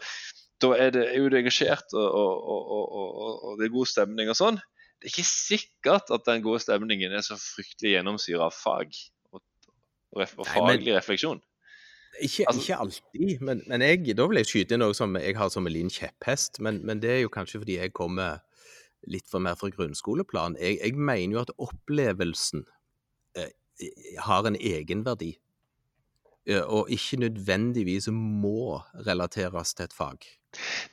Da 0.63 0.73
er 0.79 0.93
det, 0.95 1.05
er 1.11 1.23
jo 1.23 1.29
det 1.31 1.43
engasjert, 1.43 1.95
og, 1.95 2.09
og, 2.09 2.73
og, 2.75 3.45
og, 3.47 3.53
det 3.59 3.69
er 3.69 3.75
god 3.75 3.91
stemning 3.91 4.31
og 4.31 4.39
sånn. 4.39 4.59
Det 4.99 5.07
er 5.07 5.13
ikke 5.13 5.29
sikkert 5.31 6.11
at 6.15 6.25
den 6.27 6.43
gode 6.43 6.63
stemningen 6.63 7.15
er 7.15 7.23
så 7.23 7.37
fryktelig 7.39 7.93
gjennomsyra 7.95 8.49
av 8.49 8.57
fag 8.57 8.97
og 9.31 10.25
faglig 10.49 10.97
refleksjon. 10.97 11.39
Ikke, 12.21 12.45
Altså- 12.49 12.63
ikke 12.63 12.77
alltid, 12.77 13.41
men, 13.41 13.63
men 13.67 13.83
jeg, 13.85 14.17
da 14.17 14.27
vil 14.27 14.41
jeg 14.41 14.49
skyte 14.51 14.75
inn 14.75 14.83
noe 14.83 14.97
som 14.97 15.15
jeg 15.17 15.37
har 15.37 15.51
som 15.55 15.67
en 15.67 15.73
liten 15.73 15.93
kjepphest. 15.93 16.59
Men, 16.65 16.81
men 16.87 17.03
det 17.03 17.11
er 17.11 17.21
jo 17.21 17.31
kanskje 17.31 17.61
fordi 17.63 17.77
jeg 17.79 17.93
kommer 17.95 18.41
litt 19.07 19.29
for 19.31 19.39
mer 19.45 19.55
fra 19.55 19.71
grunnskoleplan. 19.71 20.57
Jeg, 20.59 20.81
jeg 20.83 20.97
mener 20.97 21.37
jo 21.37 21.43
at 21.45 21.53
opplevelsen 21.59 22.65
eh, 23.39 23.53
har 24.27 24.49
en 24.49 24.57
egenverdi. 24.57 25.37
Eh, 26.49 26.63
og 26.65 26.89
ikke 26.89 27.19
nødvendigvis 27.21 28.07
må 28.13 28.79
relateres 29.07 29.75
til 29.77 29.85
et 29.85 29.93
fag. 29.93 30.23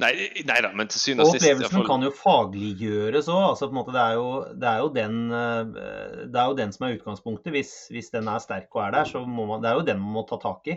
Nei, 0.04 0.10
nei 0.44 0.58
da, 0.66 0.74
men 0.76 0.90
til 0.92 1.00
syvende 1.00 1.24
Og 1.24 1.32
sist 1.32 1.46
opplevelsen 1.46 1.72
fall- 1.78 1.86
kan 1.88 2.04
jo 2.04 2.10
fagliggjøres 2.12 3.30
òg. 3.32 3.44
Altså, 3.54 3.70
på 3.70 3.72
en 3.72 3.78
måte, 3.80 3.94
det, 3.96 4.02
er 4.04 4.18
jo, 4.20 4.26
det, 4.52 4.68
er 4.68 4.82
jo 4.84 4.90
den, 4.98 5.16
eh, 5.32 6.26
det 6.28 6.42
er 6.42 6.50
jo 6.52 6.58
den 6.60 6.74
som 6.76 6.88
er 6.90 6.98
utgangspunktet. 6.98 7.54
Hvis, 7.56 7.72
hvis 7.96 8.12
den 8.12 8.28
er 8.28 8.44
sterk 8.44 8.68
og 8.76 8.84
er 8.84 8.92
der, 8.98 9.08
så 9.08 9.24
må 9.26 9.46
man, 9.48 9.64
det 9.64 9.72
er 9.72 9.80
jo 9.80 9.86
den 9.88 10.02
man 10.04 10.12
må 10.18 10.26
ta 10.28 10.42
tak 10.44 10.68
i. 10.68 10.76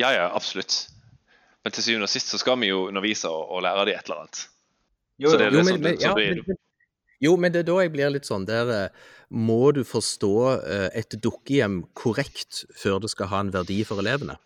Ja, 0.00 0.08
ja, 0.16 0.30
absolutt. 0.34 0.88
Men 1.64 1.72
til 1.72 1.84
syvende 1.84 2.08
og 2.08 2.12
sist 2.12 2.32
så 2.32 2.40
skal 2.40 2.56
vi 2.60 2.72
jo 2.72 2.86
undervise 2.88 3.28
og, 3.28 3.44
og 3.58 3.62
lære 3.64 3.84
de 3.90 3.94
et 3.98 4.08
eller 4.08 4.24
annet. 4.24 4.46
Jo, 5.20 5.30
Så 5.30 5.36
det 5.38 5.46
er 5.46 5.50
jo. 5.52 5.56
det 5.58 5.64
men, 5.64 5.74
som- 5.74 5.84
men, 5.84 6.00
så 6.00 6.08
ja, 6.08 6.14
det 6.16 6.26
er- 6.32 6.42
men, 6.48 6.56
jo, 7.24 7.34
men 7.40 7.54
det 7.54 7.64
er 7.64 7.68
da 7.70 7.76
jeg 7.82 7.92
blir 7.94 8.12
litt 8.14 8.28
sånn 8.28 8.46
der 8.48 8.70
eh, 8.72 9.04
Må 9.34 9.72
du 9.74 9.82
forstå 9.88 10.32
eh, 10.60 10.88
et 11.00 11.16
dukkehjem 11.24 11.80
korrekt 11.98 12.64
før 12.78 13.00
det 13.02 13.10
skal 13.14 13.30
ha 13.32 13.40
en 13.44 13.52
verdi 13.54 13.80
for 13.88 14.02
elevene? 14.02 14.36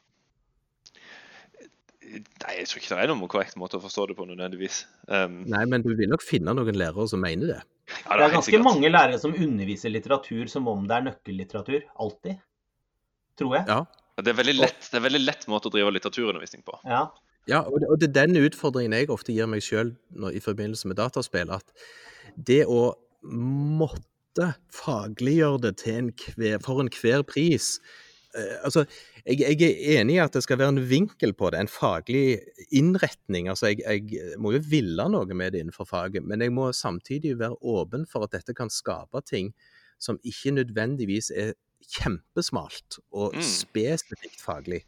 Nei, 2.09 2.53
jeg 2.57 2.69
tror 2.71 2.81
ikke 2.81 2.95
det 2.95 3.03
er 3.05 3.11
noen 3.11 3.29
korrekt 3.29 3.59
måte 3.61 3.77
å 3.77 3.83
forstå 3.83 4.07
det 4.09 4.15
på 4.17 4.25
nødvendigvis. 4.25 4.79
Um, 5.13 5.43
Nei, 5.51 5.65
men 5.69 5.83
du 5.85 5.91
vil 5.99 6.09
nok 6.09 6.25
finne 6.25 6.55
noen 6.57 6.79
lærere 6.79 7.05
som 7.11 7.21
mener 7.21 7.51
det. 7.53 7.59
ja, 7.61 7.99
Det 7.99 8.15
er 8.15 8.23
helt 8.23 8.37
ganske 8.39 8.49
sikkert. 8.49 8.65
mange 8.65 8.89
lærere 8.89 9.19
som 9.21 9.35
underviser 9.37 9.93
litteratur 9.93 10.49
som 10.49 10.71
om 10.73 10.87
det 10.89 10.97
er 10.97 11.05
nøkkellitteratur. 11.11 11.83
Alltid. 12.01 12.41
Tror 13.39 13.59
jeg. 13.59 13.69
Ja. 13.69 13.83
Det 14.25 14.33
er 14.33 14.39
veldig 14.41 14.57
lett, 14.57 14.89
det 14.89 14.99
er 14.99 15.05
veldig 15.05 15.21
lett 15.27 15.45
måte 15.53 15.69
å 15.69 15.75
drive 15.75 15.93
litteraturundervisning 15.95 16.65
på. 16.67 16.79
Ja. 16.89 17.05
Ja, 17.49 17.63
og 17.65 17.81
det, 17.81 17.89
og 17.89 18.01
det 18.01 18.11
er 18.11 18.27
den 18.27 18.37
utfordringen 18.45 18.93
jeg 18.97 19.11
ofte 19.11 19.33
gir 19.33 19.49
meg 19.49 19.65
sjøl 19.65 19.95
i 20.35 20.41
forbindelse 20.45 20.89
med 20.91 20.99
dataspill. 21.01 21.51
At 21.55 21.65
det 22.37 22.65
å 22.69 22.93
måtte 23.25 24.53
fagliggjøre 24.75 25.63
det 25.65 25.73
til 25.81 25.97
en 26.03 26.11
hver, 26.37 26.61
for 26.63 26.83
enhver 26.85 27.25
pris 27.27 27.79
eh, 28.37 28.59
Altså, 28.63 28.85
jeg, 29.25 29.41
jeg 29.43 29.65
er 29.65 29.99
enig 30.03 30.19
i 30.19 30.21
at 30.23 30.37
det 30.37 30.45
skal 30.45 30.61
være 30.61 30.77
en 30.77 30.85
vinkel 30.91 31.33
på 31.37 31.51
det, 31.51 31.63
en 31.65 31.73
faglig 31.73 32.39
innretning. 32.71 33.49
Altså, 33.51 33.73
jeg, 33.73 33.83
jeg 34.13 34.37
må 34.41 34.53
jo 34.55 34.61
ville 34.69 35.09
noe 35.11 35.27
med 35.35 35.53
det 35.57 35.65
innenfor 35.65 35.89
faget, 35.89 36.23
men 36.25 36.45
jeg 36.45 36.53
må 36.55 36.69
samtidig 36.77 37.35
være 37.41 37.59
åpen 37.65 38.07
for 38.09 38.29
at 38.29 38.37
dette 38.37 38.55
kan 38.57 38.71
skape 38.73 39.25
ting 39.27 39.51
som 39.99 40.21
ikke 40.23 40.55
nødvendigvis 40.61 41.33
er 41.35 41.57
kjempesmalt 41.89 43.01
og 43.17 43.35
Mm. 43.35 43.43
spesifikt 43.43 44.41
faglig. 44.45 44.85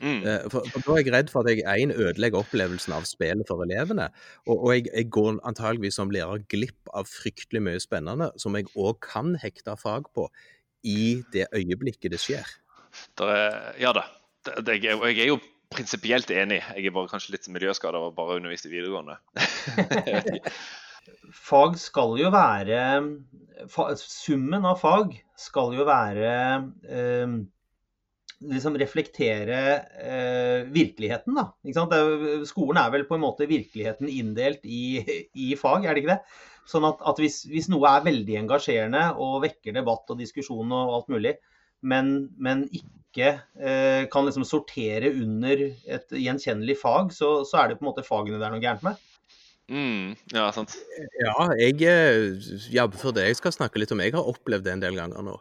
Mm. 0.00 0.22
Eh, 0.24 0.46
For, 0.52 0.64
for 0.72 0.84
Da 0.86 0.96
er 0.96 1.04
jeg 1.04 1.14
redd 1.14 1.32
for 1.32 1.44
at 1.44 1.52
jeg 1.52 1.84
én 1.84 1.92
ødelegger 1.92 2.40
opplevelsen 2.40 2.94
av 2.96 3.04
spillet 3.08 3.48
for 3.48 3.64
elevene. 3.66 4.08
Og, 4.46 4.56
og 4.56 4.72
jeg, 4.74 4.88
jeg 4.94 5.10
går 5.12 5.40
antageligvis 5.48 5.98
som 6.00 6.12
lærer 6.14 6.44
glipp 6.52 6.92
av 6.96 7.08
fryktelig 7.10 7.62
mye 7.66 7.82
spennende 7.82 8.30
som 8.40 8.56
jeg 8.56 8.70
òg 8.74 9.00
kan 9.04 9.34
hekte 9.40 9.76
fag 9.80 10.08
på 10.16 10.28
i 10.88 11.20
det 11.34 11.46
øyeblikket 11.52 12.14
det 12.14 12.20
skjer. 12.22 12.48
Er, 13.20 13.74
ja 13.80 13.92
da. 13.96 14.06
Det, 14.46 14.62
det, 14.66 14.78
jeg, 14.84 14.96
og 14.96 15.08
jeg 15.10 15.26
er 15.26 15.34
jo 15.34 15.40
prinsipielt 15.70 16.32
enig. 16.34 16.62
Jeg 16.76 16.88
er 16.88 16.96
bare 16.96 17.12
kanskje 17.12 17.36
litt 17.36 17.50
miljøskada 17.52 18.00
av 18.00 18.08
å 18.08 18.16
bare 18.16 18.40
undervise 18.40 18.70
i 18.70 18.72
videregående. 18.72 19.20
Fag 21.46 21.76
skal 21.80 22.16
jo 22.20 22.30
være 22.32 22.80
fa, 23.70 23.90
Summen 23.98 24.66
av 24.68 24.80
fag 24.82 25.14
skal 25.38 25.74
jo 25.76 25.86
være 25.88 26.32
eh, 26.88 27.36
liksom 28.40 28.76
reflektere 28.80 29.58
eh, 30.00 30.68
virkeligheten, 30.72 31.36
da. 31.36 31.50
Ikke 31.64 31.76
sant? 31.76 31.92
Det 31.92 31.98
er, 32.00 32.46
skolen 32.48 32.80
er 32.80 32.94
vel 32.94 33.04
på 33.08 33.18
en 33.18 33.24
måte 33.24 33.48
virkeligheten 33.50 34.08
inndelt 34.08 34.64
i, 34.64 35.02
i 35.36 35.52
fag, 35.60 35.84
er 35.84 35.94
det 35.94 36.04
ikke 36.04 36.14
det? 36.14 36.38
Sånn 36.70 36.86
at, 36.86 37.00
at 37.06 37.20
hvis, 37.20 37.42
hvis 37.50 37.68
noe 37.72 37.88
er 37.90 38.06
veldig 38.06 38.38
engasjerende 38.44 39.04
og 39.20 39.40
vekker 39.44 39.74
debatt 39.76 40.10
og 40.12 40.20
diskusjon 40.20 40.72
og 40.76 40.96
alt 40.96 41.12
mulig, 41.12 41.34
men, 41.80 42.30
men 42.40 42.66
ikke 42.76 43.30
eh, 43.58 44.06
kan 44.12 44.26
liksom 44.26 44.46
sortere 44.48 45.10
under 45.12 45.66
et 45.70 46.12
gjenkjennelig 46.14 46.78
fag, 46.80 47.14
så, 47.16 47.40
så 47.48 47.62
er 47.62 47.70
det 47.70 47.80
på 47.80 47.86
en 47.86 47.90
måte 47.90 48.06
fagene 48.06 48.40
det 48.40 48.46
er 48.46 48.54
noe 48.54 48.62
gærent 48.62 48.86
med. 48.86 49.06
Mm, 49.70 50.16
ja, 50.34 50.48
sant. 50.54 50.74
Ja, 51.22 51.34
jeg 51.58 51.78
eh, 51.86 52.40
ja, 52.74 52.88
for 52.90 53.14
det 53.14 53.28
jeg 53.28 53.38
skal 53.38 53.54
snakke 53.54 53.82
litt 53.82 53.92
om. 53.94 54.02
Jeg 54.02 54.16
har 54.16 54.26
opplevd 54.26 54.66
det 54.66 54.76
en 54.76 54.82
del 54.82 54.98
ganger 54.98 55.26
nå. 55.26 55.36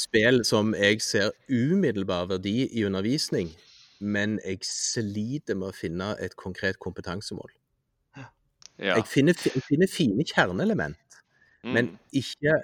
Spill 0.00 0.44
som 0.48 0.72
jeg 0.76 1.02
ser 1.04 1.34
umiddelbar 1.50 2.30
verdi 2.30 2.64
i 2.66 2.84
undervisning, 2.88 3.52
men 4.00 4.38
jeg 4.46 4.64
sliter 4.64 5.58
med 5.60 5.70
å 5.70 5.76
finne 5.76 6.14
et 6.24 6.36
konkret 6.40 6.80
kompetansemål. 6.80 7.52
Ja. 8.80 8.96
Jeg, 8.96 9.04
finner, 9.12 9.36
jeg 9.44 9.62
finner 9.66 9.90
fine 9.92 10.24
kjerneelement. 10.24 10.96
Mm. 11.60 11.72
Men, 11.76 11.88
ikke, 12.16 12.54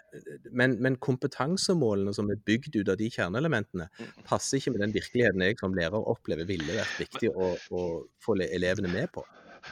men, 0.56 0.78
men 0.80 0.96
kompetansemålene 1.04 2.14
som 2.16 2.30
er 2.32 2.40
bygd 2.48 2.78
ut 2.78 2.88
av 2.88 2.96
de 2.96 3.10
kjerneelementene, 3.12 3.90
Mm. 3.98 4.22
passer 4.24 4.56
ikke 4.56 4.72
med 4.72 4.80
den 4.80 4.94
virkeligheten 4.94 5.44
jeg 5.44 5.58
som 5.60 5.74
lærer 5.76 6.08
opplever 6.08 6.48
ville 6.48 6.78
vært 6.78 6.96
viktig 7.00 7.30
å, 7.36 7.52
å 7.70 7.82
få 8.24 8.38
elevene 8.40 8.88
med 8.88 9.12
på. 9.12 9.26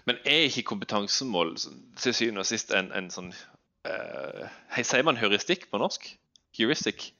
Men 0.04 0.20
er 0.26 0.48
ikke 0.48 0.66
kompetansemål 0.74 1.56
til 1.56 2.14
syvende 2.14 2.44
og 2.44 2.48
sist 2.48 2.74
en, 2.74 2.90
en 2.92 3.10
sånn 3.14 3.30
uh, 3.86 4.48
Sier 4.82 5.04
man 5.06 5.16
heuristikk 5.16 5.68
på 5.70 5.80
norsk? 5.80 6.08
Heuristic? 6.58 7.12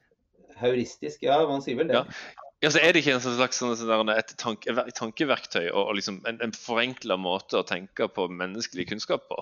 Heuristisk, 0.60 1.22
ja, 1.26 1.40
man 1.48 1.62
sier 1.64 1.78
vel 1.80 1.90
det. 1.90 2.00
Ja. 2.00 2.42
Ja, 2.64 2.70
så 2.72 2.80
Er 2.80 2.94
det 2.94 3.02
ikke 3.02 3.12
en 3.18 3.20
sånn 3.20 3.34
slags 3.36 3.58
sånn, 3.60 3.74
sånn 3.76 4.08
der, 4.08 4.22
et 4.22 4.30
tanke, 4.40 4.72
tankeverktøy 4.96 5.66
og, 5.66 5.82
og 5.82 5.98
liksom 5.98 6.22
en, 6.28 6.38
en 6.40 6.54
forenkla 6.56 7.18
måte 7.20 7.58
å 7.60 7.66
tenke 7.68 8.06
på 8.08 8.24
menneskelig 8.32 8.86
kunnskap 8.88 9.26
på? 9.28 9.36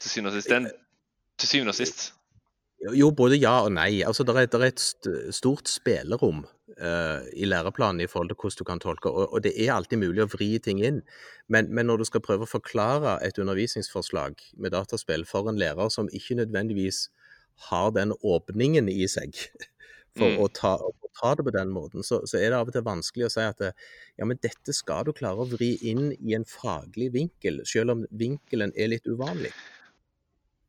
Til 0.00 0.14
syvende 0.14 0.32
og 0.32 0.38
sist. 0.38 0.48
Den, 0.48 0.70
til 1.36 1.50
syvende 1.50 1.74
og 1.74 1.76
sist. 1.76 2.06
Jo, 2.96 3.10
både 3.12 3.36
ja 3.36 3.58
og 3.66 3.74
nei. 3.76 4.00
Altså, 4.06 4.24
Det 4.24 4.32
er, 4.32 4.48
er 4.56 4.70
et 4.70 4.84
stort 5.36 5.68
spillerom 5.68 6.46
uh, 6.80 7.20
i 7.36 7.44
læreplanen 7.44 8.00
i 8.00 8.08
forhold 8.08 8.32
til 8.32 8.38
hvordan 8.40 8.62
du 8.62 8.64
kan 8.70 8.80
tolke, 8.80 9.12
og, 9.12 9.34
og 9.34 9.44
det 9.44 9.52
er 9.60 9.74
alltid 9.74 10.00
mulig 10.00 10.24
å 10.24 10.30
vri 10.32 10.54
ting 10.64 10.80
inn. 10.80 11.02
Men, 11.52 11.68
men 11.68 11.90
når 11.90 12.00
du 12.00 12.08
skal 12.08 12.24
prøve 12.24 12.48
å 12.48 12.54
forklare 12.54 13.18
et 13.26 13.36
undervisningsforslag 13.36 14.40
med 14.56 14.72
dataspill 14.72 15.26
for 15.28 15.52
en 15.52 15.60
lærer 15.60 15.92
som 15.92 16.08
ikke 16.08 16.38
nødvendigvis 16.40 17.10
har 17.68 17.92
den 17.92 18.16
åpningen 18.24 18.88
i 18.88 19.04
seg 19.10 19.36
for 20.18 20.26
Mm. 20.30 20.38
å, 20.42 20.48
ta, 20.52 20.74
å 20.76 20.92
ta 21.20 21.34
det 21.34 21.44
på 21.46 21.52
den 21.54 21.70
måten, 21.70 22.02
så, 22.02 22.20
så 22.26 22.38
er 22.38 22.50
det 22.50 22.58
av 22.58 22.68
og 22.68 22.72
til 22.74 22.82
vanskelig 22.82 23.26
å 23.28 23.30
si 23.32 23.40
at 23.44 23.58
det, 23.62 23.72
ja, 24.18 24.24
men 24.26 24.38
dette 24.42 24.72
skal 24.74 25.04
du 25.06 25.12
klare 25.12 25.38
å 25.44 25.48
vri 25.48 25.76
inn 25.86 26.10
i 26.18 26.34
en 26.34 26.44
faglig 26.44 27.12
vinkel, 27.14 27.60
selv 27.64 27.90
om 27.94 28.06
vinkelen 28.10 28.72
er 28.76 28.88
litt 28.90 29.06
uvanlig. 29.06 29.52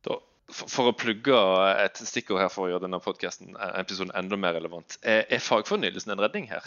Da, 0.06 0.16
for, 0.52 0.68
for 0.70 0.90
å 0.92 0.96
plugge 0.96 1.34
et 1.82 1.96
stikkord 2.06 2.40
her 2.44 2.48
for 2.54 2.66
å 2.66 2.72
gjøre 2.72 2.86
denne 2.86 3.00
podcasten, 3.02 3.56
eh, 3.58 3.74
episoden 3.82 4.14
enda 4.18 4.36
mer 4.38 4.54
relevant. 4.58 4.98
Er, 5.02 5.24
er 5.28 5.42
fagfornyelsen 5.42 6.14
en 6.14 6.22
redning 6.22 6.46
her? 6.52 6.62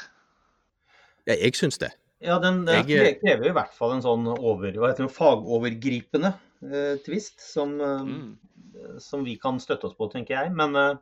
Ja, 1.25 1.33
jeg 1.39 1.55
syns 1.57 1.79
det. 1.81 1.93
Ja, 2.23 2.37
den, 2.39 2.63
den 2.65 2.87
Jeg- 2.87 3.19
krever 3.21 3.49
i 3.49 3.55
hvert 3.55 3.73
fall 3.75 3.91
en 3.95 4.01
sånn 4.03 4.27
over, 4.35 4.71
hva 4.79 4.91
heter 4.91 5.05
det, 5.07 5.13
fagovergripende 5.15 6.33
eh, 6.63 6.95
tvist 7.05 7.39
som, 7.43 7.79
eh, 7.81 8.03
Mm. 8.05 8.99
som 8.99 9.23
vi 9.25 9.35
kan 9.37 9.59
støtte 9.59 9.85
oss 9.89 9.95
på, 9.97 10.07
tenker 10.11 10.35
jeg. 10.37 10.51
Men 10.55 10.75
eh, 10.75 10.91
eh, 10.91 10.97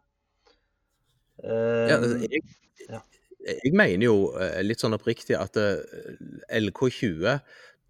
Ja, 1.42 1.98
altså, 1.98 2.18
jeg, 2.30 2.44
ja. 2.90 3.02
jeg 3.64 3.74
mener 3.74 4.06
jo 4.06 4.18
eh, 4.38 4.60
litt 4.64 4.84
sånn 4.84 4.96
oppriktig 4.96 5.36
at 5.40 5.58
eh, 5.60 5.82
LK20 6.54 7.40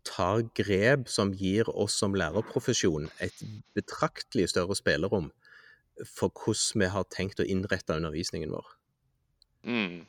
tar 0.08 0.44
grep 0.58 1.08
som 1.12 1.32
gir 1.36 1.70
oss 1.70 1.96
som 2.00 2.16
lærerprofesjon 2.18 3.10
et 3.24 3.44
betraktelig 3.76 4.50
større 4.52 4.76
spillerom 4.80 5.30
for 6.10 6.34
hvordan 6.34 6.84
vi 6.84 6.90
har 6.96 7.06
tenkt 7.14 7.40
å 7.40 7.48
innrette 7.48 7.96
undervisningen 7.96 8.52
vår. 8.56 8.74
Mm. 9.64 10.02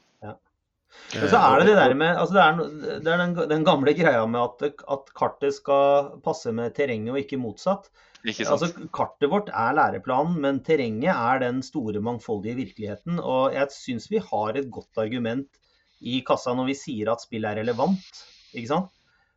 Men 1.14 1.28
så 1.30 1.39
er 1.39 1.61
det 1.61 1.68
det 1.68 1.76
der 1.78 1.95
med 1.99 2.18
altså 2.18 2.35
det 2.37 2.43
er, 2.43 2.99
det 3.03 3.12
er 3.12 3.20
den, 3.20 3.35
den 3.51 3.64
gamle 3.66 3.95
greia 3.99 4.24
med 4.30 4.41
at, 4.41 4.82
at 4.91 5.11
kartet 5.18 5.57
skal 5.57 6.12
passe 6.24 6.53
med 6.55 6.74
terrenget 6.76 7.14
og 7.14 7.20
ikke 7.20 7.41
motsatt. 7.41 7.91
Ikke 8.24 8.46
sant? 8.46 8.54
Altså, 8.54 8.88
kartet 8.94 9.28
vårt 9.32 9.50
er 9.52 9.76
læreplanen, 9.76 10.38
men 10.40 10.62
terrenget 10.64 11.12
er 11.12 11.42
den 11.42 11.60
store, 11.64 12.00
mangfoldige 12.04 12.56
virkeligheten. 12.62 13.20
Og 13.20 13.52
jeg 13.52 13.72
syns 13.74 14.08
vi 14.12 14.22
har 14.24 14.56
et 14.56 14.70
godt 14.72 15.02
argument 15.02 15.60
i 16.04 16.20
kassa 16.26 16.54
når 16.56 16.70
vi 16.72 16.76
sier 16.78 17.12
at 17.12 17.24
spill 17.24 17.44
er 17.48 17.60
relevant. 17.60 18.22
Ikke 18.54 18.70
sant? 18.70 18.92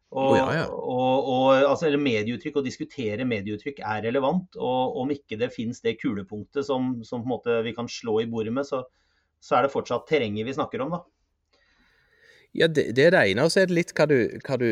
Og, 0.07 0.31
Å, 0.31 0.35
ja, 0.37 0.45
ja. 0.55 0.67
og, 0.71 1.25
og, 1.27 1.47
altså, 1.57 1.89
eller 1.89 1.99
medieuttrykk, 1.99 2.61
å 2.61 2.63
diskutere 2.63 3.27
medieuttrykk 3.27 3.81
er 3.83 4.05
relevant. 4.07 4.55
Og 4.55 5.01
om 5.03 5.11
ikke 5.11 5.39
det 5.41 5.51
finnes 5.55 5.83
det 5.83 5.97
kulepunktet 5.99 6.67
som, 6.67 6.93
som 7.03 7.25
på 7.25 7.27
en 7.27 7.33
måte 7.33 7.59
vi 7.67 7.75
kan 7.75 7.91
slå 7.91 8.21
i 8.23 8.29
bordet 8.31 8.55
med, 8.55 8.67
så, 8.69 8.85
så 9.43 9.57
er 9.57 9.67
det 9.67 9.73
fortsatt 9.75 10.07
terrenget 10.07 10.47
vi 10.47 10.55
snakker 10.55 10.85
om, 10.85 10.95
da. 10.95 11.03
Ja, 12.57 12.67
det, 12.67 12.89
det 12.97 13.07
er 13.07 13.13
det 13.13 13.23
ene. 13.31 13.45
Og 13.45 13.53
så 13.53 13.63
er 13.63 13.69
det 13.69 13.77
litt 13.77 13.93
hva 13.97 14.07
du, 14.09 14.17
hva 14.45 14.57
du 14.61 14.69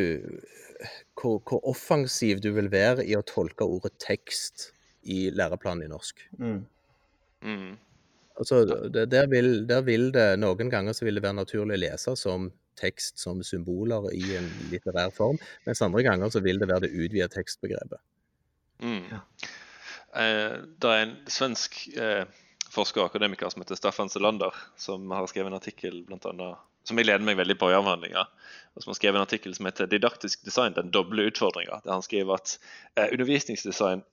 hvor, 1.19 1.39
hvor 1.47 1.61
offensiv 1.69 2.41
du 2.43 2.51
vil 2.55 2.69
være 2.73 3.05
i 3.05 3.15
å 3.17 3.23
tolke 3.25 3.67
ordet 3.67 3.93
tekst 4.03 4.71
i 5.05 5.29
læreplanen 5.33 5.85
i 5.85 5.91
norsk. 5.91 6.23
Mm. 6.39 6.61
Mm. 7.45 7.73
Altså, 8.39 8.63
det, 8.91 9.07
der, 9.13 9.27
vil, 9.31 9.67
der 9.69 9.83
vil 9.85 10.09
det 10.13 10.27
Noen 10.41 10.71
ganger 10.71 10.95
så 10.97 11.05
vil 11.07 11.19
det 11.19 11.23
være 11.23 11.39
naturlig 11.39 11.77
å 11.77 11.83
lese 11.85 12.15
som 12.19 12.49
tekst 12.75 13.21
som 13.21 13.39
symboler 13.45 14.09
i 14.11 14.33
en 14.35 14.49
litterær 14.71 15.13
form, 15.15 15.37
mens 15.63 15.83
andre 15.85 16.03
ganger 16.03 16.33
så 16.33 16.41
vil 16.43 16.59
det 16.59 16.67
være 16.67 16.87
det 16.87 16.95
utvida 16.97 17.29
tekstbegrepet. 17.31 18.01
Mm. 18.83 19.05
Ja. 19.13 19.21
Eh, 20.19 20.57
det 20.81 20.91
er 20.91 21.05
en 21.05 21.15
svensk 21.31 21.77
eh, 21.95 22.25
forsker 22.71 23.05
og 23.05 23.13
akademiker 23.13 23.53
som 23.53 23.63
heter 23.63 23.79
Staffan 23.79 24.11
Selander, 24.11 24.55
som 24.75 25.07
har 25.15 25.29
skrevet 25.31 25.53
en 25.53 25.59
artikkel 25.61 26.01
blant 26.07 26.27
annet, 26.27 26.59
som 26.85 26.99
jeg 26.99 27.09
leder 27.09 27.25
meg 27.25 27.37
veldig 27.39 27.57
på 27.59 27.69
i 27.71 27.77
avhandlinga. 27.77 28.25
og 28.75 28.83
Som 28.83 28.91
har 28.91 28.99
skrevet 28.99 29.19
en 29.19 29.25
artikkel 29.25 29.55
som 29.55 29.65
heter 29.69 29.89
'Didaktisk 29.89 30.45
design 30.45 30.75
den 30.77 30.91
doble 30.91 31.27
utfordringa'. 31.29 31.81
Der 31.83 31.91
han 31.91 32.05
skriver 32.05 32.33
at 32.33 32.57
eh, 32.97 33.09
undervisningsdesign 33.11 34.03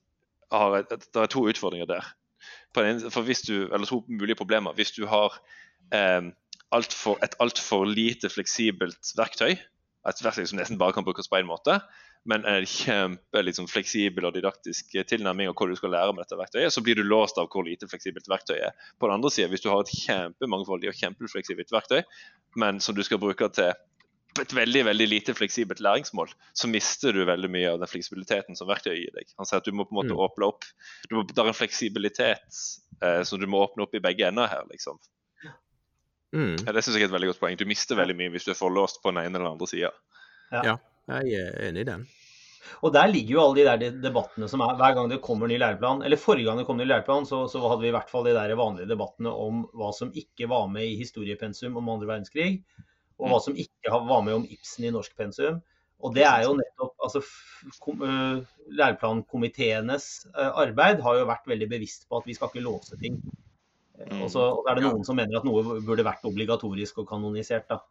har 0.51 0.77
et, 0.77 0.91
et, 0.91 1.07
det 1.13 1.21
er 1.21 1.31
to 1.31 1.47
utfordringer 1.49 1.85
der. 1.85 2.13
Hvis 2.73 3.41
du, 3.41 3.69
eller 3.73 3.85
to 3.85 4.03
mulige 4.07 4.35
problemer. 4.35 4.73
Hvis 4.73 4.91
du 4.91 5.05
har 5.05 5.37
eh, 5.93 6.21
alt 6.71 6.93
for, 6.93 7.19
et 7.23 7.35
altfor 7.39 7.85
lite 7.85 8.29
fleksibelt 8.29 9.13
verktøy, 9.17 9.55
et 10.09 10.23
verktøy 10.25 10.47
som 10.49 10.59
nesten 10.59 10.79
bare 10.81 10.95
kan 10.95 11.05
brukes 11.05 11.29
på 11.31 11.39
én 11.39 11.47
måte, 11.47 11.77
men 12.25 12.45
en 12.47 12.65
kjempe 12.67 13.41
liksom, 13.43 13.67
fleksibel 13.67 14.25
og 14.27 14.35
didaktisk 14.35 14.93
tilnærming 15.09 15.49
av 15.51 15.55
hva 15.59 15.67
du 15.67 15.75
skal 15.75 15.91
lære 15.91 16.13
med 16.15 16.23
dette 16.23 16.39
verktøyet, 16.39 16.71
så 16.71 16.83
blir 16.83 16.95
du 16.99 17.03
låst 17.03 17.39
av 17.39 17.49
hvor 17.51 17.65
lite 17.67 17.87
fleksibelt 17.91 18.29
verktøyet 18.31 18.69
er. 18.69 18.91
På 18.99 19.09
den 19.09 19.17
andre 19.17 19.31
siden, 19.31 19.51
hvis 19.51 19.63
du 19.63 19.69
har 19.71 19.83
et 19.83 19.91
kjempemangfoldig 19.91 20.91
og 20.91 20.99
kjempefleksibelt 21.01 21.73
verktøy, 21.75 22.03
men 22.59 22.79
som 22.83 22.95
du 22.95 23.03
skal 23.03 23.19
bruke 23.19 23.49
til 23.55 23.73
et 24.41 24.53
veldig 24.55 24.85
veldig 24.87 25.05
lite 25.11 25.33
fleksibelt 25.37 25.81
læringsmål, 25.83 26.31
så 26.57 26.67
mister 26.71 27.13
du 27.13 27.21
veldig 27.27 27.49
mye 27.53 27.73
av 27.75 27.81
den 27.83 27.91
fleksibiliteten 27.91 28.57
som 28.57 28.67
verktøyet 28.71 29.03
gir 29.03 29.11
deg. 29.13 29.27
Han 29.37 29.45
sier 29.45 29.61
at 29.61 29.67
du 29.67 29.75
må 29.75 29.85
på 29.85 29.93
en 29.93 29.99
måte 29.99 30.15
Mm. 30.15 30.23
åpne 30.25 30.47
opp 30.47 30.63
du 31.09 31.15
må, 31.19 31.27
Det 31.27 31.37
er 31.37 31.51
en 31.51 31.53
fleksibilitet 31.53 32.61
eh, 33.03 33.21
som 33.23 33.39
du 33.39 33.45
må 33.45 33.61
åpne 33.67 33.83
opp 33.83 33.93
i 33.93 34.01
begge 34.01 34.25
ender 34.27 34.47
her, 34.47 34.63
liksom. 34.71 34.97
Mm. 36.33 36.57
Ja, 36.65 36.73
det 36.73 36.81
synes 36.81 36.97
jeg 36.97 37.05
er 37.05 37.11
et 37.11 37.15
veldig 37.15 37.29
godt 37.33 37.43
poeng. 37.43 37.59
Du 37.59 37.67
mister 37.69 37.97
veldig 37.99 38.17
mye 38.17 38.33
hvis 38.33 38.47
du 38.47 38.51
er 38.53 38.57
for 38.57 38.73
låst 38.73 39.03
på 39.03 39.13
den 39.13 39.21
ene 39.21 39.37
eller 39.37 39.45
den 39.45 39.55
andre 39.55 39.69
sida. 39.69 39.93
Jeg 41.11 41.39
er 41.39 41.65
enig 41.69 41.85
i 41.85 41.89
den. 41.91 42.05
Og 42.83 42.93
der 42.95 43.09
ligger 43.11 43.35
jo 43.35 43.41
alle 43.43 43.59
de 43.59 43.65
der 43.67 43.97
debattene 44.03 44.47
som 44.49 44.63
er 44.63 44.77
hver 44.79 44.95
gang 44.97 45.11
det 45.11 45.21
kommer 45.23 45.47
ny 45.47 45.57
læreplan. 45.59 46.01
Eller 46.03 46.19
forrige 46.19 46.47
gang 46.47 46.59
det 46.59 46.65
kom 46.67 46.79
ny 46.79 46.87
læreplan, 46.87 47.27
så, 47.29 47.43
så 47.51 47.61
hadde 47.67 47.83
vi 47.83 47.91
i 47.91 47.95
hvert 47.95 48.09
fall 48.11 48.25
de 48.27 48.33
der 48.35 48.55
vanlige 48.59 48.89
debattene 48.89 49.31
om 49.31 49.65
hva 49.77 49.91
som 49.95 50.11
ikke 50.15 50.49
var 50.51 50.65
med 50.71 50.87
i 50.89 50.97
historiepensum 50.99 51.77
om 51.79 51.91
andre 51.93 52.09
verdenskrig, 52.09 52.63
og 53.19 53.29
hva 53.29 53.39
som 53.43 53.59
ikke 53.59 53.93
var 53.93 54.25
med 54.25 54.39
om 54.39 54.47
Ibsen 54.49 54.87
i 54.87 54.93
norsk 54.95 55.15
pensum. 55.19 55.61
Og 56.03 56.15
det 56.15 56.25
er 56.27 56.43
jo 56.43 56.57
nettopp 56.57 57.05
altså, 57.05 57.21
kom, 57.79 58.01
øh, 58.03 58.41
Læreplankomiteenes 58.75 60.07
øh, 60.33 60.51
arbeid 60.65 61.03
har 61.05 61.19
jo 61.19 61.29
vært 61.29 61.47
veldig 61.47 61.69
bevisst 61.71 62.09
på 62.09 62.19
at 62.19 62.27
vi 62.27 62.35
skal 62.35 62.51
ikke 62.51 62.65
låse 62.65 62.99
ting. 62.99 63.21
Mm. 63.99 64.21
Og 64.25 64.29
så 64.33 64.45
er 64.69 64.77
det 64.77 64.87
noen 64.87 65.03
som 65.05 65.17
mener 65.17 65.37
at 65.39 65.45
noe 65.47 65.79
burde 65.85 66.05
vært 66.05 66.25
obligatorisk 66.27 67.03
og 67.03 67.09
kanonisert. 67.09 67.69
da. 67.69 67.83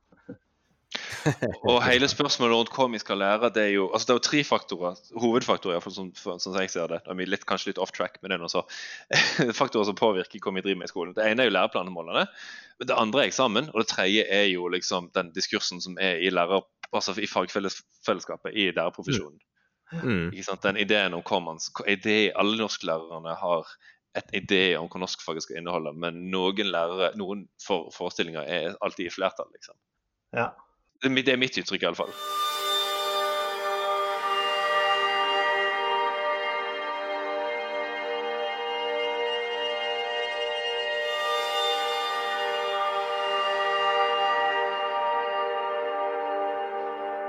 Og 1.71 1.79
hele 1.85 2.09
spørsmålet 2.11 2.57
rundt 2.57 2.73
hva 2.75 2.87
vi 2.93 3.01
skal 3.01 3.21
lære, 3.23 3.51
det 3.55 3.63
er 3.63 3.71
jo 3.77 3.87
altså 3.93 4.09
det 4.09 4.15
er 4.15 4.19
jo 4.19 4.25
tre 4.27 4.41
faktorer, 4.45 4.99
hovedfaktorer, 5.23 5.77
iallfall 5.77 5.95
sånn, 5.95 6.11
sånn 6.19 6.43
som 6.43 6.59
jeg 6.59 6.73
ser 6.73 6.91
det. 6.93 7.01
Da 7.05 7.15
er 7.15 7.19
vi 7.21 7.29
litt, 7.29 7.47
kanskje 7.49 7.71
litt 7.71 7.81
off 7.83 7.95
track 7.95 8.19
med 8.23 8.35
det 8.35 8.41
også. 8.43 8.65
så. 8.65 9.53
Faktorer 9.61 9.89
som 9.89 9.99
påvirker 9.99 10.43
hva 10.43 10.55
vi 10.57 10.65
driver 10.65 10.83
med 10.83 10.91
i 10.91 10.93
skolen. 10.93 11.15
Det 11.17 11.29
ene 11.29 11.45
er 11.45 11.51
jo 11.51 11.55
læreplanemålene. 11.57 12.27
men 12.81 12.91
Det 12.91 12.99
andre 12.99 13.23
er 13.23 13.33
eksamen. 13.33 13.71
Og 13.73 13.81
det 13.83 13.89
tredje 13.95 14.27
er 14.41 14.51
jo 14.51 14.69
liksom 14.73 15.09
den 15.17 15.33
diskursen 15.37 15.81
som 15.85 15.97
er 16.01 16.21
i 16.21 16.35
lærer, 16.35 16.67
altså 16.93 17.17
i 17.17 17.31
fagfellesskapet, 17.31 18.53
i 18.53 18.71
lærerprofesjonen. 18.75 19.41
Mm. 19.93 20.31
Ikke 20.33 20.47
sant? 20.47 20.63
Den 20.65 20.81
ideen 20.81 21.15
om 21.15 21.25
hva 21.27 21.41
man 21.45 21.59
idé, 21.91 22.33
Alle 22.37 22.57
norsklærerne 22.61 23.35
har 23.37 23.75
et 24.15 24.35
idé 24.37 24.63
om 24.77 24.89
hva 24.93 25.01
norskfaget 25.01 25.43
skal 25.47 25.57
inneholde, 25.63 25.93
men 25.97 26.19
noen 26.33 26.69
lærere, 26.69 27.13
noen 27.17 27.47
for, 27.65 27.89
forestillinger 27.97 28.45
er 28.45 28.75
alltid 28.85 29.07
i 29.09 29.15
flertall. 29.15 29.49
liksom. 29.57 29.75
Ja. 30.37 30.51
Det, 31.01 31.09
er 31.09 31.15
mitt- 31.17 31.27
det 31.27 31.33
er 31.33 31.41
mitt 31.41 31.57
inntrykk, 31.57 31.83
iallfall. 31.89 32.13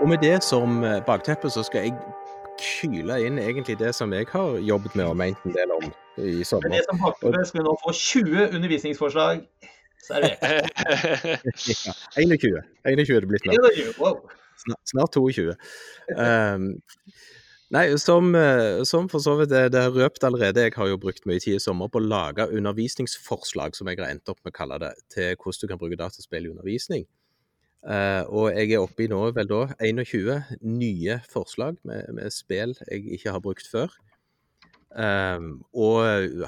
Og 0.02 0.10
med 0.10 0.18
det 0.18 0.44
som 0.44 0.84
eh, 0.84 1.00
bakteppe, 1.06 1.50
så 1.50 1.64
skal 1.64 1.86
jeg 1.88 1.94
kyle 2.60 3.16
inn 3.26 3.40
egentlig 3.40 3.78
det 3.80 3.94
som 3.96 4.12
jeg 4.14 4.28
har 4.34 4.58
jobbet 4.60 4.96
med 5.00 5.06
og 5.10 5.16
ment 5.18 5.46
en 5.48 5.56
del 5.56 5.72
om 5.72 5.86
i 6.18 6.38
Med 6.40 6.48
sommer. 6.48 6.70
det 6.76 6.84
som 6.90 7.02
bakteppe 7.02 7.46
skal 7.50 7.62
vi 7.62 7.66
nå 7.68 7.76
få 7.84 7.94
20 8.00 8.48
undervisningsforslag 8.56 9.44
servert. 10.04 10.40
Ja, 11.88 11.94
21. 12.20 12.64
21 12.86 13.16
er 13.16 13.24
det 13.24 13.30
blitt 13.32 13.46
nå. 13.48 13.56
Wow. 14.00 14.20
Snart, 14.64 14.82
snart 14.92 15.16
22. 15.18 15.56
Um, 16.18 16.74
Nei, 17.74 17.88
som, 17.98 18.36
eh, 18.38 18.84
som 18.86 19.08
for 19.10 19.24
så 19.24 19.34
vidt 19.40 19.50
det, 19.50 19.72
det 19.74 19.80
er 19.82 19.96
røpt 19.96 20.24
allerede, 20.28 20.62
jeg 20.62 20.76
har 20.76 20.92
jo 20.92 21.00
brukt 21.02 21.26
mye 21.26 21.42
tid 21.42 21.58
i 21.58 21.64
sommer 21.64 21.90
på 21.90 21.98
å 21.98 22.06
lage 22.06 22.46
undervisningsforslag, 22.54 23.74
som 23.74 23.90
jeg 23.90 23.98
har 23.98 24.12
endt 24.14 24.30
opp 24.30 24.38
med 24.44 24.54
å 24.54 24.58
kalle 24.60 24.78
det, 24.84 24.92
til 25.10 25.32
hvordan 25.32 25.64
du 25.64 25.72
kan 25.72 25.82
bruke 25.82 25.98
dataspill 25.98 26.46
i 26.46 26.52
undervisning. 26.54 27.08
Uh, 27.84 28.22
og 28.30 28.54
jeg 28.54 28.76
er 28.76 28.84
oppe 28.84 29.04
i 29.04 29.10
nå 29.12 29.24
vel 29.36 29.50
da 29.50 29.64
21 29.82 30.62
nye 30.62 31.18
forslag 31.34 31.82
med, 31.84 32.14
med 32.16 32.32
spill 32.32 32.78
jeg 32.86 33.10
ikke 33.18 33.34
har 33.34 33.42
brukt 33.44 33.68
før. 33.68 33.90
Um, 34.94 35.64
og 35.74 36.04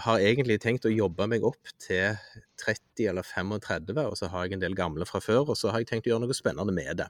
har 0.05 0.21
egentlig 0.21 0.59
tenkt 0.61 0.85
å 0.85 0.91
jobbe 0.93 1.25
meg 1.31 1.45
opp 1.47 1.71
til 1.81 2.13
30 2.61 3.07
eller 3.09 3.25
35, 3.25 3.95
og 4.03 4.17
så 4.19 4.29
har 4.29 4.45
jeg 4.45 4.57
en 4.57 4.61
del 4.61 4.75
gamle 4.77 5.07
fra 5.09 5.21
før. 5.23 5.49
Og 5.49 5.57
så 5.57 5.71
har 5.73 5.81
jeg 5.81 5.89
tenkt 5.89 6.09
å 6.09 6.13
gjøre 6.13 6.25
noe 6.27 6.37
spennende 6.37 6.75
med 6.75 7.01
det, 7.01 7.07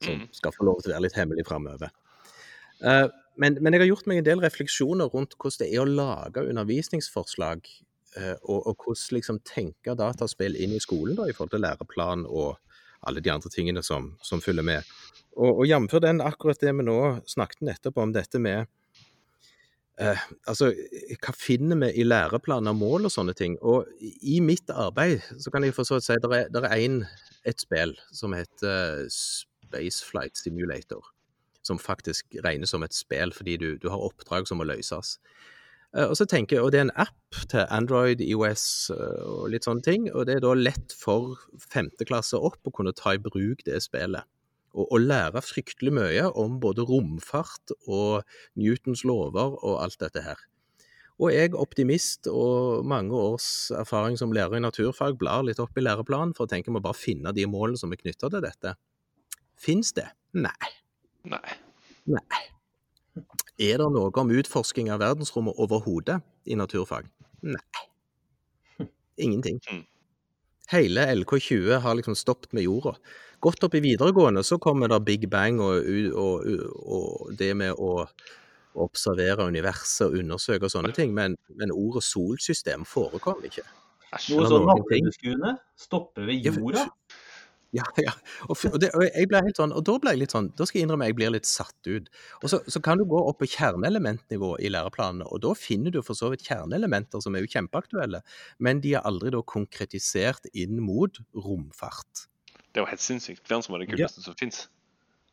som 0.00 0.14
Mm. 0.22 0.28
skal 0.32 0.52
få 0.52 0.64
lov 0.64 0.80
til 0.80 0.90
å 0.90 0.94
være 0.94 1.04
litt 1.04 1.18
hemmelig 1.20 1.44
framover. 1.46 1.92
Uh, 2.80 3.08
men, 3.36 3.58
men 3.60 3.72
jeg 3.72 3.82
har 3.82 3.88
gjort 3.88 4.06
meg 4.06 4.18
en 4.18 4.24
del 4.24 4.40
refleksjoner 4.40 5.10
rundt 5.12 5.36
hvordan 5.36 5.60
det 5.60 5.68
er 5.74 5.82
å 5.82 5.88
lage 5.88 6.44
undervisningsforslag, 6.48 7.68
uh, 8.16 8.36
og, 8.42 8.66
og 8.66 8.76
hvordan 8.76 9.18
liksom 9.18 9.40
tenke 9.44 9.94
dataspill 9.94 10.56
inn 10.56 10.72
i 10.72 10.80
skolen 10.80 11.16
da, 11.16 11.28
i 11.28 11.36
forhold 11.36 11.52
til 11.52 11.64
læreplan 11.64 12.24
og 12.24 12.56
alle 13.04 13.20
de 13.20 13.30
andre 13.30 13.52
tingene 13.52 13.82
som, 13.84 14.14
som 14.22 14.40
følger 14.40 14.64
med. 14.64 14.88
Og, 15.36 15.60
og 15.60 15.66
jf. 15.68 16.00
den 16.00 16.24
akkurat 16.24 16.60
det 16.60 16.72
vi 16.72 16.86
nå 16.86 16.98
snakket 17.28 17.60
nettopp 17.68 18.00
om, 18.00 18.16
dette 18.16 18.40
med 18.40 18.64
eh, 20.00 20.18
altså, 20.50 20.72
hva 21.22 21.32
finner 21.36 21.76
vi 21.84 21.90
i 22.00 22.04
læreplaner, 22.06 22.72
mål 22.76 23.06
og 23.08 23.12
sånne 23.14 23.34
ting? 23.38 23.56
Og 23.62 23.86
i- 24.00 24.40
mitt 24.40 24.70
arbeid 24.70 25.20
så 25.38 25.50
kan 25.52 25.62
jeg 25.64 25.74
for 25.74 25.84
så 25.84 25.94
vidt 25.98 26.04
si 26.08 26.12
at 26.16 26.22
det 26.52 26.64
er, 26.64 26.74
en, 26.76 27.04
et 27.44 27.60
spill 27.60 27.94
som 28.12 28.32
heter 28.32 29.06
Spaceflight 29.10 30.36
Simulator. 30.38 31.04
Som 31.64 31.78
faktisk 31.80 32.34
regnes 32.44 32.68
som 32.74 32.82
et 32.84 32.92
spill 32.94 33.32
fordi 33.32 33.56
du, 33.56 33.68
du 33.80 33.88
har 33.88 34.02
oppdrag 34.04 34.46
som 34.48 34.58
må 34.60 34.64
løses. 34.68 35.18
Eh, 35.96 36.04
Og 36.10 36.16
så 36.18 36.26
tenker 36.28 36.56
jeg, 36.56 36.64
og 36.64 36.72
Det 36.72 36.78
er 36.80 36.88
en 36.88 36.96
app 36.96 37.38
til 37.48 37.64
Android, 37.70 38.20
IOS 38.20 38.90
eh, 38.90 39.22
og 39.24 39.48
litt 39.54 39.64
sånne 39.64 39.82
ting. 39.82 40.10
og 40.12 40.26
Det 40.26 40.36
er 40.36 40.40
da 40.44 40.52
lett 40.54 40.92
for 40.92 41.36
femteklasse 41.70 42.36
opp 42.36 42.60
å 42.66 42.72
kunne 42.74 42.92
ta 42.92 43.14
i 43.14 43.18
bruk 43.22 43.64
det 43.64 43.80
spillet. 43.82 44.24
Og, 44.74 44.88
og 44.90 45.04
lære 45.04 45.42
fryktelig 45.44 45.92
mye 45.94 46.26
om 46.34 46.58
både 46.62 46.82
romfart 46.88 47.74
og 47.86 48.24
Newtons 48.58 49.04
lover 49.06 49.54
og 49.62 49.78
alt 49.84 50.00
dette 50.02 50.24
her. 50.24 50.40
Og 51.22 51.30
jeg, 51.30 51.52
optimist 51.54 52.26
og 52.26 52.82
mange 52.90 53.14
års 53.14 53.70
erfaring 53.70 54.18
som 54.18 54.34
lærer 54.34 54.58
i 54.58 54.64
naturfag, 54.64 55.14
blar 55.18 55.44
litt 55.46 55.60
opp 55.62 55.78
i 55.78 55.84
læreplanen 55.84 56.34
for 56.34 56.48
å 56.48 56.50
tenke 56.50 56.72
om 56.72 56.80
å 56.80 56.82
bare 56.82 56.98
finne 56.98 57.30
de 57.36 57.46
målene 57.46 57.78
som 57.78 57.94
er 57.94 58.00
knytta 58.02 58.32
til 58.32 58.42
dette. 58.42 58.74
Fins 59.54 59.94
det? 59.94 60.08
Nei. 60.34 60.72
Nei. 61.30 61.54
Nei. 62.10 62.42
Er 63.62 63.78
det 63.78 63.90
noe 63.94 64.10
om 64.10 64.34
utforsking 64.34 64.90
av 64.90 65.04
verdensrommet 65.04 65.54
overhodet 65.62 66.18
i 66.50 66.58
naturfag? 66.58 67.06
Nei. 67.46 67.84
Ingenting. 69.24 69.62
Hele 70.72 71.04
LK20 71.12 71.80
har 71.84 71.98
liksom 71.98 72.16
stoppet 72.16 72.54
med 72.56 72.64
jorda. 72.64 72.94
Gått 73.44 73.64
opp 73.66 73.74
i 73.76 73.82
videregående, 73.84 74.44
så 74.44 74.58
kommer 74.58 74.88
det 74.88 75.02
Big 75.04 75.28
Bang 75.28 75.60
og, 75.60 75.84
og, 76.16 76.46
og 76.84 77.34
det 77.36 77.50
med 77.60 77.76
å 77.76 78.06
observere 78.80 79.46
universet 79.46 80.08
og 80.08 80.16
undersøke 80.22 80.66
og 80.66 80.72
sånne 80.72 80.94
ting, 80.96 81.12
men, 81.14 81.36
men 81.58 81.74
ordet 81.74 82.02
solsystem 82.06 82.86
forekommer 82.88 83.50
ikke. 83.50 83.66
Noe 84.30 84.48
sånn 84.48 84.66
navlebeskuende. 84.68 85.54
Stoppe 85.78 86.24
ved 86.26 86.46
jorda. 86.46 86.86
Ja, 86.86 87.20
ja. 87.74 88.12
Og, 88.46 88.54
og, 88.70 88.76
det, 88.82 88.90
og 88.94 89.04
jeg 89.06 89.28
ble 89.30 89.40
helt 89.46 89.58
sånn, 89.58 89.74
og 89.74 89.84
da 89.86 89.96
ble 90.02 90.14
jeg 90.14 90.22
litt 90.22 90.34
sånn, 90.34 90.50
da 90.58 90.66
skal 90.68 90.80
jeg 90.80 90.88
innrømme 90.88 91.08
jeg 91.10 91.16
blir 91.18 91.32
litt 91.34 91.48
satt 91.48 91.90
ut. 91.90 92.10
Og 92.42 92.52
så, 92.52 92.60
så 92.70 92.82
kan 92.84 93.00
du 93.00 93.06
gå 93.10 93.20
opp 93.20 93.40
på 93.42 93.48
kjerneelementnivå 93.54 94.54
i 94.62 94.70
læreplanene, 94.72 95.26
og 95.28 95.42
da 95.46 95.54
finner 95.58 95.94
du 95.94 96.00
for 96.06 96.18
så 96.18 96.30
vidt 96.32 96.46
kjerneelementer 96.46 97.24
som 97.24 97.34
er 97.34 97.44
jo 97.44 97.50
kjempeaktuelle, 97.56 98.22
men 98.62 98.84
de 98.84 98.94
er 98.98 99.08
aldri 99.08 99.34
da 99.34 99.42
konkretisert 99.54 100.46
inn 100.52 100.78
mot 100.84 101.18
romfart. 101.34 102.28
Det 102.74 102.80
er 102.80 102.86
jo 102.86 102.90
helt 102.90 103.04
sinnssykt. 103.04 103.44
Verdensrommet 103.46 103.84
er 103.84 103.86
det 103.86 103.98
kuleste 103.98 104.24
som 104.24 104.38
fins. 104.38 104.64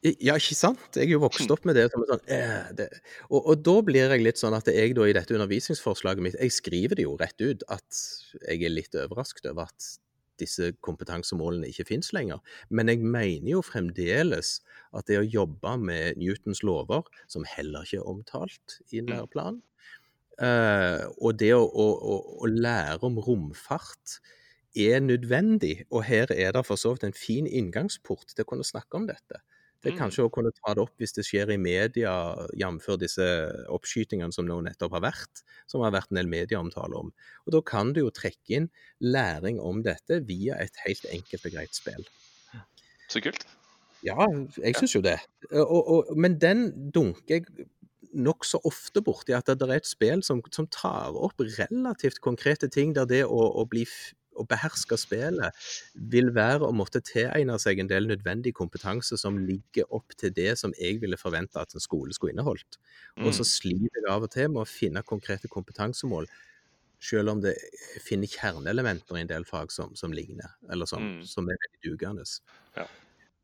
Ja, 0.01 0.33
ikke 0.33 0.57
sant? 0.57 0.81
Jeg 0.97 1.11
er 1.11 1.13
jo 1.13 1.21
vokst 1.21 1.51
opp 1.53 1.65
med 1.69 1.77
det 1.77 1.83
som 1.93 2.01
sånn 2.09 2.23
eh, 2.33 2.69
det. 2.73 2.87
Og, 3.29 3.37
og 3.37 3.59
da 3.61 3.75
blir 3.85 4.09
jeg 4.09 4.23
litt 4.25 4.39
sånn 4.41 4.55
at 4.57 4.69
jeg 4.73 4.95
da 4.97 5.05
i 5.05 5.13
dette 5.13 5.35
undervisningsforslaget 5.37 6.25
mitt, 6.25 6.37
jeg 6.41 6.55
skriver 6.55 6.97
det 6.97 7.05
jo 7.05 7.13
rett 7.21 7.37
ut 7.43 7.65
at 7.69 7.99
jeg 8.47 8.65
er 8.65 8.73
litt 8.73 8.97
overrasket 8.97 9.51
over 9.51 9.69
at 9.69 9.91
disse 10.41 10.71
kompetansemålene 10.85 11.69
ikke 11.71 11.87
finnes 11.93 12.11
lenger. 12.15 12.41
Men 12.69 12.91
jeg 12.91 13.01
mener 13.01 13.53
jo 13.53 13.63
fremdeles 13.65 14.59
at 14.97 15.07
det 15.07 15.19
å 15.21 15.27
jobbe 15.27 15.77
med 15.81 16.19
Newtons 16.19 16.63
lover, 16.67 17.07
som 17.31 17.47
heller 17.47 17.87
ikke 17.87 18.01
er 18.01 18.11
omtalt 18.11 18.79
i 18.91 19.03
læreplanen, 19.05 19.61
læreplan, 19.61 19.61
eh, 20.41 21.07
og 21.21 21.39
det 21.39 21.53
å, 21.55 21.63
å, 21.63 22.17
å 22.41 22.51
lære 22.51 23.07
om 23.07 23.19
romfart 23.21 24.19
er 24.77 25.01
nødvendig. 25.03 25.85
Og 25.91 26.05
her 26.07 26.31
er 26.31 26.55
det 26.55 26.65
for 26.67 26.79
så 26.79 26.95
vidt 26.95 27.07
en 27.09 27.17
fin 27.17 27.47
inngangsport 27.47 28.33
til 28.33 28.45
å 28.45 28.51
kunne 28.53 28.67
snakke 28.67 28.99
om 28.99 29.07
dette. 29.09 29.41
Det 29.81 29.93
Mm. 29.93 29.97
kanskje 29.97 30.25
å 30.25 30.31
kunne 30.31 30.51
ta 30.53 30.73
det 30.73 30.83
opp 30.83 30.93
hvis 31.01 31.13
det 31.13 31.25
skjer 31.25 31.51
i 31.51 31.57
media, 31.57 32.11
jf. 32.53 32.85
disse 33.01 33.25
oppskytingene 33.67 34.33
som 34.33 34.45
nå 34.45 34.61
nettopp 34.61 34.91
har 34.91 35.01
vært, 35.01 35.41
som 35.67 35.81
har 35.81 35.91
vært 35.91 36.11
en 36.11 36.19
del 36.21 36.27
medieomtale 36.27 36.93
om. 36.95 37.11
Og 37.47 37.51
Da 37.51 37.61
kan 37.61 37.93
du 37.93 38.01
jo 38.01 38.11
trekke 38.11 38.49
inn 38.49 38.69
læring 39.01 39.59
om 39.59 39.81
dette 39.81 40.21
via 40.25 40.55
et 40.61 40.75
helt 40.85 41.05
enkelt 41.09 41.45
og 41.45 41.51
greit 41.51 41.73
spill. 41.73 42.05
Så 43.09 43.21
kult. 43.21 43.45
Ja, 44.03 44.25
jeg 44.57 44.75
syns 44.75 44.95
jo 44.95 45.01
det. 45.01 45.19
Og, 45.51 45.81
og, 45.87 46.17
men 46.17 46.39
den 46.41 46.91
dunker 46.93 47.41
jeg 47.41 47.67
nokså 48.13 48.59
ofte 48.67 49.01
borti, 49.01 49.33
at 49.35 49.47
det 49.47 49.61
er 49.61 49.77
et 49.77 49.87
spill 49.87 50.23
som, 50.25 50.41
som 50.51 50.67
tar 50.67 51.15
opp 51.15 51.39
relativt 51.39 52.19
konkrete 52.21 52.67
ting, 52.67 52.93
der 52.95 53.05
det 53.07 53.21
å, 53.25 53.39
å 53.61 53.65
bli 53.69 53.85
å 54.39 54.45
beherske 54.47 54.97
spillet 54.97 55.53
vil 56.13 56.31
være 56.35 56.67
å 56.67 56.73
måtte 56.75 57.01
tilegne 57.03 57.57
seg 57.59 57.79
en 57.79 57.89
del 57.91 58.07
nødvendig 58.09 58.53
kompetanse 58.57 59.17
som 59.19 59.37
ligger 59.37 59.85
opp 59.93 60.15
til 60.17 60.31
det 60.37 60.57
som 60.59 60.73
jeg 60.79 61.01
ville 61.01 61.17
forvente 61.19 61.59
at 61.61 61.73
en 61.75 61.83
skole 61.83 62.13
skulle 62.13 62.33
inneholdt. 62.35 62.77
Og 63.21 63.33
så 63.35 63.43
Mm. 63.43 63.47
sliter 63.47 64.01
jeg 64.01 64.09
av 64.09 64.23
og 64.23 64.31
til 64.31 64.49
med 64.49 64.63
å 64.63 64.69
finne 64.69 65.03
konkrete 65.03 65.47
kompetansemål, 65.51 66.27
selv 67.01 67.29
om 67.33 67.41
det 67.41 67.55
finner 68.05 68.27
kjerneelementer 68.29 69.17
i 69.17 69.21
en 69.21 69.27
del 69.31 69.45
fag 69.45 69.71
som, 69.71 69.95
som 69.95 70.11
ligner, 70.13 70.53
eller 70.71 70.85
som, 70.85 71.09
Mm. 71.09 71.21
som 71.21 71.49
er 71.49 71.57
veldig 71.63 71.81
dugende. 71.97 72.25
Ja. 72.75 72.87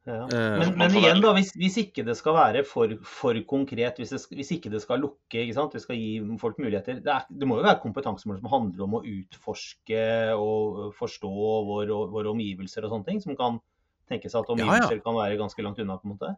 Eh, 0.08 0.28
Men, 0.32 0.70
men 0.80 0.94
igjen, 0.96 1.20
da, 1.24 1.34
hvis, 1.36 1.50
hvis 1.60 1.78
ikke 1.82 2.06
det 2.08 2.16
skal 2.16 2.36
være 2.38 2.62
for, 2.64 2.94
for 3.04 3.36
konkret, 3.50 3.98
hvis, 4.00 4.14
det, 4.16 4.22
hvis 4.40 4.52
ikke 4.56 4.72
det 4.72 4.80
skal 4.84 5.02
lukke, 5.04 5.42
ikke 5.42 5.56
sant? 5.58 5.76
vi 5.76 5.82
skal 5.84 6.00
gi 6.00 6.12
folk 6.40 6.60
muligheter 6.64 7.02
Det, 7.04 7.12
er, 7.12 7.26
det 7.28 7.48
må 7.50 7.58
jo 7.60 7.66
være 7.68 7.82
kompetansemål 7.84 8.40
som 8.40 8.52
handler 8.54 8.86
om 8.88 8.96
å 9.00 9.04
utforske 9.04 10.04
og 10.40 10.94
forstå 10.96 11.32
våre, 11.68 11.98
våre 12.14 12.32
omgivelser 12.32 12.88
og 12.88 12.94
sånne 12.96 13.10
ting, 13.10 13.20
som 13.26 13.36
kan 13.36 13.60
tenke 14.08 14.32
seg 14.32 14.40
at 14.46 14.54
Ja, 14.54 14.56
ja. 14.56 14.68
omgivelser 14.70 15.04
kan 15.04 15.20
være 15.20 15.42
ganske 15.44 15.66
langt 15.66 15.80
unna. 15.84 16.00
på 16.00 16.08
en 16.08 16.16
måte. 16.16 16.36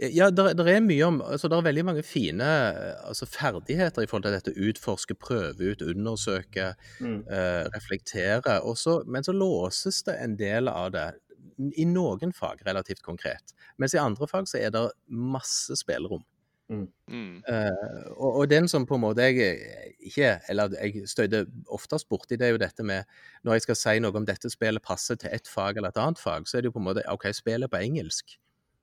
Ja, 0.00 0.30
det 0.34 0.64
er 0.66 0.80
mye 0.82 1.04
om 1.06 1.18
altså 1.22 1.48
Det 1.48 1.56
er 1.58 1.66
veldig 1.68 1.84
mange 1.84 2.02
fine 2.04 2.46
altså 3.06 3.26
ferdigheter 3.28 4.02
i 4.02 4.08
forhold 4.10 4.24
til 4.26 4.34
dette. 4.34 4.54
Utforske, 4.68 5.14
prøve 5.14 5.72
ut, 5.72 5.82
undersøke, 5.84 6.74
Mm. 7.00 7.22
uh, 7.28 7.64
reflektere. 7.72 8.60
Og 8.64 8.76
så, 8.80 9.02
men 9.06 9.24
så 9.24 9.32
låses 9.32 10.02
det 10.08 10.16
en 10.20 10.36
del 10.36 10.68
av 10.68 10.90
det 10.92 11.06
i 11.76 11.84
noen 11.88 12.32
fag 12.36 12.62
relativt 12.66 13.02
konkret. 13.06 13.54
Mens 13.78 13.94
i 13.94 14.00
andre 14.02 14.28
fag 14.30 14.48
så 14.50 14.60
er 14.60 14.72
det 14.74 14.86
masse 15.06 15.76
spillerom. 15.78 16.24
Mm. 16.66 17.42
Uh, 17.46 18.06
og, 18.16 18.30
og 18.40 18.48
den 18.50 18.66
som 18.66 18.88
på 18.90 18.96
en 18.96 19.04
måte 19.04 19.22
jeg 19.22 19.36
eh, 19.38 19.92
ikke 20.08 20.32
Eller 20.50 20.72
jeg 20.74 21.04
støyter 21.06 21.44
oftest 21.70 22.08
borti, 22.10 22.34
det 22.34 22.48
er 22.48 22.56
jo 22.56 22.58
dette 22.58 22.82
med 22.82 23.06
Når 23.46 23.54
jeg 23.54 23.62
skal 23.62 23.78
si 23.78 23.94
noe 24.02 24.18
om 24.18 24.26
dette 24.26 24.50
spillet 24.50 24.82
passer 24.82 25.14
til 25.14 25.30
ett 25.30 25.46
fag 25.46 25.78
eller 25.78 25.94
et 25.94 26.00
annet 26.02 26.18
fag, 26.18 26.48
så 26.50 26.58
er 26.58 26.64
det 26.64 26.72
jo 26.72 26.74
på 26.74 26.82
en 26.82 26.88
måte 26.88 27.06
OK, 27.12 27.28
spillet 27.38 27.70
på 27.70 27.78
engelsk, 27.78 28.34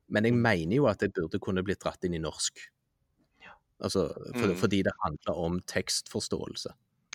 men 0.08 0.24
jeg 0.24 0.38
mener 0.38 0.78
jo 0.78 0.88
at 0.88 1.04
det 1.04 1.12
burde 1.12 1.44
kunne 1.44 1.66
blitt 1.68 1.84
dratt 1.84 2.08
inn 2.08 2.16
i 2.16 2.24
norsk. 2.24 2.64
Altså, 3.84 4.08
for, 4.36 4.48
Mm. 4.48 4.56
Fordi 4.56 4.82
det 4.82 4.92
handler 5.04 5.34
om 5.34 5.60
tekstforståelse. 5.68 6.70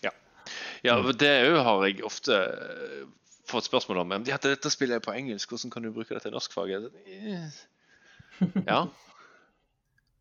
Ja, 0.05 0.11
ja 0.85 0.97
det 1.13 1.33
òg 1.49 1.63
har 1.65 1.87
jeg 1.87 2.05
ofte 2.05 2.35
fått 3.51 3.69
spørsmål 3.69 4.03
om. 4.05 4.15
Men 4.15 4.25
ja, 4.29 4.39
dette 4.43 4.73
spillet 4.73 4.99
er 4.99 5.05
på 5.05 5.15
engelsk, 5.17 5.51
hvordan 5.53 5.75
kan 5.75 5.85
du 5.85 5.93
bruke 5.95 6.15
det 6.15 6.25
til 6.25 6.35
norskfaget? 6.35 6.89
Ja. 8.69 8.87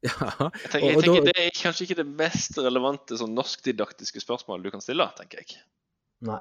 Ja, 0.06 0.14
Jeg 0.54 0.70
tenker, 0.72 0.88
jeg 0.92 1.02
tenker 1.02 1.26
da, 1.26 1.32
Det 1.32 1.42
er 1.42 1.56
kanskje 1.58 1.88
ikke 1.88 1.98
det 1.98 2.06
mest 2.20 2.58
relevante 2.62 3.18
sånn 3.18 3.34
norskdidaktiske 3.38 4.22
spørsmålet 4.22 4.68
du 4.68 4.74
kan 4.76 4.84
stille, 4.84 5.08
tenker 5.18 5.42
jeg. 5.42 5.58
Nei. 6.28 6.40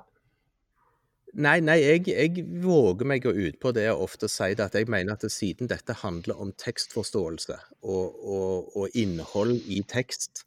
Nei, 1.36 1.58
nei 1.60 1.76
jeg, 1.82 2.04
jeg 2.08 2.44
våger 2.64 3.08
meg 3.08 3.26
å 3.28 3.34
ut 3.34 3.58
på 3.60 3.72
det 3.76 3.84
jeg 3.84 3.96
ofte 4.06 4.28
sier, 4.32 4.60
at 4.62 4.76
jeg 4.76 4.88
mener 4.92 5.16
at 5.16 5.24
det, 5.24 5.32
siden 5.34 5.68
dette 5.72 5.98
handler 6.00 6.38
om 6.40 6.52
tekstforståelse 6.56 7.58
og, 7.82 8.20
og, 8.36 8.70
og 8.76 8.96
innhold 8.96 9.58
i 9.68 9.82
tekst, 9.88 10.46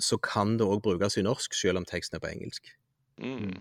så 0.00 0.18
kan 0.20 0.58
det 0.60 0.68
òg 0.68 0.82
brukes 0.84 1.16
i 1.20 1.24
norsk, 1.24 1.56
selv 1.56 1.80
om 1.80 1.88
teksten 1.88 2.18
er 2.18 2.24
på 2.24 2.32
engelsk. 2.32 2.72
Mm. 3.20 3.60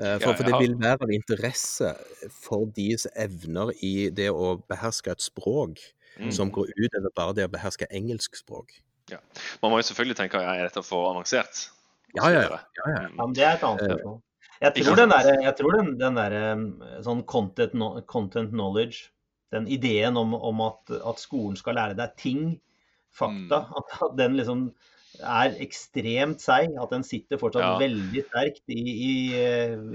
Eh, 0.00 0.14
Ja, 0.16 0.18
For, 0.24 0.34
for 0.34 0.48
det 0.48 0.58
vil 0.62 0.76
være 0.80 1.02
av 1.04 1.10
interesse 1.12 1.90
for 2.32 2.66
deres 2.76 3.06
evner 3.14 3.72
i 3.84 4.08
det 4.10 4.30
å 4.32 4.54
beherske 4.68 5.12
et 5.12 5.20
språk 5.24 5.78
Mm. 6.18 6.32
som 6.34 6.50
går 6.50 6.66
utover 6.76 7.12
bare 7.16 7.32
det 7.36 7.44
å 7.46 7.50
beherske 7.52 7.86
engelsk 7.94 8.34
språk. 8.36 8.72
Man 9.62 9.70
må 9.70 9.78
jo 9.78 9.86
selvfølgelig 9.86 10.16
tenke 10.18 10.40
er 10.42 10.64
dette 10.66 10.82
for 10.84 11.06
avansert? 11.14 11.68
Ja, 12.16 12.26
ja, 12.28 12.40
ja, 12.42 12.58
ja. 12.58 12.90
Ja, 12.90 13.08
men 13.16 13.32
det 13.32 13.44
er 13.46 13.54
et 13.54 13.62
annet 13.62 13.82
Eh, 13.82 13.94
spørsmål. 13.94 14.18
Jeg 14.60 14.84
tror 14.84 14.96
den 14.96 15.08
der, 15.14 15.28
jeg 15.46 15.54
tror 15.56 15.76
den, 15.78 15.98
den 15.98 16.14
der 16.18 16.32
sånn 17.06 17.22
content, 17.24 17.72
content 18.06 18.50
knowledge, 18.50 19.08
den 19.52 19.66
ideen 19.68 20.16
om, 20.20 20.34
om 20.34 20.60
at, 20.66 20.90
at 20.90 21.18
skolen 21.22 21.56
skal 21.56 21.74
lære 21.78 21.96
deg 21.96 22.16
ting, 22.16 22.60
fakta, 23.14 23.62
Mm. 23.64 23.72
at, 23.78 23.96
at 24.02 24.16
den 24.18 24.36
liksom 24.36 24.74
er 25.22 25.54
ekstremt 25.62 26.40
seig, 26.42 26.72
at 26.80 26.90
den 26.94 27.04
sitter 27.06 27.38
fortsatt 27.40 27.62
Ja. 27.66 27.76
veldig 27.80 28.24
sterkt 28.28 28.62
i, 28.72 28.80
i, 28.80 29.14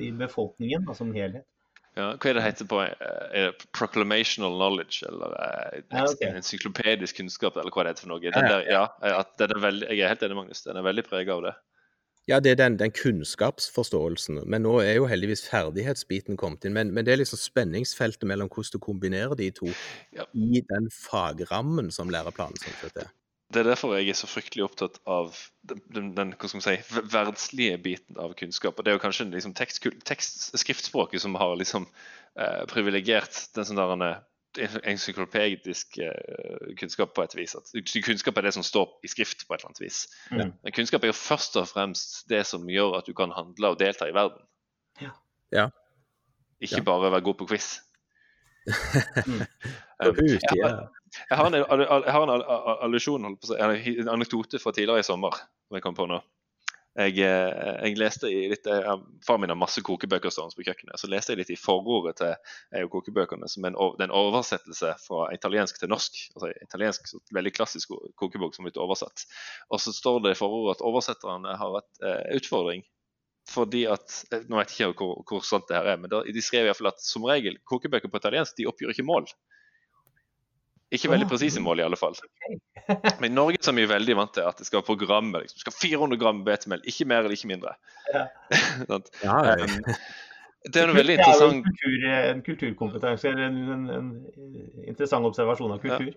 i 0.08 0.12
befolkningen 0.12 0.86
da, 0.88 0.94
som 0.98 1.14
helhet. 1.16 1.46
Ja, 1.96 2.10
hva 2.20 2.28
er 2.28 2.36
det 2.36 2.42
heter 2.44 2.68
på 2.68 2.82
eh, 2.84 2.96
er 3.32 3.46
det 3.54 3.68
proclamational 3.72 4.52
knowledge, 4.58 5.06
eller 5.08 5.32
eh, 5.40 5.78
Ja, 5.94 6.04
ok. 6.10 6.26
encyklopedisk 6.28 7.22
kunnskap, 7.22 7.56
eller 7.56 7.72
hva 7.72 7.86
det 7.88 7.94
heter 7.94 8.04
for 8.04 8.12
noe? 8.12 8.34
Der, 8.36 8.66
ja, 8.68 8.82
at 9.16 9.32
den 9.40 9.56
er 9.56 9.62
veldig, 9.64 9.88
jeg 9.94 10.04
er 10.04 10.12
helt 10.12 10.26
enig, 10.28 10.36
Magnus. 10.42 10.66
Den 10.68 10.76
er 10.82 10.84
veldig 10.84 11.06
prega 11.08 11.38
av 11.38 11.46
det. 11.48 11.54
Ja, 12.28 12.40
det 12.42 12.56
er 12.56 12.58
den, 12.58 12.76
den 12.82 12.92
kunnskapsforståelsen. 12.92 14.42
Men 14.50 14.64
nå 14.66 14.80
er 14.82 14.96
jo 14.98 15.06
heldigvis 15.08 15.44
ferdighetsbiten 15.48 16.36
kommet 16.42 16.66
inn. 16.66 16.74
Men, 16.74 16.92
men 16.92 17.06
det 17.06 17.14
er 17.14 17.22
liksom 17.22 17.38
spenningsfeltet 17.40 18.26
mellom 18.28 18.50
hvordan 18.50 18.74
du 18.76 18.82
kombinerer 18.82 19.36
de 19.38 19.52
to 19.56 19.70
Ja. 20.16 20.26
i 20.34 20.62
den 20.66 20.90
fagrammen 20.92 21.92
som 21.94 22.10
læreplanen 22.10 22.58
sånn 22.60 22.76
sett 22.82 22.98
er. 23.06 23.12
Det 23.56 23.62
er 23.62 23.70
derfor 23.70 23.96
jeg 23.96 24.12
er 24.12 24.18
så 24.20 24.28
fryktelig 24.28 24.66
opptatt 24.66 24.98
av 25.08 25.32
den, 25.64 25.80
den, 25.96 26.12
den 26.18 26.34
hva 26.36 26.50
skal 26.52 26.60
man 26.60 26.66
si, 26.66 26.76
verdslige 27.14 27.78
biten 27.80 28.20
av 28.20 28.34
kunnskap. 28.36 28.76
Og 28.76 28.84
det 28.84 28.92
er 28.92 28.98
jo 28.98 29.04
kanskje 29.06 29.30
liksom 29.32 29.56
tekst, 29.56 29.86
tekst, 30.08 30.50
skriftspråket 30.60 31.24
som 31.24 31.38
har 31.40 31.56
liksom 31.60 31.88
eh, 32.36 32.66
privilegert 32.68 33.46
den 33.56 33.68
sånn 33.70 33.80
der 33.80 33.94
en 33.96 34.08
encyklopedisk 34.84 35.98
eh, 36.04 36.76
kunnskap 36.80 37.16
på 37.16 37.24
et 37.24 37.36
vis. 37.36 37.56
At 37.56 37.72
kunnskap 38.06 38.38
er 38.38 38.48
det 38.50 38.54
som 38.56 38.64
står 38.64 38.92
i 39.04 39.12
skrift 39.12 39.48
på 39.48 39.56
et 39.56 39.62
eller 39.64 39.72
annet 39.72 39.84
vis. 39.84 40.02
Ja. 40.32 40.50
Men 40.52 40.76
kunnskap 40.76 41.04
er 41.04 41.12
jo 41.12 41.18
først 41.18 41.56
og 41.60 41.68
fremst 41.72 42.26
det 42.32 42.44
som 42.48 42.68
gjør 42.70 43.00
at 43.00 43.08
du 43.08 43.16
kan 43.18 43.34
handle 43.36 43.74
og 43.74 43.80
delta 43.80 44.08
i 44.10 44.16
verden. 44.16 44.44
Ja. 45.02 45.16
Ja. 45.56 45.70
Ikke 46.60 46.80
Ja. 46.80 46.88
bare 46.88 47.12
være 47.12 47.24
god 47.24 47.40
på 47.40 47.48
quiz. 47.52 47.85
Mm. 48.66 49.44
ut, 50.06 50.30
jeg, 50.30 50.58
ja. 50.60 50.70
har, 50.70 50.88
jeg 51.30 51.38
har 51.38 51.48
en, 51.50 51.60
jeg 51.60 52.14
har 52.16 52.24
en 52.24 52.34
al- 52.34 52.48
al- 52.56 52.80
allusjon, 52.88 53.26
en 53.26 54.10
anekdote 54.12 54.60
fra 54.60 54.74
tidligere 54.76 55.04
i 55.06 55.08
sommer. 55.08 55.38
som 55.68 55.78
jeg 55.78 55.86
kom 55.86 55.96
på 55.98 56.08
nå. 56.10 56.22
Jeg, 56.96 57.18
eh, 57.28 57.74
jeg 57.90 57.98
leste 58.00 58.30
i 58.32 58.46
litt, 58.48 58.68
eh, 58.72 58.86
Far 59.28 59.40
min 59.42 59.52
har 59.52 59.58
masse 59.60 59.82
kokebøker 59.84 60.32
stående 60.32 60.56
på 60.56 60.64
kjøkkenet. 60.64 60.96
Så 61.02 61.10
leste 61.12 61.34
jeg 61.34 61.42
litt 61.42 61.52
i 61.52 61.58
forordet 61.60 62.16
til 62.22 62.32
av 62.32 62.88
kokebøkene, 62.94 63.50
som 63.52 63.66
er 63.68 63.74
en, 63.74 63.80
det 63.98 64.06
er 64.06 64.08
en 64.08 64.16
oversettelse 64.16 64.94
fra 65.04 65.26
italiensk 65.36 65.82
til 65.82 65.92
norsk. 65.92 66.22
altså 66.36 66.54
Italiensk, 66.64 67.10
så 67.12 67.20
veldig 67.36 67.52
klassisk 67.58 67.92
kokebok 68.16 68.56
som 68.56 68.64
er 68.64 68.72
blitt 68.72 68.80
oversatt. 68.80 69.26
Og 69.76 69.84
så 69.84 69.92
står 69.92 70.22
det 70.24 70.36
i 70.38 70.40
forordet 70.40 70.78
at 70.78 70.86
oversetterne 70.88 71.58
har 71.60 71.76
hatt 71.82 72.04
eh, 72.06 72.38
utfordring. 72.40 72.88
Fordi 73.50 73.84
at, 73.90 74.14
eh, 74.34 74.46
Nå 74.50 74.58
vet 74.58 74.72
jeg 74.74 74.94
ikke 74.94 75.06
hvor, 75.06 75.22
hvor 75.30 75.44
sant 75.46 75.68
det 75.70 75.78
her 75.78 75.92
er, 75.94 76.00
men 76.02 76.12
da, 76.12 76.24
de 76.26 76.44
skrev 76.44 76.66
i 76.66 76.70
hvert 76.70 76.80
fall 76.80 76.90
at 76.90 77.04
som 77.04 77.28
regel 77.30 77.60
kokebøker 77.70 78.10
på 78.10 78.22
italiensk 78.22 78.58
de 78.58 78.66
oppgjør 78.72 78.96
ikke 78.96 79.06
mål. 79.06 79.30
Ikke 80.94 81.10
veldig 81.12 81.28
presise 81.28 81.62
mål, 81.64 81.82
i 81.82 81.86
alle 81.86 81.98
fall. 81.98 82.16
Men 83.20 83.32
i 83.32 83.34
Norge 83.34 83.58
så 83.62 83.72
er 83.72 83.80
vi 83.80 83.88
veldig 83.90 84.16
vant 84.20 84.36
til 84.38 84.46
at 84.46 84.60
det 84.62 84.68
skal 84.68 84.80
være 84.80 84.88
programmet. 84.92 85.42
Liksom. 85.42 85.58
Det 85.58 85.64
skal 85.66 85.76
400 85.76 86.20
gram 86.22 86.44
hvetemel, 86.46 86.84
ikke 86.88 87.08
mer 87.10 87.24
eller 87.24 87.34
ikke 87.36 87.50
mindre. 87.50 87.74
Ja. 88.14 88.28
Ja, 89.26 89.40
ja. 89.50 89.96
Det 90.66 90.82
er 90.82 90.90
en 90.90 90.98
veldig 90.98 91.16
Det 91.20 91.26
er 91.30 91.42
jo 91.42 91.50
en, 91.54 91.64
kultur, 91.64 92.06
en 92.12 92.40
kulturkompetanse, 92.46 93.30
eller 93.30 93.50
en, 93.52 93.58
en, 93.70 93.84
en 93.98 94.86
interessant 94.90 95.28
observasjon 95.28 95.76
av 95.76 95.82
kultur. 95.84 96.14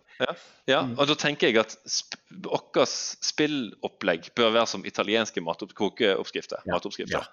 Ja, 0.68 0.82
Mm. 0.86 0.94
og 0.98 1.08
da 1.10 1.16
tenker 1.20 1.48
jeg 1.50 1.58
at 1.60 1.74
sp 1.84 2.16
vårt 2.44 2.78
spillopplegg 2.88 4.30
bør 4.36 4.54
være 4.54 4.66
som 4.70 4.84
italienske 4.88 5.40
kokeoppskrifter. 5.42 6.64
Ja, 6.64 6.74
matoppskrifter. 6.76 7.28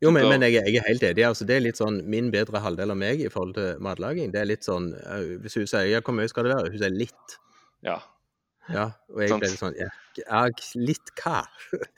Jo, 0.00 0.08
men, 0.10 0.24
men 0.32 0.40
jeg, 0.46 0.54
jeg 0.64 0.80
er 0.80 0.86
helt 0.88 1.02
enig. 1.04 1.24
altså 1.28 1.44
Det 1.44 1.56
er 1.58 1.60
litt 1.60 1.76
sånn 1.76 1.98
min 2.08 2.30
bedre 2.32 2.62
halvdel 2.64 2.94
av 2.94 2.96
meg 2.96 3.20
i 3.20 3.28
forhold 3.28 3.58
til 3.58 3.82
matlaging. 3.84 4.30
Det 4.32 4.40
er 4.40 4.48
litt 4.48 4.64
sånn 4.64 4.94
Hvis 5.42 5.58
hun 5.60 5.66
sier 5.68 5.90
ja, 5.90 6.00
hvor 6.00 6.16
mye 6.16 6.30
skal 6.30 6.48
det 6.48 6.54
være? 6.54 6.70
Hun 6.72 6.80
sier 6.80 6.94
litt. 6.94 7.34
Ja. 7.84 7.98
Ja, 8.68 8.90
og 9.10 9.22
jeg 9.24 9.32
ble 9.32 9.48
litt 9.48 9.58
sånn 9.58 9.74
ja, 9.78 10.40
litt 10.78 11.10
hva? 11.22 11.40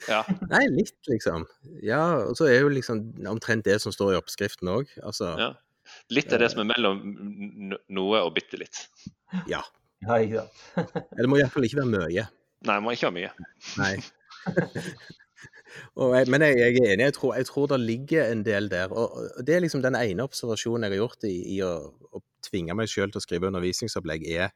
ja. 0.07 0.21
Nei, 0.53 0.63
litt, 0.71 0.95
liksom. 1.11 1.45
Ja, 1.83 2.03
og 2.23 2.37
så 2.39 2.47
er 2.49 2.63
jo 2.63 2.71
liksom 2.73 3.03
omtrent 3.29 3.67
det 3.67 3.79
som 3.83 3.93
står 3.93 4.13
i 4.15 4.19
oppskriften 4.21 4.71
òg. 4.71 4.91
Altså, 5.03 5.35
Ja. 5.41 5.51
Litt 6.15 6.31
er 6.31 6.39
det 6.39 6.47
som 6.53 6.61
er 6.63 6.69
mellom 6.71 7.01
noe 7.91 8.21
og 8.23 8.31
bitte 8.37 8.57
litt. 8.61 8.85
ja. 9.51 9.59
Ja, 10.03 10.17
ikke 10.19 10.43
sant. 10.43 10.95
Det 11.19 11.27
må 11.31 11.37
iallfall 11.39 11.67
ikke 11.67 11.79
være 11.79 11.91
mye. 11.91 12.23
Nei, 12.63 12.75
det 12.75 12.83
må 12.83 12.93
ikke 12.95 13.09
være 13.09 13.15
mye. 13.19 13.49
Nei. 13.79 13.93
og 15.99 16.15
jeg, 16.17 16.29
men 16.31 16.43
jeg, 16.43 16.57
jeg 16.59 16.79
er 16.81 16.93
enig, 16.93 17.05
jeg 17.07 17.15
tror, 17.17 17.35
jeg 17.39 17.47
tror 17.49 17.69
det 17.71 17.79
ligger 17.83 18.31
en 18.31 18.43
del 18.45 18.69
der. 18.71 18.91
Og 18.91 19.15
og 19.23 19.45
det 19.47 19.55
er 19.55 19.63
liksom 19.63 19.83
den 19.83 19.95
ene 19.99 20.25
observasjonen 20.25 20.87
jeg 20.87 20.95
har 20.95 21.03
gjort 21.05 21.27
i, 21.29 21.33
i 21.55 21.59
å, 21.65 21.73
å 22.11 22.23
tvinge 22.47 22.75
meg 22.75 22.91
sjøl 22.91 23.11
til 23.13 23.21
å 23.21 23.23
skrive 23.23 23.47
undervisningsopplegg, 23.51 24.27
er, 24.27 24.51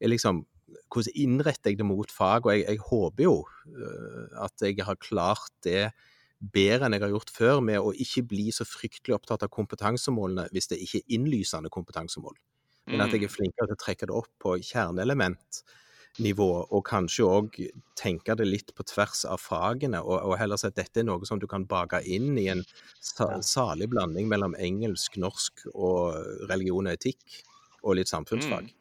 er 0.00 0.12
liksom 0.12 0.44
hvordan 0.92 1.16
innretter 1.16 1.72
jeg 1.72 1.80
det 1.80 1.86
mot 1.88 2.10
fag? 2.12 2.46
Og 2.46 2.54
jeg, 2.54 2.66
jeg 2.66 2.84
håper 2.90 3.24
jo 3.24 3.34
øh, 3.72 4.28
at 4.44 4.64
jeg 4.64 4.84
har 4.84 5.00
klart 5.02 5.52
det 5.66 5.90
bedre 6.38 6.86
enn 6.86 6.94
jeg 6.94 7.02
har 7.02 7.14
gjort 7.16 7.32
før, 7.34 7.62
med 7.64 7.80
å 7.82 7.94
ikke 7.94 8.26
bli 8.30 8.50
så 8.54 8.66
fryktelig 8.68 9.16
opptatt 9.16 9.44
av 9.46 9.52
kompetansemålene 9.54 10.46
hvis 10.54 10.70
det 10.70 10.78
ikke 10.84 11.02
er 11.02 11.16
innlysende 11.18 11.72
kompetansemål. 11.74 12.36
Men 12.88 13.04
at 13.04 13.12
jeg 13.12 13.26
er 13.26 13.32
flinkere 13.32 13.68
til 13.68 13.76
å 13.76 13.82
trekke 13.82 14.06
det 14.08 14.14
opp 14.16 14.30
på 14.40 14.54
kjerneelementnivå, 14.64 16.48
og 16.72 16.86
kanskje 16.88 17.26
òg 17.26 17.58
tenke 18.00 18.36
det 18.38 18.46
litt 18.48 18.72
på 18.76 18.86
tvers 18.88 19.26
av 19.28 19.42
fagene, 19.42 20.00
og, 20.00 20.16
og 20.30 20.38
heller 20.40 20.60
si 20.60 20.70
at 20.70 20.78
dette 20.78 21.02
er 21.02 21.08
noe 21.10 21.28
som 21.28 21.42
du 21.42 21.44
kan 21.50 21.66
bake 21.68 22.00
inn 22.08 22.38
i 22.40 22.46
en 22.54 22.64
salig 23.44 23.90
blanding 23.92 24.30
mellom 24.30 24.56
engelsk, 24.56 25.20
norsk 25.20 25.66
og 25.74 26.48
religion 26.48 26.88
og 26.88 26.96
etikk, 26.96 27.42
og 27.82 27.98
litt 27.98 28.10
samfunnsfag. 28.10 28.72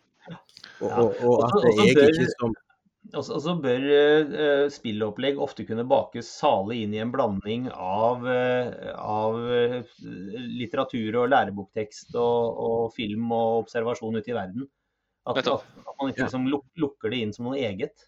Og, 0.81 0.91
og, 0.91 1.13
og 1.25 1.43
at 1.47 1.67
jeg 1.79 2.09
ikke 2.11 2.25
som 2.37 2.55
Og 3.15 3.23
så- 3.23 3.53
bør 3.63 3.85
uh, 3.87 4.69
spillopplegg 4.69 5.37
ofte 5.39 5.63
kunne 5.65 5.85
bakes 5.87 6.27
salig 6.41 6.81
inn 6.83 6.93
i 6.93 6.99
en 6.99 7.11
blanding 7.13 7.69
av, 7.71 8.25
uh, 8.27 8.91
av 8.99 9.37
eh, 9.55 9.77
litteratur 10.59 11.15
og 11.23 11.29
læreboktekst 11.31 12.15
og, 12.19 12.59
og 12.67 12.91
film 12.97 13.31
og 13.31 13.61
observasjon 13.63 14.19
ute 14.19 14.33
i 14.33 14.35
verden. 14.35 14.67
At, 15.27 15.39
at, 15.39 15.47
at 15.47 15.95
man 16.01 16.11
ikke 16.11 16.21
Ja. 16.25 16.27
liksom 16.27 16.47
luk, 16.51 16.65
lukker 16.75 17.09
det 17.11 17.23
inn 17.23 17.33
som 17.35 17.47
noe 17.47 17.57
eget. 17.59 18.05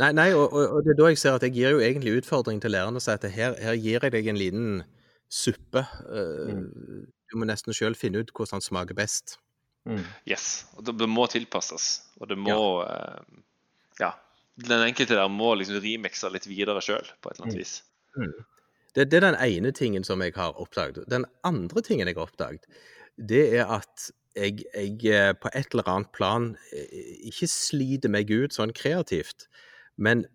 Nei, 0.00 0.08
nei 0.16 0.30
og, 0.32 0.48
og, 0.56 0.78
og 0.78 0.82
det 0.84 0.94
er 0.94 0.98
da 1.02 1.08
jeg 1.12 1.18
ser 1.20 1.36
at 1.36 1.42
jeg 1.46 1.52
gir 1.52 1.76
jo 1.76 1.84
egentlig 1.84 2.16
utfordring 2.22 2.60
til 2.64 2.72
lærerne 2.72 2.96
og 2.96 3.04
sier 3.04 3.20
at 3.20 3.28
her, 3.30 3.54
her 3.60 3.76
gir 3.76 4.00
jeg 4.00 4.12
deg 4.16 4.26
en 4.32 4.40
liten 4.40 4.82
suppe. 5.28 5.84
eh, 6.08 6.64
Du 7.28 7.36
må 7.40 7.44
nesten 7.48 7.76
sjøl 7.76 7.94
finne 7.96 8.24
ut 8.24 8.32
hvordan 8.32 8.56
den 8.60 8.64
smaker 8.64 8.96
best. 8.96 9.36
Mm. 9.88 10.04
Yes. 10.28 10.66
Og 10.76 10.86
det, 10.86 10.96
det 11.00 11.08
må 11.10 11.26
tilpasses. 11.30 11.88
Og 12.20 12.28
det 12.30 12.38
må 12.38 12.54
ja. 12.86 13.16
ja. 14.00 14.12
Den 14.62 14.84
enkelte 14.84 15.16
der 15.16 15.30
må 15.32 15.54
liksom 15.58 15.80
remixe 15.82 16.28
litt 16.30 16.46
videre 16.46 16.82
sjøl, 16.84 17.06
på 17.20 17.30
et 17.30 17.38
eller 17.38 17.48
annet 17.48 17.56
Mm. 17.56 17.62
vis. 17.62 17.78
Det, 18.92 19.06
det 19.08 19.16
er 19.16 19.24
den 19.24 19.38
ene 19.40 19.70
tingen 19.72 20.04
som 20.04 20.20
jeg 20.20 20.34
har 20.36 20.58
oppdaget. 20.60 21.06
Den 21.08 21.24
andre 21.48 21.82
tingen 21.82 22.10
jeg 22.10 22.18
har 22.18 22.28
oppdaget, 22.28 22.66
det 23.16 23.46
er 23.56 23.70
at 23.80 24.10
jeg, 24.36 24.64
jeg 24.74 24.98
eh, 25.08 25.32
på 25.36 25.50
et 25.54 25.72
eller 25.72 25.88
annet 25.88 26.12
plan 26.12 26.50
eh, 26.72 26.92
ikke 27.28 27.48
sliter 27.48 28.12
meg 28.12 28.30
ut 28.32 28.52
sånn 28.52 28.72
kreativt, 28.76 29.48
men 29.96 30.26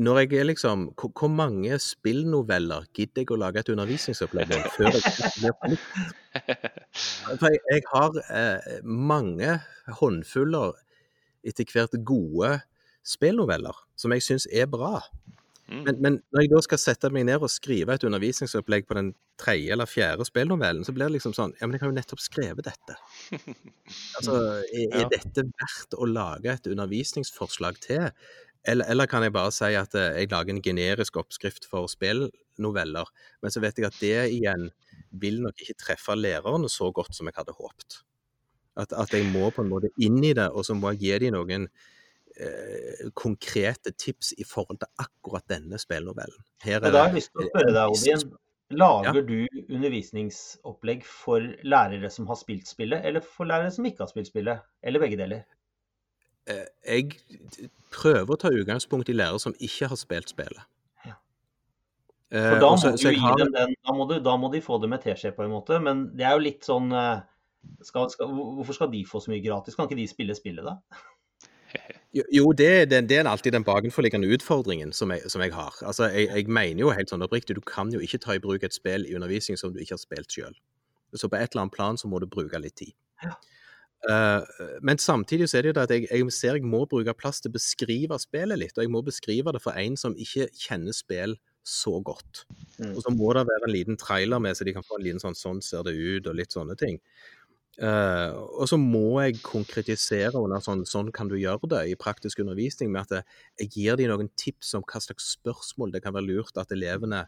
når 0.00 0.18
jeg 0.22 0.40
er 0.40 0.46
liksom 0.48 0.86
Hvor, 0.96 1.12
hvor 1.18 1.28
mange 1.28 1.78
spillnoveller 1.82 2.86
gidder 2.96 3.22
jeg 3.22 3.32
å 3.34 3.40
lage 3.40 3.60
et 3.60 3.72
undervisningsopplegg 3.72 4.54
om 4.56 4.64
før 4.76 4.96
jeg 4.96 5.02
blir 5.36 5.74
nytt? 5.74 5.88
For 7.40 7.46
jeg, 7.50 7.60
jeg 7.70 7.84
har 7.90 8.16
eh, 8.30 8.80
mange 8.84 9.58
håndfuller 10.00 10.78
etter 11.46 11.68
hvert 11.72 11.96
gode 12.06 12.56
spillnoveller 13.06 13.76
som 13.98 14.12
jeg 14.14 14.24
syns 14.24 14.46
er 14.52 14.68
bra. 14.70 15.00
Mm. 15.70 15.82
Men, 15.86 15.98
men 16.02 16.16
når 16.34 16.44
jeg 16.44 16.50
da 16.50 16.60
skal 16.66 16.80
sette 16.82 17.10
meg 17.14 17.28
ned 17.28 17.44
og 17.46 17.52
skrive 17.52 17.94
et 17.94 18.04
undervisningsopplegg 18.06 18.88
på 18.88 18.96
den 18.98 19.12
tredje 19.38 19.70
eller 19.74 19.86
fjerde 19.86 20.26
spillnovellen, 20.26 20.82
så 20.86 20.94
blir 20.96 21.06
det 21.06 21.18
liksom 21.20 21.34
sånn 21.36 21.54
Ja, 21.60 21.68
men 21.68 21.76
jeg 21.76 21.84
har 21.84 21.92
jo 21.92 21.98
nettopp 21.98 22.22
skrevet 22.24 22.66
dette. 22.66 22.98
Altså, 24.20 24.34
er, 24.70 24.92
er 25.00 25.08
dette 25.10 25.42
verdt 25.48 25.94
å 25.98 26.06
lage 26.06 26.52
et 26.52 26.66
undervisningsforslag 26.70 27.78
til? 27.82 28.10
Eller, 28.68 28.84
eller 28.92 29.08
kan 29.08 29.24
jeg 29.24 29.32
bare 29.32 29.52
si 29.54 29.72
at 29.78 29.94
eh, 29.96 30.18
jeg 30.20 30.30
lager 30.32 30.52
en 30.52 30.62
generisk 30.62 31.16
oppskrift 31.16 31.64
for 31.68 31.88
spillnoveller, 31.88 33.08
men 33.40 33.54
så 33.54 33.62
vet 33.64 33.78
jeg 33.80 33.88
at 33.88 34.00
det 34.02 34.16
igjen 34.36 34.68
vil 35.10 35.40
nok 35.42 35.62
ikke 35.64 35.78
treffe 35.80 36.16
lærerne 36.18 36.68
så 36.68 36.90
godt 36.92 37.16
som 37.16 37.30
jeg 37.30 37.38
hadde 37.38 37.56
håpet. 37.56 38.02
At, 38.76 38.92
at 38.92 39.14
jeg 39.16 39.26
må 39.32 39.48
på 39.54 39.64
en 39.64 39.72
måte 39.72 39.90
inn 40.00 40.20
i 40.24 40.34
det, 40.36 40.50
og 40.52 40.66
så 40.68 40.76
må 40.76 40.92
jeg 40.92 41.00
gi 41.00 41.16
dem 41.24 41.34
noen 41.38 41.66
eh, 42.36 43.08
konkrete 43.16 43.94
tips 43.96 44.34
i 44.38 44.46
forhold 44.46 44.82
til 44.84 44.92
akkurat 45.02 45.48
denne 45.50 45.80
spillnovellen. 45.80 46.44
Her 46.62 46.84
Og 46.84 46.92
da 46.92 47.06
har 47.06 47.10
jeg 47.10 47.22
lyst 47.22 47.32
til 47.32 47.46
å 47.46 47.50
spørre 47.50 47.74
deg, 47.74 47.96
Odin. 47.96 48.30
Lager 48.70 49.16
Ja. 49.18 49.22
du 49.26 49.64
undervisningsopplegg 49.74 51.00
for 51.02 51.42
lærere 51.66 52.06
som 52.10 52.28
har 52.30 52.36
spilt 52.38 52.68
spillet, 52.70 53.02
eller 53.04 53.24
for 53.24 53.48
lærere 53.50 53.72
som 53.74 53.88
ikke 53.88 54.04
har 54.04 54.12
spilt 54.12 54.30
spillet? 54.30 54.62
Eller 54.82 55.02
begge 55.02 55.18
deler? 55.18 55.42
Eh, 56.46 56.64
jeg 56.86 57.18
prøver 57.90 58.30
å 58.34 58.38
ta 58.38 58.48
utgangspunkt 58.54 59.08
i 59.10 59.16
lærere 59.16 59.40
som 59.40 59.54
ikke 59.58 59.88
har 59.88 59.96
spilt 59.96 60.28
spillet. 60.30 60.62
Ja. 61.06 61.14
Eh, 62.30 62.48
For 62.54 62.60
da 62.60 62.70
må, 62.70 62.78
så- 62.78 62.96
så 62.96 63.12
har- 63.18 63.36
den, 63.36 63.52
da, 63.52 63.92
må 63.92 64.08
du, 64.08 64.20
da 64.20 64.36
må 64.36 64.50
de 64.52 64.60
få 64.60 64.80
det 64.80 64.88
med 64.88 65.02
teskje 65.02 65.32
på 65.36 65.44
en 65.44 65.50
måte, 65.50 65.80
men 65.82 66.16
det 66.16 66.24
er 66.26 66.32
jo 66.32 66.44
litt 66.46 66.62
sånn 66.64 66.92
eh, 66.92 67.20
skal, 67.82 68.08
skal, 68.10 68.26
Hvorfor 68.28 68.72
skal 68.74 68.90
de 68.90 69.04
få 69.04 69.20
så 69.20 69.28
mye 69.30 69.42
gratis? 69.44 69.74
Kan 69.74 69.86
ikke 69.88 69.96
de 69.96 70.06
spille 70.08 70.34
spillet, 70.34 70.64
da? 70.64 70.78
Jo, 72.12 72.50
det, 72.52 72.88
det, 72.90 72.96
er 72.98 73.02
det 73.06 73.18
er 73.20 73.28
alltid 73.30 73.52
den 73.54 73.62
bakenforliggende 73.62 74.26
utfordringen 74.34 74.90
som 74.92 75.12
jeg, 75.14 75.30
som 75.30 75.40
jeg 75.44 75.52
har. 75.54 75.70
Altså, 75.86 76.08
jeg, 76.10 76.26
jeg 76.34 76.48
mener 76.50 76.80
jo 76.82 76.90
helt 76.90 77.08
sånn 77.12 77.22
oppriktig, 77.22 77.54
du 77.54 77.60
kan 77.62 77.92
jo 77.94 78.00
ikke 78.02 78.18
ta 78.18 78.34
i 78.34 78.40
bruk 78.42 78.64
et 78.66 78.74
spill 78.74 79.04
i 79.06 79.14
undervisning 79.14 79.56
som 79.56 79.70
du 79.72 79.78
ikke 79.78 79.94
har 79.94 80.02
spilt 80.02 80.34
sjøl. 80.34 80.56
Så 81.14 81.28
på 81.30 81.38
et 81.38 81.52
eller 81.54 81.62
annet 81.68 81.76
plan 81.76 81.96
så 82.00 82.10
må 82.10 82.18
du 82.18 82.26
bruke 82.26 82.58
litt 82.58 82.74
tid. 82.80 82.90
Ja. 83.22 83.36
Eh, 84.08 84.42
men 84.80 84.98
samtidig 84.98 85.50
så 85.50 85.58
er 85.58 85.66
det 85.66 85.72
jo 85.72 85.76
det 85.76 85.82
at 85.84 85.92
jeg, 85.92 86.06
jeg 86.08 86.32
ser 86.32 86.56
jeg 86.56 86.64
må 86.64 86.86
bruke 86.88 87.12
plass 87.18 87.42
til 87.42 87.52
å 87.52 87.56
beskrive 87.58 88.16
spillet 88.22 88.60
litt, 88.62 88.78
og 88.78 88.86
jeg 88.86 88.92
må 88.92 89.02
beskrive 89.04 89.52
det 89.52 89.60
for 89.64 89.76
en 89.76 89.98
som 90.00 90.16
ikke 90.16 90.48
kjenner 90.56 90.96
spill 90.96 91.36
så 91.66 91.98
godt. 92.04 92.46
Mm. 92.78 92.94
Og 92.94 93.02
så 93.04 93.12
må 93.12 93.34
det 93.36 93.44
være 93.50 93.68
en 93.68 93.74
liten 93.74 94.00
trailer 94.00 94.40
med, 94.40 94.56
så 94.56 94.64
de 94.64 94.72
kan 94.76 94.86
få 94.86 94.96
en 94.96 95.04
liten 95.04 95.20
sånn 95.20 95.36
'sånn 95.36 95.60
ser 95.62 95.84
det 95.84 95.92
ut', 95.92 96.26
og 96.26 96.38
litt 96.38 96.56
sånne 96.56 96.76
ting. 96.78 96.98
Uh, 97.80 98.36
og 98.60 98.68
så 98.68 98.76
må 98.76 99.22
jeg 99.22 99.40
konkretisere 99.40 100.36
under 100.36 100.60
sånn, 100.60 100.82
sånn 100.84 101.12
kan 101.12 101.28
du 101.28 101.36
gjøre 101.36 101.68
det 101.68 101.82
i 101.88 101.94
praktisk 101.96 102.40
undervisning, 102.40 102.90
med 102.92 103.02
at 103.02 103.10
jeg- 103.10 103.24
jeg 103.58 103.70
gir 103.70 103.96
dem 103.96 104.10
noen 104.10 104.30
tips 104.36 104.74
om 104.74 104.82
hva 104.82 105.00
slags 105.00 105.38
spørsmål 105.38 105.92
det 105.92 106.02
kan 106.02 106.12
være 106.12 106.26
lurt 106.26 106.58
at 106.58 106.68
elevene, 106.72 107.26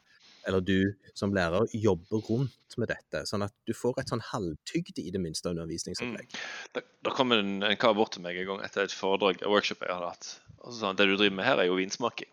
eller 0.48 0.64
du 0.64 0.94
som 1.18 1.34
lærer, 1.34 1.66
jobber 1.72 2.22
rundt 2.28 2.76
med 2.80 2.90
dette. 2.92 3.24
Sånn 3.28 3.44
at 3.46 3.54
du 3.68 3.74
får 3.76 4.00
et 4.02 4.12
sånn 4.12 4.22
halvtygd 4.32 5.02
i 5.02 5.10
det 5.14 5.20
minste 5.22 5.50
undervisningsopplegg. 5.52 6.38
Da, 6.74 6.84
da 7.04 7.14
kom 7.14 7.34
en, 7.36 7.58
en 7.66 7.80
kar 7.80 7.96
bort 7.98 8.14
til 8.16 8.24
meg 8.24 8.38
en 8.40 8.48
gang 8.54 8.64
etter 8.66 8.86
et 8.86 8.96
foredrag, 8.96 9.42
et 9.42 9.50
workshop 9.50 9.84
jeg 9.84 9.92
hadde 9.92 10.14
hatt. 10.14 10.32
Og 10.62 10.70
så 10.70 10.78
sa 10.78 10.90
han 10.90 10.98
det 11.00 11.10
du 11.10 11.16
driver 11.16 11.36
med 11.38 11.48
her, 11.48 11.60
er 11.62 11.68
jo 11.70 11.78
vinsmaking. 11.78 12.32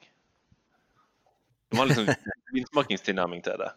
Det 1.70 1.78
var 1.78 1.90
liksom 1.90 2.10
vinsmakingstilnærming 2.56 3.44
til 3.46 3.60
det, 3.62 3.70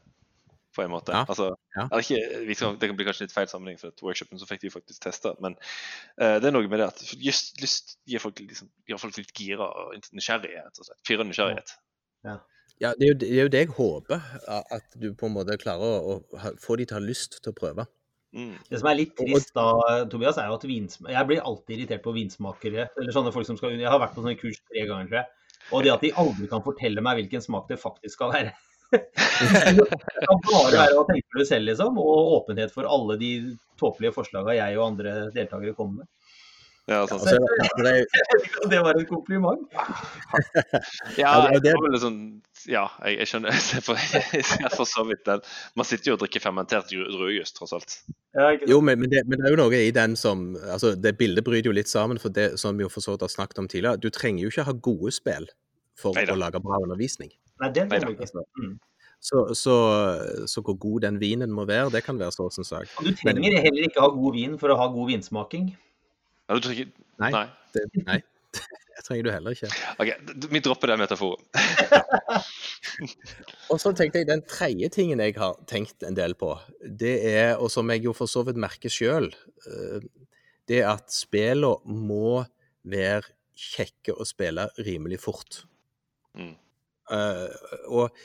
på 0.76 0.85
en 0.85 0.93
måte. 0.95 1.12
Ja, 1.12 1.26
Altså, 1.28 1.51
ja. 1.76 1.89
ikke, 1.99 2.20
skal, 2.55 2.78
det 2.80 2.89
kan 2.89 2.97
bli 2.97 3.07
kanskje 3.09 3.26
litt 3.26 3.35
feil 3.35 3.51
sammenheng, 3.51 3.80
for 3.80 3.93
at 3.93 4.05
workshopen 4.05 4.41
så 4.41 4.49
fikk 4.49 4.62
de 4.64 4.72
faktisk 4.72 5.03
testa. 5.05 5.35
Men 5.45 5.59
uh, 6.16 6.39
det 6.41 6.49
er 6.49 6.57
noe 6.57 6.70
med 6.72 6.80
det 6.80 6.89
at 6.89 7.03
just 7.20 7.61
lyst 7.61 7.99
gir 8.09 8.22
folk, 8.22 8.41
liksom, 8.41 8.70
gir 8.89 9.03
folk 9.03 9.18
litt 9.20 9.35
gira 9.37 9.68
og 9.68 10.09
nysgjerrighet. 10.16 10.80
og. 10.80 10.97
Fyrer 11.09 11.28
nysgjerrighet. 11.28 11.76
Ja, 12.24 12.39
det 12.99 13.07
er, 13.07 13.11
jo, 13.12 13.16
det 13.20 13.28
er 13.30 13.43
jo 13.47 13.51
det 13.55 13.61
jeg 13.62 13.72
håper, 13.76 14.22
at 14.74 14.97
du 14.99 15.12
på 15.14 15.28
en 15.28 15.35
måte 15.37 15.55
klarer 15.62 15.83
å, 15.87 16.16
å 16.16 16.41
ha, 16.43 16.51
få 16.59 16.76
de 16.80 16.87
til 16.89 16.97
å 16.97 17.01
ha 17.01 17.05
lyst 17.07 17.39
til 17.45 17.53
å 17.53 17.57
prøve. 17.59 17.85
Mm. 18.33 18.55
Det 18.70 18.78
som 18.80 18.89
er 18.89 18.97
litt 18.97 19.12
trist 19.18 19.53
da, 19.55 19.66
Tobias, 20.09 20.39
er 20.41 20.47
jo 20.49 20.55
at 20.57 20.62
vinsm 20.64 21.05
Jeg 21.12 21.26
blir 21.28 21.43
alltid 21.45 21.74
irritert 21.76 22.01
på 22.03 22.14
vinsmakere. 22.16 22.87
Eller 22.97 23.12
sånne 23.12 23.33
folk 23.35 23.45
som 23.45 23.59
skal 23.61 23.74
Jeg 23.76 23.91
har 23.93 24.01
vært 24.01 24.14
på 24.16 24.22
sånne 24.24 24.39
kurs 24.41 24.57
tre 24.70 24.87
ganger, 24.89 25.11
tror 25.11 25.18
jeg. 25.20 25.28
Og 25.76 25.85
det 25.85 25.93
at 25.93 26.03
de 26.07 26.12
aldri 26.24 26.49
kan 26.51 26.64
fortelle 26.64 27.05
meg 27.05 27.20
hvilken 27.20 27.45
smak 27.45 27.68
det 27.68 27.76
faktisk 27.83 28.16
skal 28.16 28.33
være. 28.33 28.55
Det 28.93 29.03
kan 30.26 30.41
bare 30.49 30.72
være 30.78 30.97
hva 30.97 31.05
tenker 31.09 31.39
du 31.39 31.45
selv, 31.49 31.68
liksom. 31.68 32.01
Og 32.01 32.33
åpenhet 32.41 32.72
for 32.74 32.89
alle 32.89 33.18
de 33.20 33.30
tåpelige 33.80 34.16
forslagene 34.16 34.57
jeg 34.59 34.80
og 34.80 34.87
andre 34.91 35.14
deltakere 35.37 35.76
kommer 35.76 36.03
med. 36.03 36.11
Ja, 36.91 37.05
sant. 37.07 37.22
Altså, 37.22 37.85
det 37.85 37.93
det 38.72 38.80
var 38.83 38.97
en 38.99 39.07
kompliment. 39.07 39.68
Ja, 39.76 39.85
Ja, 41.20 41.35
det- 41.53 41.62
det 41.68 41.76
var 41.76 41.85
vel 41.93 42.01
sånn, 42.03 42.18
ja 42.71 42.85
jeg, 43.05 43.19
jeg 43.23 43.31
skjønner. 43.31 43.57
Jeg 43.77 43.83
for, 43.87 43.99
jeg 43.99 44.71
for 44.77 44.89
så 44.89 45.05
vidt 45.09 45.25
den. 45.27 45.41
Man 45.79 45.89
sitter 45.89 46.13
jo 46.13 46.17
og 46.17 46.23
drikker 46.23 46.43
fermentert 46.45 46.93
ju- 46.95 47.09
druejus, 47.11 47.53
tross 47.57 47.73
alt. 47.77 47.97
Ja, 48.37 48.51
jo, 48.69 48.81
men, 48.85 49.01
men, 49.01 49.11
det, 49.13 49.25
men 49.29 49.41
det 49.41 49.49
er 49.49 49.55
jo 49.57 49.61
noe 49.61 49.81
i 49.83 49.91
den 49.93 50.15
som 50.17 50.55
altså 50.63 50.95
Det 50.97 51.15
bildet 51.21 51.45
bryter 51.45 51.69
jo 51.69 51.75
litt 51.77 51.91
sammen, 51.91 52.21
for 52.23 52.33
det 52.33 52.55
som 52.61 52.79
vi 52.79 52.87
jo 52.87 52.91
for 52.93 53.05
så 53.05 53.15
vidt 53.17 53.27
har 53.27 53.33
snakket 53.33 53.61
om 53.65 53.69
tidligere. 53.69 54.01
Du 54.01 54.09
trenger 54.15 54.47
jo 54.47 54.53
ikke 54.53 54.65
ha 54.69 54.75
gode 54.89 55.13
spill 55.13 55.49
for 55.99 56.17
Neida. 56.17 56.33
å 56.37 56.41
lage 56.41 56.61
bra 56.65 56.81
undervisning. 56.85 57.31
Nei, 57.61 57.69
det 57.77 57.85
er 57.93 58.09
ikke. 58.09 58.29
Mm. 58.59 58.79
Så, 59.23 59.45
så, 59.55 59.75
så 60.51 60.63
hvor 60.67 60.75
god 60.83 61.05
den 61.05 61.21
vinen 61.23 61.53
må 61.55 61.63
være, 61.69 61.93
det 61.95 62.01
kan 62.07 62.19
være 62.19 62.33
så 62.35 62.49
sin 62.51 62.67
sak. 62.67 62.89
Du 63.05 63.13
trenger 63.21 63.61
heller 63.63 63.85
ikke 63.87 64.03
ha 64.03 64.09
god 64.11 64.35
vin 64.35 64.57
for 64.59 64.73
å 64.75 64.79
ha 64.81 64.89
god 64.91 65.13
vinsmaking. 65.13 65.69
Ja, 66.49 66.57
du 66.59 66.65
trenger 66.65 66.89
Nei. 67.23 67.31
Nei. 67.31 67.45
Det, 67.77 67.85
nei, 68.09 68.17
trenger 69.07 69.26
du 69.26 69.32
heller 69.34 69.57
ikke. 69.57 69.70
OK, 70.03 70.11
vi 70.53 70.62
dropper 70.64 70.92
den 70.92 71.03
metaforen. 71.03 71.44
Og 73.72 73.80
så 73.80 73.92
tenkte 73.96 74.22
jeg 74.22 74.28
den 74.28 74.44
tredje 74.48 74.90
tingen 74.92 75.22
jeg 75.22 75.36
har 75.38 75.59
tenkt 75.70 76.05
en 76.07 76.16
del 76.18 76.36
på, 76.38 76.55
det 76.82 77.14
er, 77.32 77.55
og 77.57 77.70
som 77.72 77.88
jeg 77.90 78.05
jo 78.05 78.12
for 78.16 78.30
så 78.30 78.42
vidt 78.46 78.61
merker 78.61 78.92
sjøl, 78.92 79.30
det 80.68 80.82
er 80.82 80.90
at 80.92 81.12
spillene 81.14 81.80
må 81.86 82.42
være 82.82 83.32
kjekke 83.57 84.14
å 84.16 84.26
spille 84.26 84.68
rimelig 84.82 85.20
fort. 85.22 85.62
Mm. 86.38 86.55
Uh, 87.12 87.48
og, 87.92 88.22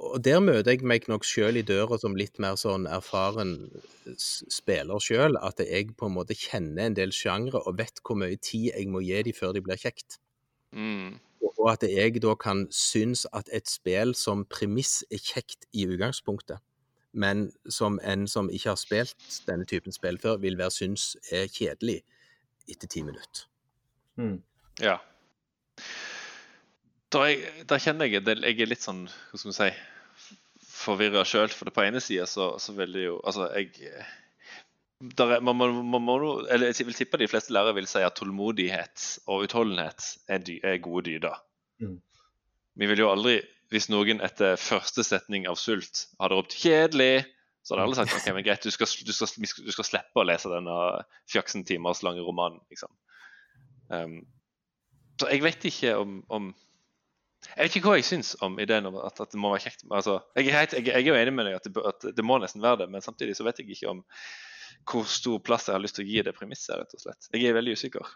og 0.00 0.22
der 0.24 0.40
møter 0.40 0.72
jeg 0.72 0.86
meg 0.88 1.04
nok 1.12 1.26
sjøl 1.28 1.58
i 1.60 1.64
døra 1.66 1.98
som 2.00 2.14
litt 2.16 2.38
mer 2.40 2.56
sånn 2.56 2.86
erfaren 2.88 3.68
spiller 4.16 5.02
sjøl, 5.02 5.36
at 5.36 5.60
jeg 5.60 5.92
på 5.98 6.08
en 6.08 6.14
måte 6.16 6.36
kjenner 6.38 6.88
en 6.88 6.96
del 6.96 7.12
sjangre 7.12 7.60
og 7.60 7.76
vet 7.82 8.00
hvor 8.00 8.16
mye 8.20 8.38
tid 8.40 8.70
jeg 8.70 8.88
må 8.88 9.02
gi 9.04 9.20
dem 9.28 9.36
før 9.36 9.52
de 9.56 9.62
blir 9.66 9.80
kjekt. 9.80 10.16
Mm. 10.72 11.18
Og 11.50 11.68
at 11.72 11.84
jeg 11.84 12.22
da 12.24 12.32
kan 12.40 12.64
synes 12.72 13.26
at 13.36 13.50
et 13.52 13.68
spill 13.68 14.14
som 14.16 14.46
premiss 14.48 15.02
er 15.12 15.20
kjekt 15.20 15.68
i 15.76 15.84
utgangspunktet, 15.90 16.62
men 17.12 17.50
som 17.68 18.00
en 18.06 18.24
som 18.30 18.48
ikke 18.48 18.72
har 18.72 18.80
spilt 18.80 19.42
denne 19.50 19.68
typen 19.68 19.92
spill 19.92 20.18
før, 20.22 20.40
vil 20.40 20.56
være 20.58 20.72
synes 20.78 21.12
er 21.28 21.50
kjedelig 21.52 22.00
etter 22.70 22.88
ti 22.88 23.04
minutter. 23.04 23.44
Mm. 24.16 24.38
Ja. 24.80 24.96
Da, 27.10 27.24
jeg, 27.26 27.64
da 27.66 27.78
kjenner 27.82 28.06
jeg 28.06 28.20
at 28.22 28.28
jeg 28.38 28.60
er 28.62 28.70
litt 28.70 28.84
sånn 28.84 29.06
Hva 29.08 29.38
skal 29.40 29.50
man 29.50 29.56
si 29.56 29.70
forvirra 30.80 31.24
sjøl. 31.26 31.50
For 31.52 31.68
det 31.68 31.74
på 31.76 31.82
ene 31.84 32.00
sida 32.02 32.26
så, 32.30 32.52
så 32.62 32.74
vil 32.76 32.94
det 32.94 33.06
jo 33.08 33.16
Altså, 33.26 33.48
jeg 33.56 33.90
er, 33.90 35.40
man, 35.40 35.56
må- 35.56 35.72
man, 35.82 36.04
må, 36.04 36.14
eller 36.52 36.70
jeg 36.70 36.86
vil 36.86 36.96
tippe 36.96 37.18
de 37.20 37.28
fleste 37.30 37.54
lærere 37.56 37.74
vil 37.78 37.88
si 37.88 38.02
at 38.04 38.18
tålmodighet 38.20 39.06
og 39.32 39.46
utholdenhet 39.46 40.10
er, 40.28 40.42
dy, 40.44 40.58
er 40.64 40.80
gode 40.84 41.06
dyder. 41.08 41.38
Mm. 41.80 41.96
Vi 42.80 42.88
vil 42.90 43.00
jo 43.00 43.08
aldri, 43.08 43.38
hvis 43.72 43.88
noen 43.92 44.20
etter 44.24 44.60
første 44.60 45.04
setning 45.06 45.46
av 45.48 45.56
sult 45.60 46.04
hadde 46.20 46.36
ropt 46.36 46.52
'kjedelig', 46.56 47.24
så 47.64 47.74
hadde 47.74 47.86
alle 47.86 47.96
sagt 47.96 48.16
ok, 48.16 48.28
men 48.36 48.44
greit, 48.44 48.62
du 48.64 48.72
skal, 48.72 48.88
du 49.06 49.12
skal, 49.12 49.28
du 49.36 49.48
skal, 49.48 49.64
du 49.68 49.72
skal 49.72 49.88
slippe 49.88 50.20
å 50.20 50.26
lese 50.28 50.52
denne 50.52 50.76
fjaksen 51.32 51.64
timers 51.68 52.04
lange 52.04 52.20
romanen. 52.24 52.60
liksom. 52.72 52.92
Um, 53.88 54.20
så 55.20 55.28
jeg 55.32 55.42
vet 55.44 55.64
ikke 55.68 55.96
om, 56.00 56.20
om 56.28 56.52
Jeg 57.48 57.64
vet 57.64 57.76
ikke 57.78 57.88
hva 57.88 57.96
jeg 57.98 58.06
syns 58.06 58.34
om 58.44 58.58
ideen 58.60 58.86
om 58.90 58.98
at, 59.00 59.20
at 59.22 59.32
det 59.32 59.40
må 59.40 59.52
være 59.54 59.64
kjekt. 59.64 59.86
Altså, 59.88 60.18
jeg, 60.36 60.50
er 60.50 60.58
helt, 60.58 60.76
jeg, 60.76 60.86
jeg 60.90 61.06
er 61.06 61.08
jo 61.08 61.18
enig 61.18 61.34
med 61.34 61.48
deg 61.48 61.56
at 61.56 61.66
det, 61.66 61.84
at 61.88 62.06
det 62.16 62.24
må 62.26 62.36
nesten 62.42 62.62
være 62.62 62.82
det, 62.82 62.90
men 62.92 63.04
samtidig 63.04 63.36
så 63.38 63.46
vet 63.46 63.62
jeg 63.62 63.72
ikke 63.72 63.90
om 63.94 64.04
hvor 64.90 65.08
stor 65.08 65.40
plass 65.44 65.68
jeg 65.68 65.76
har 65.76 65.82
lyst 65.82 65.98
til 65.98 66.06
å 66.06 66.10
gi 66.10 66.22
det 66.24 66.34
premisset, 66.36 66.76
rett 66.78 66.94
og 66.96 67.02
slett. 67.02 67.28
Jeg 67.32 67.48
er 67.48 67.56
veldig 67.56 67.74
usikker. 67.76 68.12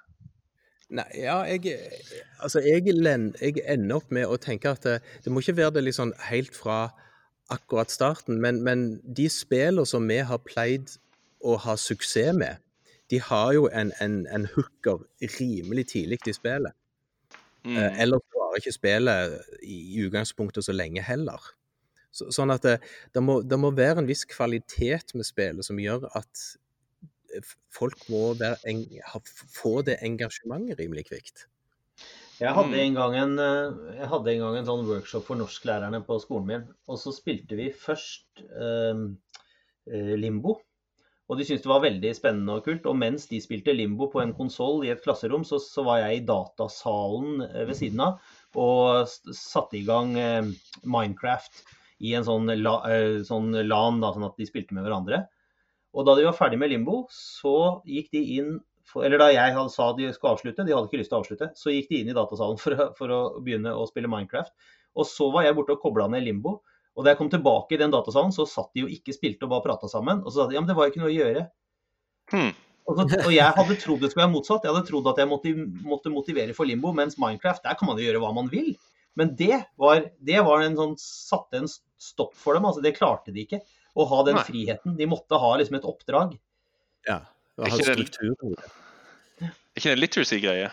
Nei, 0.95 1.07
ja, 1.17 1.39
jeg, 1.49 1.79
altså 2.45 2.61
jeg, 2.65 2.85
jeg 2.87 3.65
ender 3.73 3.97
opp 3.97 4.13
med 4.15 4.29
å 4.29 4.37
tenke 4.41 4.75
at 4.77 4.85
det, 4.85 4.99
det 5.25 5.33
må 5.33 5.41
ikke 5.43 5.57
være 5.59 5.79
det 5.79 5.87
liksom 5.89 6.13
helt 6.29 6.57
fra 6.57 6.93
akkurat 7.53 7.93
starten, 7.93 8.41
men, 8.41 8.61
men 8.65 8.85
de 9.17 9.27
spillene 9.33 9.87
som 9.89 10.07
vi 10.09 10.21
har 10.25 10.45
pleid 10.45 10.95
å 11.45 11.57
ha 11.65 11.77
suksess 11.81 12.37
med, 12.37 12.61
de 13.13 13.21
har 13.21 13.53
jo 13.57 13.67
en, 13.69 13.93
en, 14.01 14.23
en 14.33 14.47
hooker 14.55 15.05
rimelig 15.39 15.89
tidlig 15.93 16.23
i 16.29 16.37
spillet. 16.37 16.77
Mm. 17.65 17.77
Eh, 17.77 18.01
Ellers 18.05 18.25
varer 18.55 18.63
ikke 18.65 18.79
spillet 18.79 19.61
i 19.67 19.79
i 19.95 20.03
utgangspunktet 20.07 20.65
så 20.67 20.75
lenge 20.75 21.03
heller. 21.05 21.43
Så, 22.15 22.29
sånn 22.31 22.53
at 22.55 22.63
det, 22.63 22.77
det, 23.15 23.23
må, 23.27 23.41
det 23.43 23.59
må 23.59 23.73
være 23.75 23.99
en 24.03 24.07
viss 24.09 24.23
kvalitet 24.31 25.15
med 25.19 25.27
spillet 25.27 25.67
som 25.67 25.81
gjør 25.83 26.07
at 26.15 26.45
eh, 27.35 27.55
folk 27.75 28.05
må 28.13 28.29
være 28.39 28.61
en, 28.71 28.85
ha, 29.11 29.21
få 29.51 29.81
det 29.87 29.99
engasjementet 30.07 30.79
rimelig 30.79 31.09
kvikt. 31.11 31.49
Jeg 32.41 32.51
hadde, 32.55 32.71
Mm. 32.75 32.81
en 32.83 32.95
gang 32.99 33.17
en, 33.19 33.35
eh, 33.39 33.97
jeg 33.99 34.09
hadde 34.11 34.31
en 34.33 34.45
gang 34.45 34.57
en 34.59 34.69
sånn 34.69 34.87
workshop 34.89 35.27
for 35.27 35.39
norsklærerne 35.39 36.01
på 36.07 36.21
skolen 36.23 36.47
min. 36.47 36.65
Og 36.91 36.99
så 37.03 37.13
spilte 37.15 37.59
vi 37.59 37.69
først 37.75 38.45
eh, 38.47 39.03
eh, 39.91 40.15
limbo. 40.19 40.61
Og 41.31 41.39
de 41.39 41.45
syntes 41.47 41.63
det 41.65 41.71
var 41.71 41.81
veldig 41.83 42.11
spennende 42.19 42.59
og 42.59 42.67
kult. 42.67 42.87
Og 42.91 42.99
mens 43.01 43.27
de 43.31 43.39
spilte 43.41 43.73
limbo 43.75 44.11
på 44.13 44.21
en 44.23 44.35
konsoll 44.37 44.83
i 44.85 44.91
et 44.93 45.03
klasserom, 45.03 45.43
så, 45.47 45.59
så 45.63 45.83
var 45.87 46.03
jeg 46.03 46.19
i 46.21 46.27
datasalen 46.27 47.47
eh, 47.47 47.63
ved 47.67 47.79
siden 47.79 48.03
av 48.07 48.34
og 48.61 49.09
satte 49.37 49.79
i 49.79 49.85
gang 49.87 50.15
eh, 50.21 50.51
Minecraft 50.83 51.63
i 52.05 52.13
en 52.19 52.27
sånn, 52.27 52.51
la, 52.61 52.75
eh, 52.91 53.23
sånn 53.27 53.53
LAN, 53.65 54.03
da, 54.03 54.13
sånn 54.15 54.27
at 54.29 54.39
de 54.41 54.49
spilte 54.49 54.77
med 54.77 54.87
hverandre. 54.87 55.25
Og 55.95 56.07
da 56.07 56.17
de 56.19 56.27
var 56.27 56.37
ferdig 56.37 56.59
med 56.61 56.73
limbo, 56.73 57.05
så 57.15 57.81
gikk 57.87 58.11
de 58.15 58.23
inn 58.39 58.55
for, 58.85 59.01
Eller 59.07 59.17
da 59.17 59.31
jeg 59.33 59.55
hadde, 59.57 59.73
sa 59.73 59.87
de 59.97 60.11
skulle 60.13 60.35
avslutte, 60.35 60.65
de 60.67 60.75
hadde 60.75 60.91
ikke 60.91 60.99
lyst 61.01 61.09
til 61.09 61.17
å 61.17 61.23
avslutte, 61.23 61.47
så 61.57 61.73
gikk 61.73 61.87
de 61.89 62.01
inn 62.03 62.11
i 62.13 62.17
datasalen 62.17 62.59
for, 62.65 62.83
for 62.99 63.15
å 63.15 63.21
begynne 63.41 63.73
å 63.73 63.87
spille 63.89 64.11
Minecraft. 64.13 64.53
Og 65.01 65.09
så 65.09 65.31
var 65.33 65.47
jeg 65.47 65.57
borte 65.57 65.75
og 65.75 65.81
kobla 65.83 66.07
ned 66.13 66.27
limbo. 66.27 66.59
Og 66.95 67.03
da 67.03 67.15
jeg 67.15 67.19
kom 67.23 67.31
tilbake 67.33 67.75
i 67.75 67.81
den 67.81 67.95
datasalen, 67.95 68.35
så 68.35 68.45
satt 68.47 68.71
de 68.77 68.85
jo 68.85 68.91
ikke 68.93 69.15
spilte 69.17 69.49
og 69.49 69.55
bare 69.55 69.65
prata 69.65 69.89
sammen. 69.91 70.21
Og 70.23 70.31
så 70.31 70.43
sa 70.43 70.47
de 70.51 70.59
ja, 70.59 70.63
men 70.63 70.71
det 70.71 70.77
var 70.79 70.87
jo 70.87 70.93
ikke 70.93 71.03
noe 71.03 71.11
å 71.11 71.17
gjøre. 71.17 71.47
Hmm. 72.35 72.53
Og, 72.85 72.99
så, 72.99 73.05
og, 73.23 73.31
jeg 73.33 73.57
hadde 73.57 73.77
trodd 73.81 74.03
det 74.05 74.11
skulle 74.13 74.27
være 74.27 74.35
motsatt. 74.35 74.67
Jeg 74.67 74.75
hadde 74.75 74.89
trodd 74.91 75.07
at 75.09 75.21
jeg 75.23 75.31
måtte, 75.31 75.53
måtte, 75.87 76.13
motivere 76.13 76.57
for 76.57 76.69
limbo, 76.69 76.93
mens 76.97 77.17
Minecraft, 77.21 77.65
der 77.65 77.79
kan 77.79 77.89
man 77.89 78.01
jo 78.01 78.05
gjøre 78.05 78.21
hva 78.21 78.33
man 78.37 78.51
vil. 78.53 78.75
Men 79.19 79.33
det 79.39 79.63
var, 79.81 80.03
det 80.27 80.41
var 80.45 80.65
en 80.65 80.77
sånn, 80.77 80.95
satte 81.01 81.63
en 81.63 81.71
stopp 81.71 82.35
for 82.37 82.59
dem. 82.59 82.67
altså 82.69 82.83
Det 82.85 82.97
klarte 82.99 83.33
de 83.35 83.47
ikke. 83.47 83.63
Å 83.95 84.07
ha 84.11 84.23
den 84.27 84.37
Nei. 84.41 84.47
friheten. 84.49 84.97
De 84.99 85.09
måtte 85.09 85.39
ha 85.39 85.53
liksom 85.61 85.79
et 85.79 85.87
oppdrag. 85.89 86.35
Ja. 87.09 87.21
Og 87.61 87.71
ha 87.71 87.79
struktur 87.79 88.35
på 88.41 88.51
det. 88.57 88.73
ikke 89.79 89.93
det 89.93 89.95
en 89.95 90.03
literacy-greie? 90.03 90.73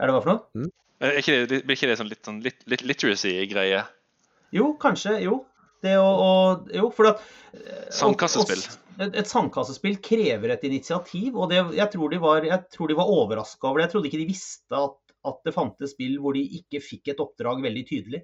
Er 0.00 0.08
det 0.08 0.14
hva 0.16 0.22
for 0.24 0.32
noe? 0.32 0.64
Mm. 0.64 0.70
Er 1.04 1.18
ikke 1.20 1.34
det, 1.50 1.58
blir 1.68 1.76
ikke 1.76 1.90
det 1.90 1.98
sånn 2.00 2.10
litt 2.10 2.26
sånn 2.26 2.40
lit, 2.42 2.64
literacy-greie? 2.66 3.82
Jo, 4.56 4.72
kanskje. 4.80 5.18
Jo. 5.26 5.42
Det 5.84 5.98
å, 6.00 6.08
å 6.08 6.30
Jo, 6.72 6.88
for 6.94 7.12
at 7.12 7.22
Sandkassespill. 7.92 8.64
Et, 8.98 9.16
et 9.20 9.28
sandkassespill 9.28 9.98
krever 10.04 10.54
et 10.54 10.66
initiativ, 10.68 11.34
og 11.36 11.50
det, 11.50 11.62
jeg 11.76 11.90
tror 11.92 12.12
de 12.12 12.20
var, 12.22 12.46
jeg 12.46 12.98
var 12.98 13.10
overraska 13.16 13.68
over 13.68 13.80
det. 13.80 13.88
Jeg 13.88 13.94
trodde 13.94 14.10
ikke 14.10 14.22
de 14.22 14.28
visste 14.28 14.78
at, 14.78 14.98
at, 15.30 15.40
det 15.46 15.54
fantes 15.56 15.94
spill 15.96 16.18
hvor 16.22 16.36
de 16.36 16.44
ikke 16.60 16.82
fikk 16.84 17.14
et 17.14 17.22
oppdrag 17.24 17.64
veldig 17.64 17.84
tydelig. 17.88 18.22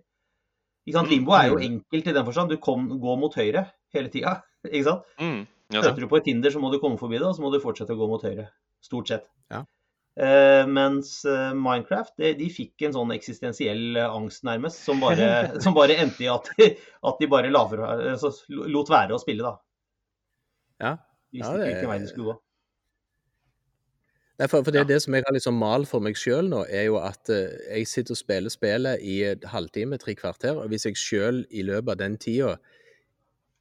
Limbo 0.90 1.34
er 1.36 1.50
jo 1.50 1.58
mm. 1.58 1.64
enkelt 1.66 2.08
i 2.08 2.14
den 2.16 2.26
forstand. 2.26 2.50
Du 2.50 2.62
kom, 2.62 2.88
går 3.02 3.18
mot 3.20 3.34
høyre 3.36 3.66
hele 3.94 4.10
tida. 4.12 4.40
Ikke 4.70 4.86
sant? 4.86 5.10
Mm. 5.20 5.42
Ja, 5.70 5.84
du 5.94 6.06
på 6.10 6.18
et 6.18 6.26
hinder, 6.26 6.50
så 6.50 6.58
må 6.58 6.72
du 6.72 6.80
komme 6.82 6.98
forbi 6.98 7.20
det, 7.20 7.28
og 7.28 7.36
så 7.36 7.44
må 7.44 7.52
du 7.52 7.60
fortsette 7.62 7.94
å 7.94 7.98
gå 7.98 8.08
mot 8.10 8.24
høyre. 8.26 8.48
Stort 8.82 9.12
sett. 9.12 9.28
Ja. 9.52 9.62
Uh, 10.18 10.66
mens 10.66 11.20
uh, 11.22 11.52
Minecraft 11.54 12.16
de, 12.18 12.32
de, 12.34 12.48
fikk 12.50 12.82
en 12.82 12.92
sånn 12.96 13.12
eksistensiell 13.14 13.94
uh, 13.94 14.08
angst, 14.10 14.42
nærmest, 14.44 14.82
som 14.82 14.98
bare, 15.00 15.28
som 15.64 15.76
bare 15.76 16.00
endte 16.02 16.26
i 16.26 16.30
at, 16.32 16.50
at 16.58 17.22
de 17.22 17.28
bare 17.30 17.52
la 17.54 17.62
for, 17.70 17.84
lot 18.50 18.90
være 18.90 19.14
å 19.14 19.22
spille, 19.22 19.46
da. 19.46 19.54
Ja. 20.80 20.96
Visste 21.30 21.52
ja, 21.52 21.60
det... 21.60 21.68
ikke 21.74 21.90
veien 21.90 21.92
vei 21.92 21.98
de 22.06 22.10
skulle 22.12 22.32
gå. 22.32 22.38
Nei, 24.40 24.46
for, 24.48 24.64
for 24.64 24.72
det, 24.72 24.80
ja. 24.80 24.88
det 24.88 25.02
som 25.04 25.14
jeg 25.14 25.26
har 25.26 25.36
liksom 25.36 25.58
mal 25.60 25.84
for 25.84 26.00
meg 26.00 26.16
sjøl 26.16 26.46
nå, 26.48 26.62
er 26.72 26.86
jo 26.88 26.96
at 27.02 27.28
jeg 27.28 27.88
sitter 27.88 28.16
og 28.16 28.20
spiller 28.22 28.52
spillet 28.52 29.02
i 29.04 29.18
et 29.28 29.44
halvtime, 29.52 29.98
tre 30.00 30.14
kvarter. 30.16 30.56
Og 30.56 30.72
hvis 30.72 30.88
jeg 30.88 30.96
sjøl 30.96 31.42
i 31.52 31.64
løpet 31.68 31.92
av 31.92 32.00
den 32.00 32.16
tida 32.20 32.54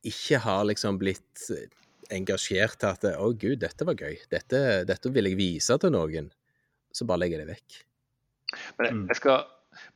ikke 0.08 0.40
har 0.40 0.64
liksom 0.70 0.96
blitt 1.02 1.50
engasjert 2.14 2.80
til 2.80 2.90
at 2.90 3.08
å 3.20 3.32
gud, 3.38 3.60
dette 3.62 3.86
var 3.86 3.98
gøy, 4.00 4.18
dette, 4.32 4.62
dette 4.88 5.12
vil 5.14 5.30
jeg 5.30 5.40
vise 5.40 5.78
til 5.82 5.94
noen, 5.94 6.30
så 6.96 7.06
bare 7.10 7.26
legger 7.26 7.42
jeg 7.42 7.48
det 7.48 7.58
vekk. 7.58 7.80
Men 8.78 8.88
jeg, 8.88 8.96
mm. 8.96 9.04
jeg 9.12 9.20
skal, 9.20 9.44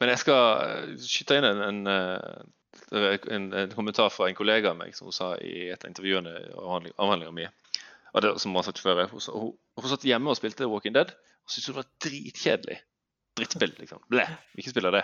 men 0.01 0.11
jeg 0.13 0.21
skal 0.21 0.43
eh, 0.67 0.91
skyte 1.01 1.39
inn 1.39 1.47
en, 1.49 1.63
en, 1.67 1.79
eh, 1.89 2.43
en, 2.93 3.53
en, 3.53 3.71
kommentar 3.75 4.09
fra 4.13 4.29
en 4.29 4.37
kollega 4.37 4.71
av 4.71 4.79
meg 4.79 4.95
som 4.97 5.09
hun 5.09 5.15
sa 5.15 5.33
i 5.41 5.69
et 5.73 5.85
av 5.85 6.09
av 6.17 6.87
avhandlinga 6.97 7.35
mi. 7.35 7.47
Og 8.13 8.21
det, 8.21 8.33
som 8.41 8.51
hun, 8.51 8.59
har 8.61 8.67
sagt 8.67 8.81
før, 8.83 9.05
hun, 9.11 9.21
hun, 9.33 9.53
hun 9.79 9.89
satt 9.89 10.05
hjemme 10.05 10.29
og 10.29 10.37
spilte 10.37 10.69
Walking 10.69 10.95
Dead 10.95 11.13
og 11.13 11.51
syntes 11.51 11.69
det 11.69 11.77
var 11.77 11.87
dritkjedelig. 12.05 12.79
Drittspill, 13.33 13.73
liksom. 13.79 14.01
Blæ, 14.13 14.27
ikke 14.61 14.69
spille 14.69 14.91
det. 14.93 15.01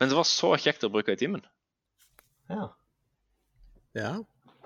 Men 0.00 0.08
det 0.08 0.16
var 0.16 0.26
så 0.28 0.54
kjekt 0.60 0.86
å 0.86 0.90
bruke 0.92 1.12
i 1.12 1.20
timen. 1.20 1.42
Ja. 2.48 2.70
ja. 3.98 4.12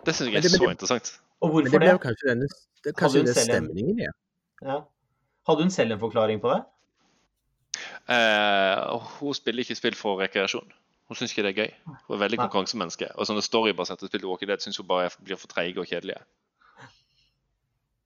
Det 0.07 0.15
syns 0.15 0.31
jeg 0.31 0.39
er 0.39 0.47
det, 0.47 0.53
så 0.53 0.63
det, 0.63 0.75
interessant. 0.77 1.11
Og 1.43 1.57
hvorfor 1.57 1.83
det? 1.83 1.89
det? 1.89 1.97
Kanskje, 2.05 2.29
denne, 2.29 2.51
det, 2.85 2.95
kanskje 2.97 3.25
det 3.27 3.35
stemningen 3.37 3.99
i 3.99 4.07
ja. 4.07 4.79
Hadde 5.49 5.67
hun 5.67 5.73
selv 5.75 5.97
en 5.97 6.03
forklaring 6.03 6.41
på 6.43 6.53
det? 6.53 6.61
Eh, 8.13 9.11
hun 9.19 9.35
spiller 9.35 9.65
ikke 9.65 9.79
spill 9.79 9.97
for 9.99 10.23
rekreasjon. 10.23 10.71
Hun 11.11 11.19
syns 11.19 11.33
ikke 11.35 11.43
det 11.43 11.51
er 11.51 11.65
gøy. 11.65 11.71
Hun 12.07 12.15
er 12.15 12.21
veldig 12.21 12.39
Nei. 12.39 12.45
konkurransemenneske. 12.47 13.09
Og 13.19 13.27
sånne 13.27 13.43
storybaserte 13.43 14.07
spill 14.07 14.29
Walking 14.31 14.47
Dead 14.47 14.63
syns 14.63 14.79
hun 14.79 14.87
bare 14.87 15.09
blir 15.19 15.41
for 15.41 15.51
treige 15.51 15.83
og 15.83 15.89
kjedelige. 15.91 16.21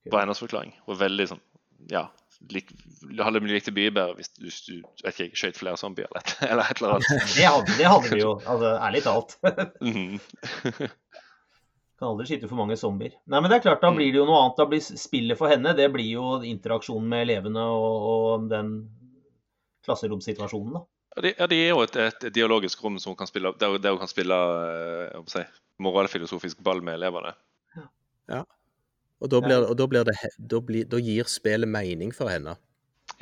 Bare 0.09 0.25
hennes 0.25 0.41
forklaring. 0.41 0.73
Hun 0.87 0.95
er 0.97 1.03
veldig 1.03 1.27
sånn 1.35 1.43
Ja. 1.93 2.07
Lik, 2.51 2.73
hadde 3.21 3.41
vi 3.45 3.53
likt 3.53 3.69
mye 3.77 3.93
bedre 3.95 4.17
hvis 4.19 4.33
du, 4.35 4.49
du 4.49 5.07
ikke, 5.09 5.29
skjøt 5.39 5.61
flere 5.61 5.79
zombier 5.81 6.09
eller 6.49 6.65
et, 6.67 6.81
eller 6.81 6.97
annet. 6.97 7.29
det, 7.37 7.45
hadde, 7.47 7.77
det 7.79 7.87
hadde 7.89 8.11
vi 8.11 8.19
jo, 8.21 8.33
altså, 8.43 8.73
ærlig 8.89 9.03
talt. 9.05 9.37
mm. 9.87 10.17
Kan 12.01 12.09
aldri 12.09 12.27
skyte 12.29 12.51
for 12.51 12.59
mange 12.59 12.77
zombier. 12.81 13.15
Nei, 13.29 13.39
men 13.39 13.53
det 13.53 13.61
er 13.61 13.67
klart, 13.69 13.85
Da 13.85 13.93
blir 13.95 14.11
det 14.11 14.19
jo 14.19 14.27
noe 14.29 14.41
annet. 14.43 14.59
Da 14.59 14.67
blir 14.73 14.83
spillet 14.83 15.39
for 15.41 15.53
henne 15.53 15.77
det 15.77 15.93
blir 15.95 16.09
jo 16.09 16.41
interaksjonen 16.49 17.07
med 17.13 17.29
elevene 17.29 17.69
og, 17.77 18.09
og 18.15 18.51
den 18.51 18.75
klasseromsituasjonen. 19.85 20.81
da. 20.81 20.85
Ja, 21.15 21.23
det, 21.23 21.35
ja, 21.39 21.47
det 21.51 21.59
er 21.63 21.71
jo 21.71 21.83
et, 21.85 21.97
et, 22.01 22.27
dialogisk 22.35 22.83
rom 22.83 22.99
som 22.99 23.13
hun 23.13 23.19
kan 23.19 23.31
spille, 23.31 23.53
der, 23.61 23.77
der 23.79 23.95
hun 23.95 24.03
kan 24.03 24.11
spille 24.11 24.35
uh, 24.35 25.21
si, 25.31 25.45
moralfilosofisk 25.83 26.63
ball 26.67 26.83
med 26.83 26.99
elevene. 26.99 27.35
Ja. 27.77 27.87
ja. 28.33 28.43
Og, 29.23 29.31
da, 29.31 29.41
blir, 29.45 29.69
og 29.69 29.79
da, 29.79 29.87
blir 29.91 30.09
det, 30.09 30.17
da, 30.39 30.61
blir, 30.61 30.89
da, 30.91 30.99
gir 30.99 31.31
spillet 31.31 31.71
mening 31.71 32.11
for 32.15 32.33
henne. 32.33 32.57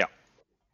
Ja. 0.01 0.09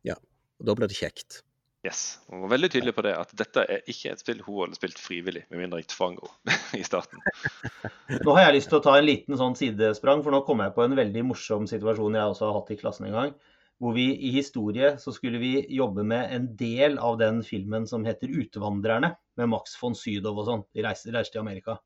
ja. 0.06 0.14
Og 0.62 0.70
da 0.70 0.78
blir 0.78 0.90
det 0.90 0.98
kjekt. 0.98 1.42
Yes. 1.86 2.18
Hun 2.30 2.42
var 2.42 2.52
veldig 2.54 2.70
tydelig 2.74 2.94
på 2.94 3.02
det, 3.06 3.12
at 3.18 3.34
dette 3.38 3.62
er 3.62 3.84
ikke 3.90 4.10
et 4.12 4.22
spill 4.22 4.40
hun 4.42 4.64
hadde 4.64 4.78
spilt 4.78 4.98
frivillig, 4.98 5.44
med 5.50 5.62
mindre 5.62 5.82
jeg 5.82 5.90
tvang 5.92 6.16
henne 6.22 6.56
i 6.80 6.86
starten. 6.86 7.22
Nå 8.26 8.34
har 8.34 8.48
jeg 8.48 8.58
lyst 8.58 8.72
til 8.72 8.80
å 8.80 8.84
ta 8.84 8.96
en 8.98 9.06
liten 9.06 9.38
sånn 9.38 9.58
sidesprang, 9.58 10.24
for 10.24 10.34
nå 10.34 10.42
kommer 10.46 10.68
jeg 10.68 10.78
på 10.78 10.86
en 10.86 10.98
veldig 10.98 11.28
morsom 11.30 11.66
situasjon 11.70 12.18
jeg 12.18 12.34
også 12.34 12.48
har 12.48 12.58
hatt 12.60 12.74
i 12.74 12.78
klassen 12.80 13.10
en 13.10 13.18
gang. 13.18 13.38
Hvor 13.78 13.94
vi 13.94 14.08
i 14.26 14.32
historie 14.34 14.96
så 14.98 15.12
skulle 15.14 15.38
vi 15.38 15.52
jobbe 15.70 16.02
med 16.02 16.32
en 16.34 16.48
del 16.58 16.98
av 16.98 17.18
den 17.20 17.44
filmen 17.46 17.86
som 17.86 18.04
heter 18.04 18.26
'Utvandrerne', 18.26 19.14
med 19.38 19.48
Max 19.48 19.76
von 19.80 19.94
Sydow 19.94 20.34
og 20.34 20.46
sånn. 20.46 20.64
De 20.74 20.82
reiser, 20.82 21.12
reiser 21.14 21.36
til 21.36 21.44
Amerika. 21.44 21.78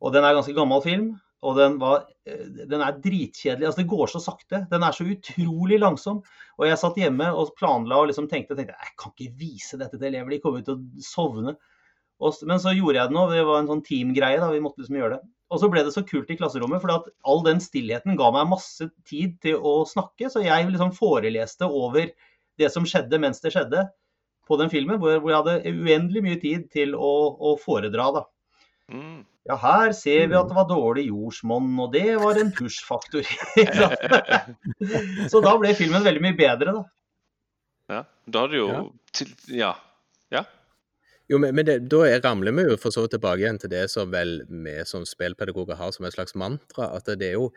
Og 0.00 0.12
den 0.14 0.24
er 0.24 0.36
ganske 0.36 0.54
gammel 0.54 0.82
film. 0.84 1.14
Og 1.44 1.58
den, 1.58 1.76
var, 1.80 2.06
eh, 2.24 2.46
den, 2.64 2.80
er 2.80 2.96
dritkjedelig. 3.04 3.66
altså 3.68 3.82
Det 3.82 3.90
går 3.90 4.06
så 4.08 4.20
sakte. 4.22 4.62
Den 4.70 4.82
er 4.82 4.96
så 4.96 5.04
utrolig 5.04 5.78
langsom. 5.80 6.22
Og 6.56 6.66
jeg 6.68 6.80
satt 6.80 6.96
hjemme 6.96 7.28
og 7.36 7.52
planla 7.58 8.00
og 8.00 8.08
liksom 8.08 8.28
tenkte, 8.30 8.56
tenkte 8.56 8.72
jeg 8.78 8.96
kan 9.00 9.12
ikke 9.12 9.36
vise 9.42 9.80
dette 9.80 9.98
til 9.98 10.08
elever, 10.08 10.30
de 10.30 10.40
kommer 10.40 10.64
til 10.64 10.78
å 10.78 11.04
sovne. 11.04 11.56
Og, 12.22 12.38
men 12.48 12.62
så 12.62 12.72
gjorde 12.72 13.00
jeg 13.00 13.10
det 13.10 13.16
nå. 13.18 13.26
Det 13.32 13.44
var 13.44 13.60
en 13.60 13.70
sånn 13.74 13.84
teamgreie. 13.84 14.40
da, 14.40 14.48
vi 14.54 14.62
måtte 14.64 14.80
liksom 14.80 15.00
gjøre 15.00 15.18
det. 15.18 15.33
Og 15.52 15.60
så 15.60 15.68
ble 15.70 15.82
det 15.86 15.92
så 15.94 16.02
kult 16.06 16.30
i 16.32 16.36
klasserommet, 16.38 16.80
for 16.82 16.92
at 16.94 17.10
all 17.28 17.42
den 17.44 17.60
stillheten 17.62 18.16
ga 18.18 18.30
meg 18.34 18.48
masse 18.50 18.88
tid 19.08 19.36
til 19.44 19.60
å 19.60 19.82
snakke. 19.88 20.30
Så 20.32 20.42
jeg 20.44 20.70
liksom 20.70 20.94
foreleste 20.96 21.68
over 21.68 22.08
det 22.60 22.70
som 22.72 22.86
skjedde 22.88 23.20
mens 23.20 23.42
det 23.44 23.52
skjedde 23.54 23.84
på 24.48 24.58
den 24.60 24.72
filmen, 24.72 24.98
hvor, 25.00 25.18
hvor 25.22 25.32
jeg 25.32 25.42
hadde 25.42 25.74
uendelig 25.74 26.24
mye 26.24 26.40
tid 26.40 26.66
til 26.72 26.96
å, 26.96 27.12
å 27.36 27.54
foredra. 27.60 28.10
da. 28.18 28.24
Mm. 28.92 29.22
Ja, 29.44 29.56
her 29.60 29.92
ser 29.96 30.28
vi 30.30 30.36
at 30.38 30.48
det 30.48 30.56
var 30.56 30.68
dårlig 30.70 31.06
jordsmonn, 31.10 31.68
og 31.84 31.92
det 31.92 32.16
var 32.20 32.40
en 32.40 32.52
push-faktor. 32.56 33.28
så 35.32 35.42
da 35.44 35.56
ble 35.60 35.74
filmen 35.76 36.04
veldig 36.04 36.22
mye 36.24 36.36
bedre, 36.38 36.76
da. 36.78 36.84
Ja, 37.92 38.04
da 38.24 38.44
hadde 38.46 38.56
jo 38.56 38.68
ja. 38.70 38.84
Til, 39.12 39.32
ja. 39.52 39.74
ja. 40.32 40.40
Jo, 41.30 41.38
men, 41.40 41.54
men 41.56 41.66
det, 41.66 41.78
da 41.88 42.04
ramler 42.20 42.52
vi 42.52 42.66
jo 42.68 42.76
for 42.80 42.92
så 42.92 43.04
vidt 43.04 43.14
tilbake 43.16 43.40
igjen 43.40 43.58
til 43.60 43.72
det 43.72 43.86
som 43.92 44.12
vel 44.12 44.42
vi 44.50 44.76
som 44.88 45.06
spillpedagoger 45.08 45.78
har 45.80 45.94
som 45.94 46.04
et 46.04 46.16
slags 46.16 46.36
mantra. 46.36 46.90
At 46.92 47.08
det 47.08 47.30
er 47.32 47.38
jo 47.38 47.50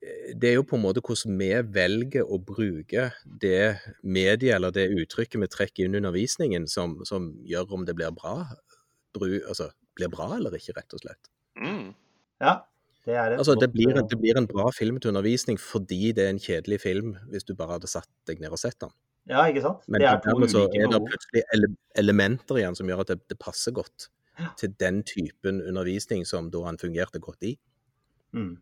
det 0.00 0.48
er 0.48 0.54
jo 0.56 0.64
på 0.64 0.78
en 0.78 0.84
måte 0.86 1.02
hvordan 1.04 1.36
vi 1.36 1.50
velger 1.74 2.24
å 2.24 2.38
bruke 2.40 3.10
det 3.42 3.76
mediet 4.00 4.54
eller 4.56 4.72
det 4.72 4.86
uttrykket 4.96 5.42
vi 5.42 5.48
trekker 5.52 5.84
inn 5.84 5.96
i 5.96 6.00
undervisningen, 6.00 6.68
som, 6.72 6.96
som, 7.04 7.34
gjør 7.44 7.74
om 7.76 7.84
det 7.84 7.96
blir 7.98 8.14
bra. 8.16 8.38
Bru, 9.16 9.28
altså, 9.42 9.68
blir 9.98 10.08
bra 10.12 10.30
eller 10.38 10.56
ikke, 10.56 10.72
rett 10.78 10.96
og 10.96 11.04
slett. 11.04 11.30
Mm. 11.60 11.92
Ja, 12.40 12.54
det 13.04 13.16
er 13.16 13.36
altså, 13.36 13.58
det 13.60 13.68
blir, 13.74 13.92
en, 13.92 14.08
det 14.08 14.16
blir, 14.20 14.38
en, 14.40 14.48
bra 14.48 14.70
film 14.72 15.00
til 15.00 15.12
undervisning 15.12 15.60
fordi 15.60 16.14
det 16.16 16.24
er 16.24 16.32
en 16.32 16.40
kjedelig 16.40 16.80
film 16.80 17.14
hvis 17.28 17.44
du 17.48 17.52
bare 17.58 17.76
hadde 17.76 17.90
satt 17.90 18.08
deg 18.30 18.40
ned 18.40 18.56
og 18.56 18.60
sett 18.62 18.80
den. 18.80 18.92
Ja, 19.28 19.44
ikke 19.50 19.62
sant? 19.64 19.84
Men 19.86 20.02
det 20.02 20.08
er 20.08 20.22
to 20.24 20.48
så 20.50 20.64
er 20.72 20.88
det 20.90 21.02
plutselig 21.04 21.42
ele 21.54 21.68
elementer 22.00 22.58
igjen 22.58 22.78
som 22.78 22.88
gjør 22.88 23.04
at 23.04 23.12
det, 23.12 23.20
det 23.30 23.36
passer 23.42 23.74
godt 23.76 24.08
ja. 24.40 24.50
til 24.58 24.72
den 24.80 25.02
typen 25.06 25.60
undervisning 25.62 26.24
som 26.26 26.48
da 26.50 26.64
han 26.66 26.80
fungerte 26.80 27.20
godt 27.22 27.44
i. 27.46 27.54
Mm. 28.32 28.56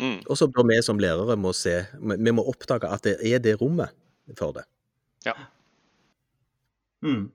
Mm. 0.00 0.18
Og 0.28 0.38
så 0.38 0.48
da 0.52 0.64
vi 0.68 0.76
som 0.84 0.98
lærere 1.00 1.38
må 1.40 1.54
se 1.56 1.72
Vi 1.96 2.32
må 2.36 2.42
oppdage 2.44 2.88
at 2.92 3.06
det 3.06 3.16
er 3.24 3.40
det 3.40 3.54
rommet 3.62 3.94
for 4.36 4.52
det. 4.52 4.66
Ja. 5.24 5.32
Mm. 7.00 7.30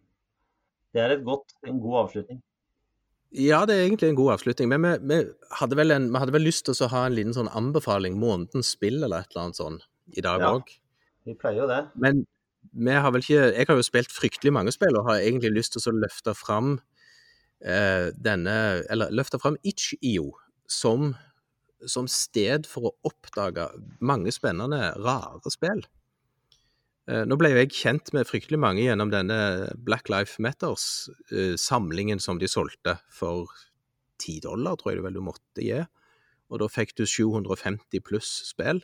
Det 0.93 1.01
er 1.01 1.15
godt, 1.24 1.55
en 1.67 1.80
god 1.80 1.97
avslutning. 2.03 2.41
Ja, 3.32 3.63
det 3.65 3.78
er 3.78 3.86
egentlig 3.86 4.09
en 4.09 4.19
god 4.19 4.34
avslutning. 4.34 4.69
Men 4.69 4.84
vi, 4.84 4.91
vi, 5.07 5.19
hadde, 5.59 5.78
vel 5.80 5.95
en, 5.95 6.09
vi 6.11 6.19
hadde 6.19 6.36
vel 6.36 6.43
lyst 6.43 6.65
til 6.67 6.76
å 6.76 6.91
ha 6.91 7.05
en 7.07 7.15
liten 7.15 7.36
sånn 7.36 7.49
anbefaling, 7.55 8.17
månedens 8.19 8.74
spill 8.76 8.99
eller 8.99 9.24
et 9.24 9.32
eller 9.32 9.45
annet 9.45 9.59
sånt, 9.61 9.88
i 10.11 10.24
dag 10.26 10.43
òg. 10.43 10.67
Ja, 10.67 11.30
vi 11.30 11.38
pleier 11.39 11.63
jo 11.63 11.69
det. 11.69 11.82
Men 12.03 12.26
vi 12.72 12.93
har 12.93 13.12
vel 13.12 13.24
ikke 13.24 13.49
Jeg 13.55 13.68
har 13.68 13.80
jo 13.80 13.86
spilt 13.86 14.14
fryktelig 14.14 14.53
mange 14.53 14.72
spill 14.72 14.95
og 14.99 15.09
har 15.09 15.22
egentlig 15.22 15.51
lyst 15.57 15.76
til 15.76 15.91
å 15.91 15.97
løfte 15.97 16.34
fram 16.38 16.78
eh, 17.66 18.12
denne 18.16 18.55
Eller 18.89 19.12
løfte 19.12 19.39
fram 19.41 19.57
Itch.io 19.64 20.32
som, 20.72 21.12
som 21.84 22.07
sted 22.07 22.68
for 22.70 22.88
å 22.88 22.93
oppdage 23.09 23.66
mange 23.99 24.32
spennende, 24.32 24.93
rare 25.03 25.51
spill. 25.51 25.82
Eh, 27.12 27.26
nå 27.28 27.36
ble 27.36 27.49
jo 27.51 27.59
jeg 27.59 27.74
kjent 27.76 28.14
med 28.16 28.30
fryktelig 28.30 28.59
mange 28.62 28.86
gjennom 28.86 29.12
denne 29.12 29.68
Black 29.76 30.07
Life 30.07 30.39
Matters-samlingen 30.39 32.24
som 32.24 32.39
de 32.39 32.47
solgte 32.47 32.95
for 33.12 33.51
ti 34.22 34.38
dollar, 34.39 34.78
tror 34.80 34.93
jeg 34.93 35.01
det 35.01 35.05
vel 35.09 35.20
du 35.20 35.26
måtte 35.26 35.66
gi. 35.66 35.82
og 36.51 36.59
da 36.64 36.68
fikk 36.72 36.95
du 36.95 37.03
750 37.03 37.99
pluss 38.03 38.32
spill. 38.47 38.80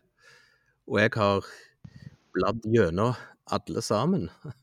Og 0.91 0.99
jeg 0.99 1.15
har 1.15 1.47
bladd 2.35 2.67
gjennom 2.67 3.15
alle 3.51 3.81
sammen. 3.85 4.29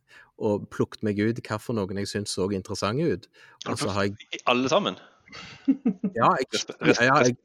Og 0.45 0.65
plukket 0.75 1.05
meg 1.07 1.21
ut 1.23 1.39
hvilke 1.39 1.75
noen 1.79 1.99
jeg 2.03 2.09
syntes 2.11 2.33
så 2.35 2.49
interessante 2.51 3.05
ut. 3.07 3.27
Og 3.71 3.79
så 3.79 3.89
har 3.95 4.09
jeg 4.09 4.43
Alle 4.51 4.69
sammen? 4.69 4.97
Ja, 6.19 6.33
jeg, 6.39 6.47
Respe- 6.53 6.77
ja, 6.83 7.15
jeg, 7.23 7.37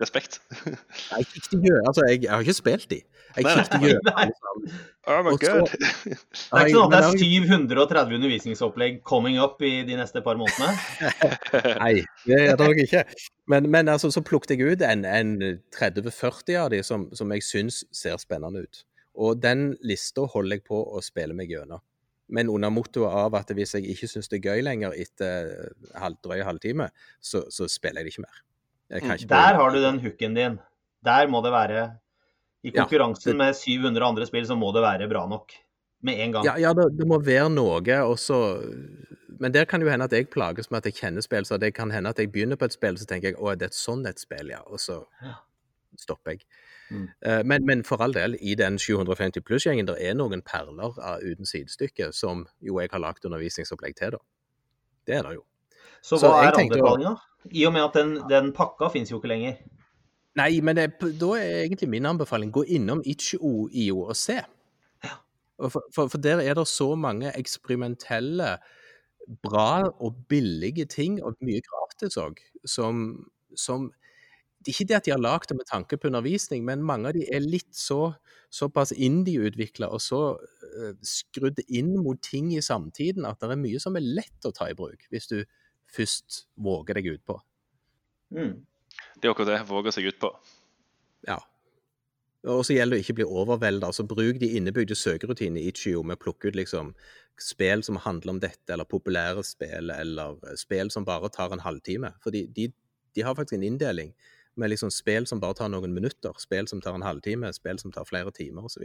Respekt. 0.00 0.38
jeg, 0.64 1.26
gjennom- 1.52 1.84
altså, 1.86 2.02
jeg, 2.08 2.22
jeg 2.24 2.30
har 2.32 2.40
ikke 2.46 2.54
spilt 2.56 2.86
de. 2.90 3.00
Jeg 3.36 3.44
kikket 3.44 3.84
gjennom. 3.84 4.32
Oh 5.08 5.22
my 5.24 5.30
så- 5.34 5.38
god. 5.40 5.70
Det 5.72 6.16
er 6.52 6.66
ikke 6.66 6.74
sånn 6.74 6.94
at 6.94 6.94
det 6.94 6.98
er 7.00 7.20
730 7.22 8.16
undervisningsopplegg 8.18 8.98
coming 9.08 9.38
up 9.40 9.62
i 9.64 9.70
de 9.88 9.96
neste 9.96 10.20
par 10.24 10.36
månedene? 10.36 10.74
Nei, 11.78 11.92
det 12.26 12.38
er 12.42 12.56
det 12.58 12.66
nok 12.68 12.82
ikke. 12.84 13.04
Men, 13.48 13.70
men 13.72 13.88
altså, 13.88 14.10
så 14.14 14.20
plukket 14.22 14.56
jeg 14.58 14.74
ut 14.76 14.82
en, 14.84 15.06
en 15.08 15.32
30-40 15.78 16.58
av 16.60 16.70
de 16.74 16.82
som, 16.84 17.06
som 17.16 17.32
jeg 17.34 17.46
syns 17.46 17.82
ser 17.94 18.18
spennende 18.20 18.66
ut. 18.66 18.82
Og 19.18 19.40
den 19.42 19.72
lista 19.82 20.24
holder 20.30 20.58
jeg 20.60 20.64
på 20.68 20.78
å 20.94 21.00
spille 21.02 21.34
meg 21.34 21.50
gjennom. 21.50 21.82
Men 22.28 22.50
under 22.52 22.70
mottoet 22.70 23.08
av 23.08 23.34
at 23.38 23.50
hvis 23.56 23.72
jeg 23.74 23.86
ikke 23.88 24.08
syns 24.10 24.28
det 24.28 24.38
er 24.42 24.50
gøy 24.52 24.62
lenger 24.66 24.92
etter 25.00 25.48
halv, 25.96 26.18
drøy 26.22 26.42
halvtime, 26.44 26.90
så, 27.24 27.46
så 27.50 27.66
spiller 27.72 28.02
jeg 28.04 28.10
det 28.10 28.12
ikke 28.14 28.26
mer. 28.26 28.42
Mm, 28.92 29.14
ikke 29.14 29.30
Der 29.32 29.56
har 29.58 29.72
du 29.72 29.78
den 29.82 29.98
hooken 30.04 30.36
din. 30.36 30.58
Der 31.04 31.30
må 31.32 31.40
det 31.44 31.52
være 31.54 31.86
I 32.66 32.70
Ja, 32.74 32.82
konkurransen 32.84 33.32
det- 33.32 33.38
med 33.40 33.56
700 33.56 34.04
andre 34.06 34.26
spill, 34.26 34.44
så 34.46 34.56
må 34.58 34.72
det 34.74 34.82
være 34.82 35.08
bra 35.08 35.26
nok. 35.30 35.52
Med 36.02 36.20
en 36.20 36.32
gang. 36.32 36.44
Ja, 36.46 36.54
ja 36.58 36.72
det, 36.74 36.84
det 36.98 37.06
må 37.10 37.18
være 37.18 37.48
noe, 37.50 37.80
og 38.06 38.16
så 38.22 38.38
Men 39.40 39.52
der 39.54 39.64
kan 39.64 39.80
det 39.80 39.86
jo 39.86 39.90
hende 39.92 40.04
at 40.04 40.12
jeg 40.12 40.28
plages 40.30 40.70
med 40.70 40.78
at 40.78 40.86
jeg 40.90 40.94
kjenner 40.98 41.22
spill, 41.22 41.44
så 41.46 41.58
det 41.58 41.72
kan 41.74 41.90
hende 41.94 42.10
at 42.10 42.18
jeg 42.18 42.30
begynner 42.32 42.58
på 42.58 42.64
et 42.66 42.72
spill, 42.74 42.96
så 42.98 43.06
tenker 43.06 43.28
jeg 43.32 43.36
å, 43.38 43.52
det 43.54 43.68
er 43.70 43.74
sånn 43.74 44.02
et 44.08 44.18
spill, 44.18 44.48
ja, 44.50 44.58
og 44.66 44.78
så 44.82 45.04
Ja. 45.22 45.36
stopper 45.96 46.32
jeg. 46.34 46.42
Mm. 46.90 47.08
Eh, 47.22 47.42
Men, 47.44 47.64
men 47.66 47.84
for 47.84 48.00
all 48.02 48.12
del, 48.12 48.36
i 48.40 48.54
den 48.54 48.78
750 48.78 49.40
pluss-gjengen, 49.44 49.86
det 49.86 49.96
er 50.00 50.14
noen 50.14 50.42
perler 50.42 50.98
av, 50.98 51.20
uten 51.22 51.46
sidestykke 51.46 52.12
som 52.16 52.46
jo 52.64 52.78
jeg 52.80 52.88
har 52.92 53.02
lagt 53.04 53.24
undervisningsopplegg 53.28 53.96
til, 53.96 54.10
da. 54.16 54.18
Det 55.06 55.14
er 55.18 55.22
det 55.28 55.34
jo. 55.34 55.44
Så 56.02 56.16
hva 56.16 56.20
Så 56.20 56.30
er 56.46 56.52
tenkte 56.56 56.78
å- 56.80 56.86
anbefalinga? 56.86 57.16
I 57.54 57.64
og 57.66 57.72
med 57.72 57.82
at 57.84 57.94
den, 57.94 58.14
den 58.28 58.52
pakka 58.52 58.88
finnes 58.92 59.10
jo 59.10 59.18
ikke 59.20 59.28
lenger. 59.30 59.56
Nei, 60.36 60.60
men 60.60 60.76
det, 60.76 60.88
da 61.18 61.28
er 61.38 61.64
egentlig 61.66 61.88
min 61.88 62.06
anbefaling 62.06 62.50
gå 62.52 62.64
innom 62.68 63.00
itch.io 63.04 63.96
og 64.04 64.16
se. 64.16 64.40
For, 65.58 65.82
for, 65.94 66.06
for 66.08 66.18
der 66.22 66.38
er 66.38 66.54
det 66.54 66.66
så 66.70 66.92
mange 66.94 67.32
eksperimentelle, 67.34 68.58
bra 69.42 69.88
og 70.00 70.14
billige 70.28 70.84
ting, 70.86 71.18
og 71.24 71.34
mye 71.42 71.60
gratis 71.66 72.16
òg, 72.16 72.38
som, 72.64 73.26
som 73.58 73.90
det 74.58 74.72
er 74.72 74.74
Ikke 74.74 74.88
det 74.90 74.96
at 74.96 75.06
de 75.06 75.12
har 75.14 75.22
lagd 75.22 75.48
det 75.50 75.56
med 75.56 75.68
tanke 75.68 75.96
på 75.96 76.08
undervisning, 76.10 76.64
men 76.66 76.82
mange 76.82 77.10
av 77.10 77.14
de 77.14 77.24
er 77.30 77.44
litt 77.44 77.70
så 77.76 78.14
såpass 78.50 78.90
indieutvikla 78.96 79.90
og 79.92 80.00
så 80.02 80.20
uh, 80.34 80.94
skrudd 81.04 81.60
inn 81.68 81.92
mot 82.00 82.18
ting 82.24 82.50
i 82.56 82.62
samtiden 82.64 83.26
at 83.28 83.38
det 83.42 83.52
er 83.52 83.60
mye 83.60 83.80
som 83.82 83.98
er 83.98 84.06
lett 84.06 84.48
å 84.48 84.54
ta 84.56 84.70
i 84.70 84.76
bruk, 84.78 85.04
hvis 85.12 85.28
du 85.30 85.42
først 85.94 86.46
våger 86.56 86.98
deg 86.98 87.12
utpå. 87.14 87.38
Mm. 88.34 88.56
Det 89.20 89.28
er 89.28 89.32
akkurat 89.32 89.52
det. 89.52 89.60
Våge 89.68 89.92
seg 89.94 90.08
utpå. 90.10 90.32
Ja. 91.28 91.38
Og 92.48 92.64
så 92.66 92.74
gjelder 92.74 92.96
det 92.96 93.02
å 93.02 93.04
ikke 93.04 93.16
bli 93.18 93.26
overvelda. 93.26 93.88
Altså, 93.90 94.06
bruk 94.08 94.40
de 94.42 94.50
innebygde 94.58 94.96
søkerutinene 94.98 95.64
i 95.64 95.72
Chio 95.74 96.04
med 96.06 96.18
å 96.18 96.22
plukke 96.22 96.50
ut 96.50 96.58
liksom 96.58 96.92
spill 97.38 97.82
som 97.86 97.98
handler 98.02 98.34
om 98.34 98.42
dette, 98.42 98.68
eller 98.74 98.88
populære 98.88 99.44
spill, 99.46 99.92
eller 99.94 100.38
spill 100.58 100.92
som 100.94 101.06
bare 101.06 101.30
tar 101.34 101.54
en 101.54 101.64
halvtime. 101.64 102.12
For 102.22 102.34
de, 102.34 102.44
de, 102.54 102.68
de 103.14 103.26
har 103.26 103.36
faktisk 103.38 103.58
en 103.58 103.66
inndeling 103.70 104.12
med 104.58 104.72
liksom 104.72 104.90
spill 104.94 105.26
som 105.30 105.40
bare 105.42 105.56
tar 105.58 105.70
noen 105.72 105.94
minutter, 105.94 106.34
spill 106.42 106.68
som 106.70 106.82
tar 106.84 106.96
en 106.98 107.06
halvtime, 107.06 107.50
spill 107.56 107.80
som 107.80 107.92
tar 107.94 108.06
flere 108.08 108.32
timer 108.34 108.66
osv. 108.68 108.84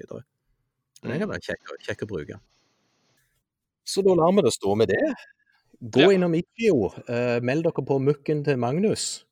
Det 1.03 1.19
kan 1.19 1.29
være 1.29 1.43
kjekk, 1.43 1.75
kjekk 1.87 2.05
å 2.05 2.09
bruke. 2.13 2.39
Så 3.83 4.03
da 4.05 4.15
lar 4.15 4.31
vi 4.37 4.45
det 4.45 4.53
stå 4.55 4.75
med 4.79 4.93
det. 4.93 5.03
Gå 5.83 6.05
Ja. 6.05 6.11
innom 6.15 6.35
Itch.io, 6.37 6.93
Uh, 7.09 7.41
meld 7.43 7.65
dere 7.65 7.83
på 7.83 7.99
mukken 7.99 8.43
til 8.45 8.57
Magnus. 8.57 9.25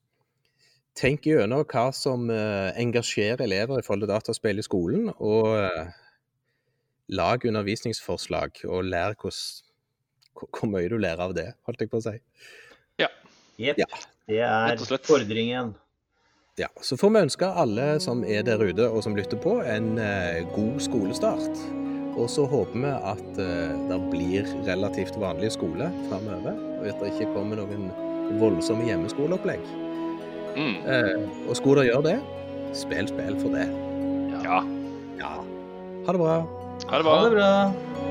Tenk 0.96 1.24
gjennom 1.24 1.64
hva 1.64 1.94
som 1.96 2.30
uh, 2.30 2.74
engasjerer 2.76 3.46
elever 3.46 3.80
i 3.80 3.86
forhold 3.86 4.04
til 4.04 4.12
dataspill 4.12 4.60
i 4.60 4.66
skolen, 4.66 5.14
og 5.20 5.48
uh, 5.56 5.88
lag 7.08 7.46
undervisningsforslag, 7.48 8.66
og 8.68 8.84
lær 8.84 9.16
hvordan 9.16 9.70
hvor 10.42 10.68
mye 10.68 10.89
du 10.89 10.98
lærer 10.98 11.22
av 11.22 11.34
det, 11.36 11.54
holdt 11.68 11.82
jeg 11.84 11.92
på 11.92 12.00
å 12.02 12.06
si. 12.10 12.18
Jepp. 13.62 13.78
Ja. 13.78 13.86
Det 14.32 14.39
er 14.42 14.80
fordringen. 15.06 15.76
Ja, 16.60 16.68
Så 16.82 16.97
får 16.97 17.10
vi 17.10 17.20
ønske 17.26 17.47
alle 17.47 17.86
som 18.04 18.26
er 18.28 18.43
der 18.43 18.60
ute 18.60 18.89
og 18.91 18.99
som 19.06 19.16
lytter 19.16 19.39
på, 19.39 19.62
en 19.64 19.93
eh, 20.04 20.41
god 20.52 20.82
skolestart. 20.84 21.62
Og 22.20 22.28
så 22.30 22.43
håper 22.43 22.76
vi 22.76 22.91
at 22.91 23.39
eh, 23.39 23.78
det 23.88 23.99
blir 24.12 24.49
relativt 24.68 25.16
vanlig 25.22 25.54
skole 25.56 25.88
framover, 26.10 26.58
og 26.82 26.89
at 26.91 26.99
det 26.99 27.14
ikke 27.14 27.32
kommer 27.38 27.62
noen 27.62 27.88
voldsomme 28.41 28.84
hjemmeskoleopplegg. 28.89 29.64
Mm. 30.58 30.76
Eh, 30.91 31.24
og 31.47 31.56
skulle 31.56 31.86
det 31.86 31.93
gjøre 31.93 32.08
det, 32.10 32.18
spill 32.76 33.08
spill 33.08 33.39
for 33.39 33.56
det. 33.56 33.70
Ja. 34.43 34.60
Ja. 35.22 35.34
Ha 36.04 36.18
det 36.18 36.20
bra. 36.20 36.36
Ha 36.91 36.99
det 36.99 37.08
Ha 37.08 37.18
det 37.24 37.34
bra. 37.38 38.11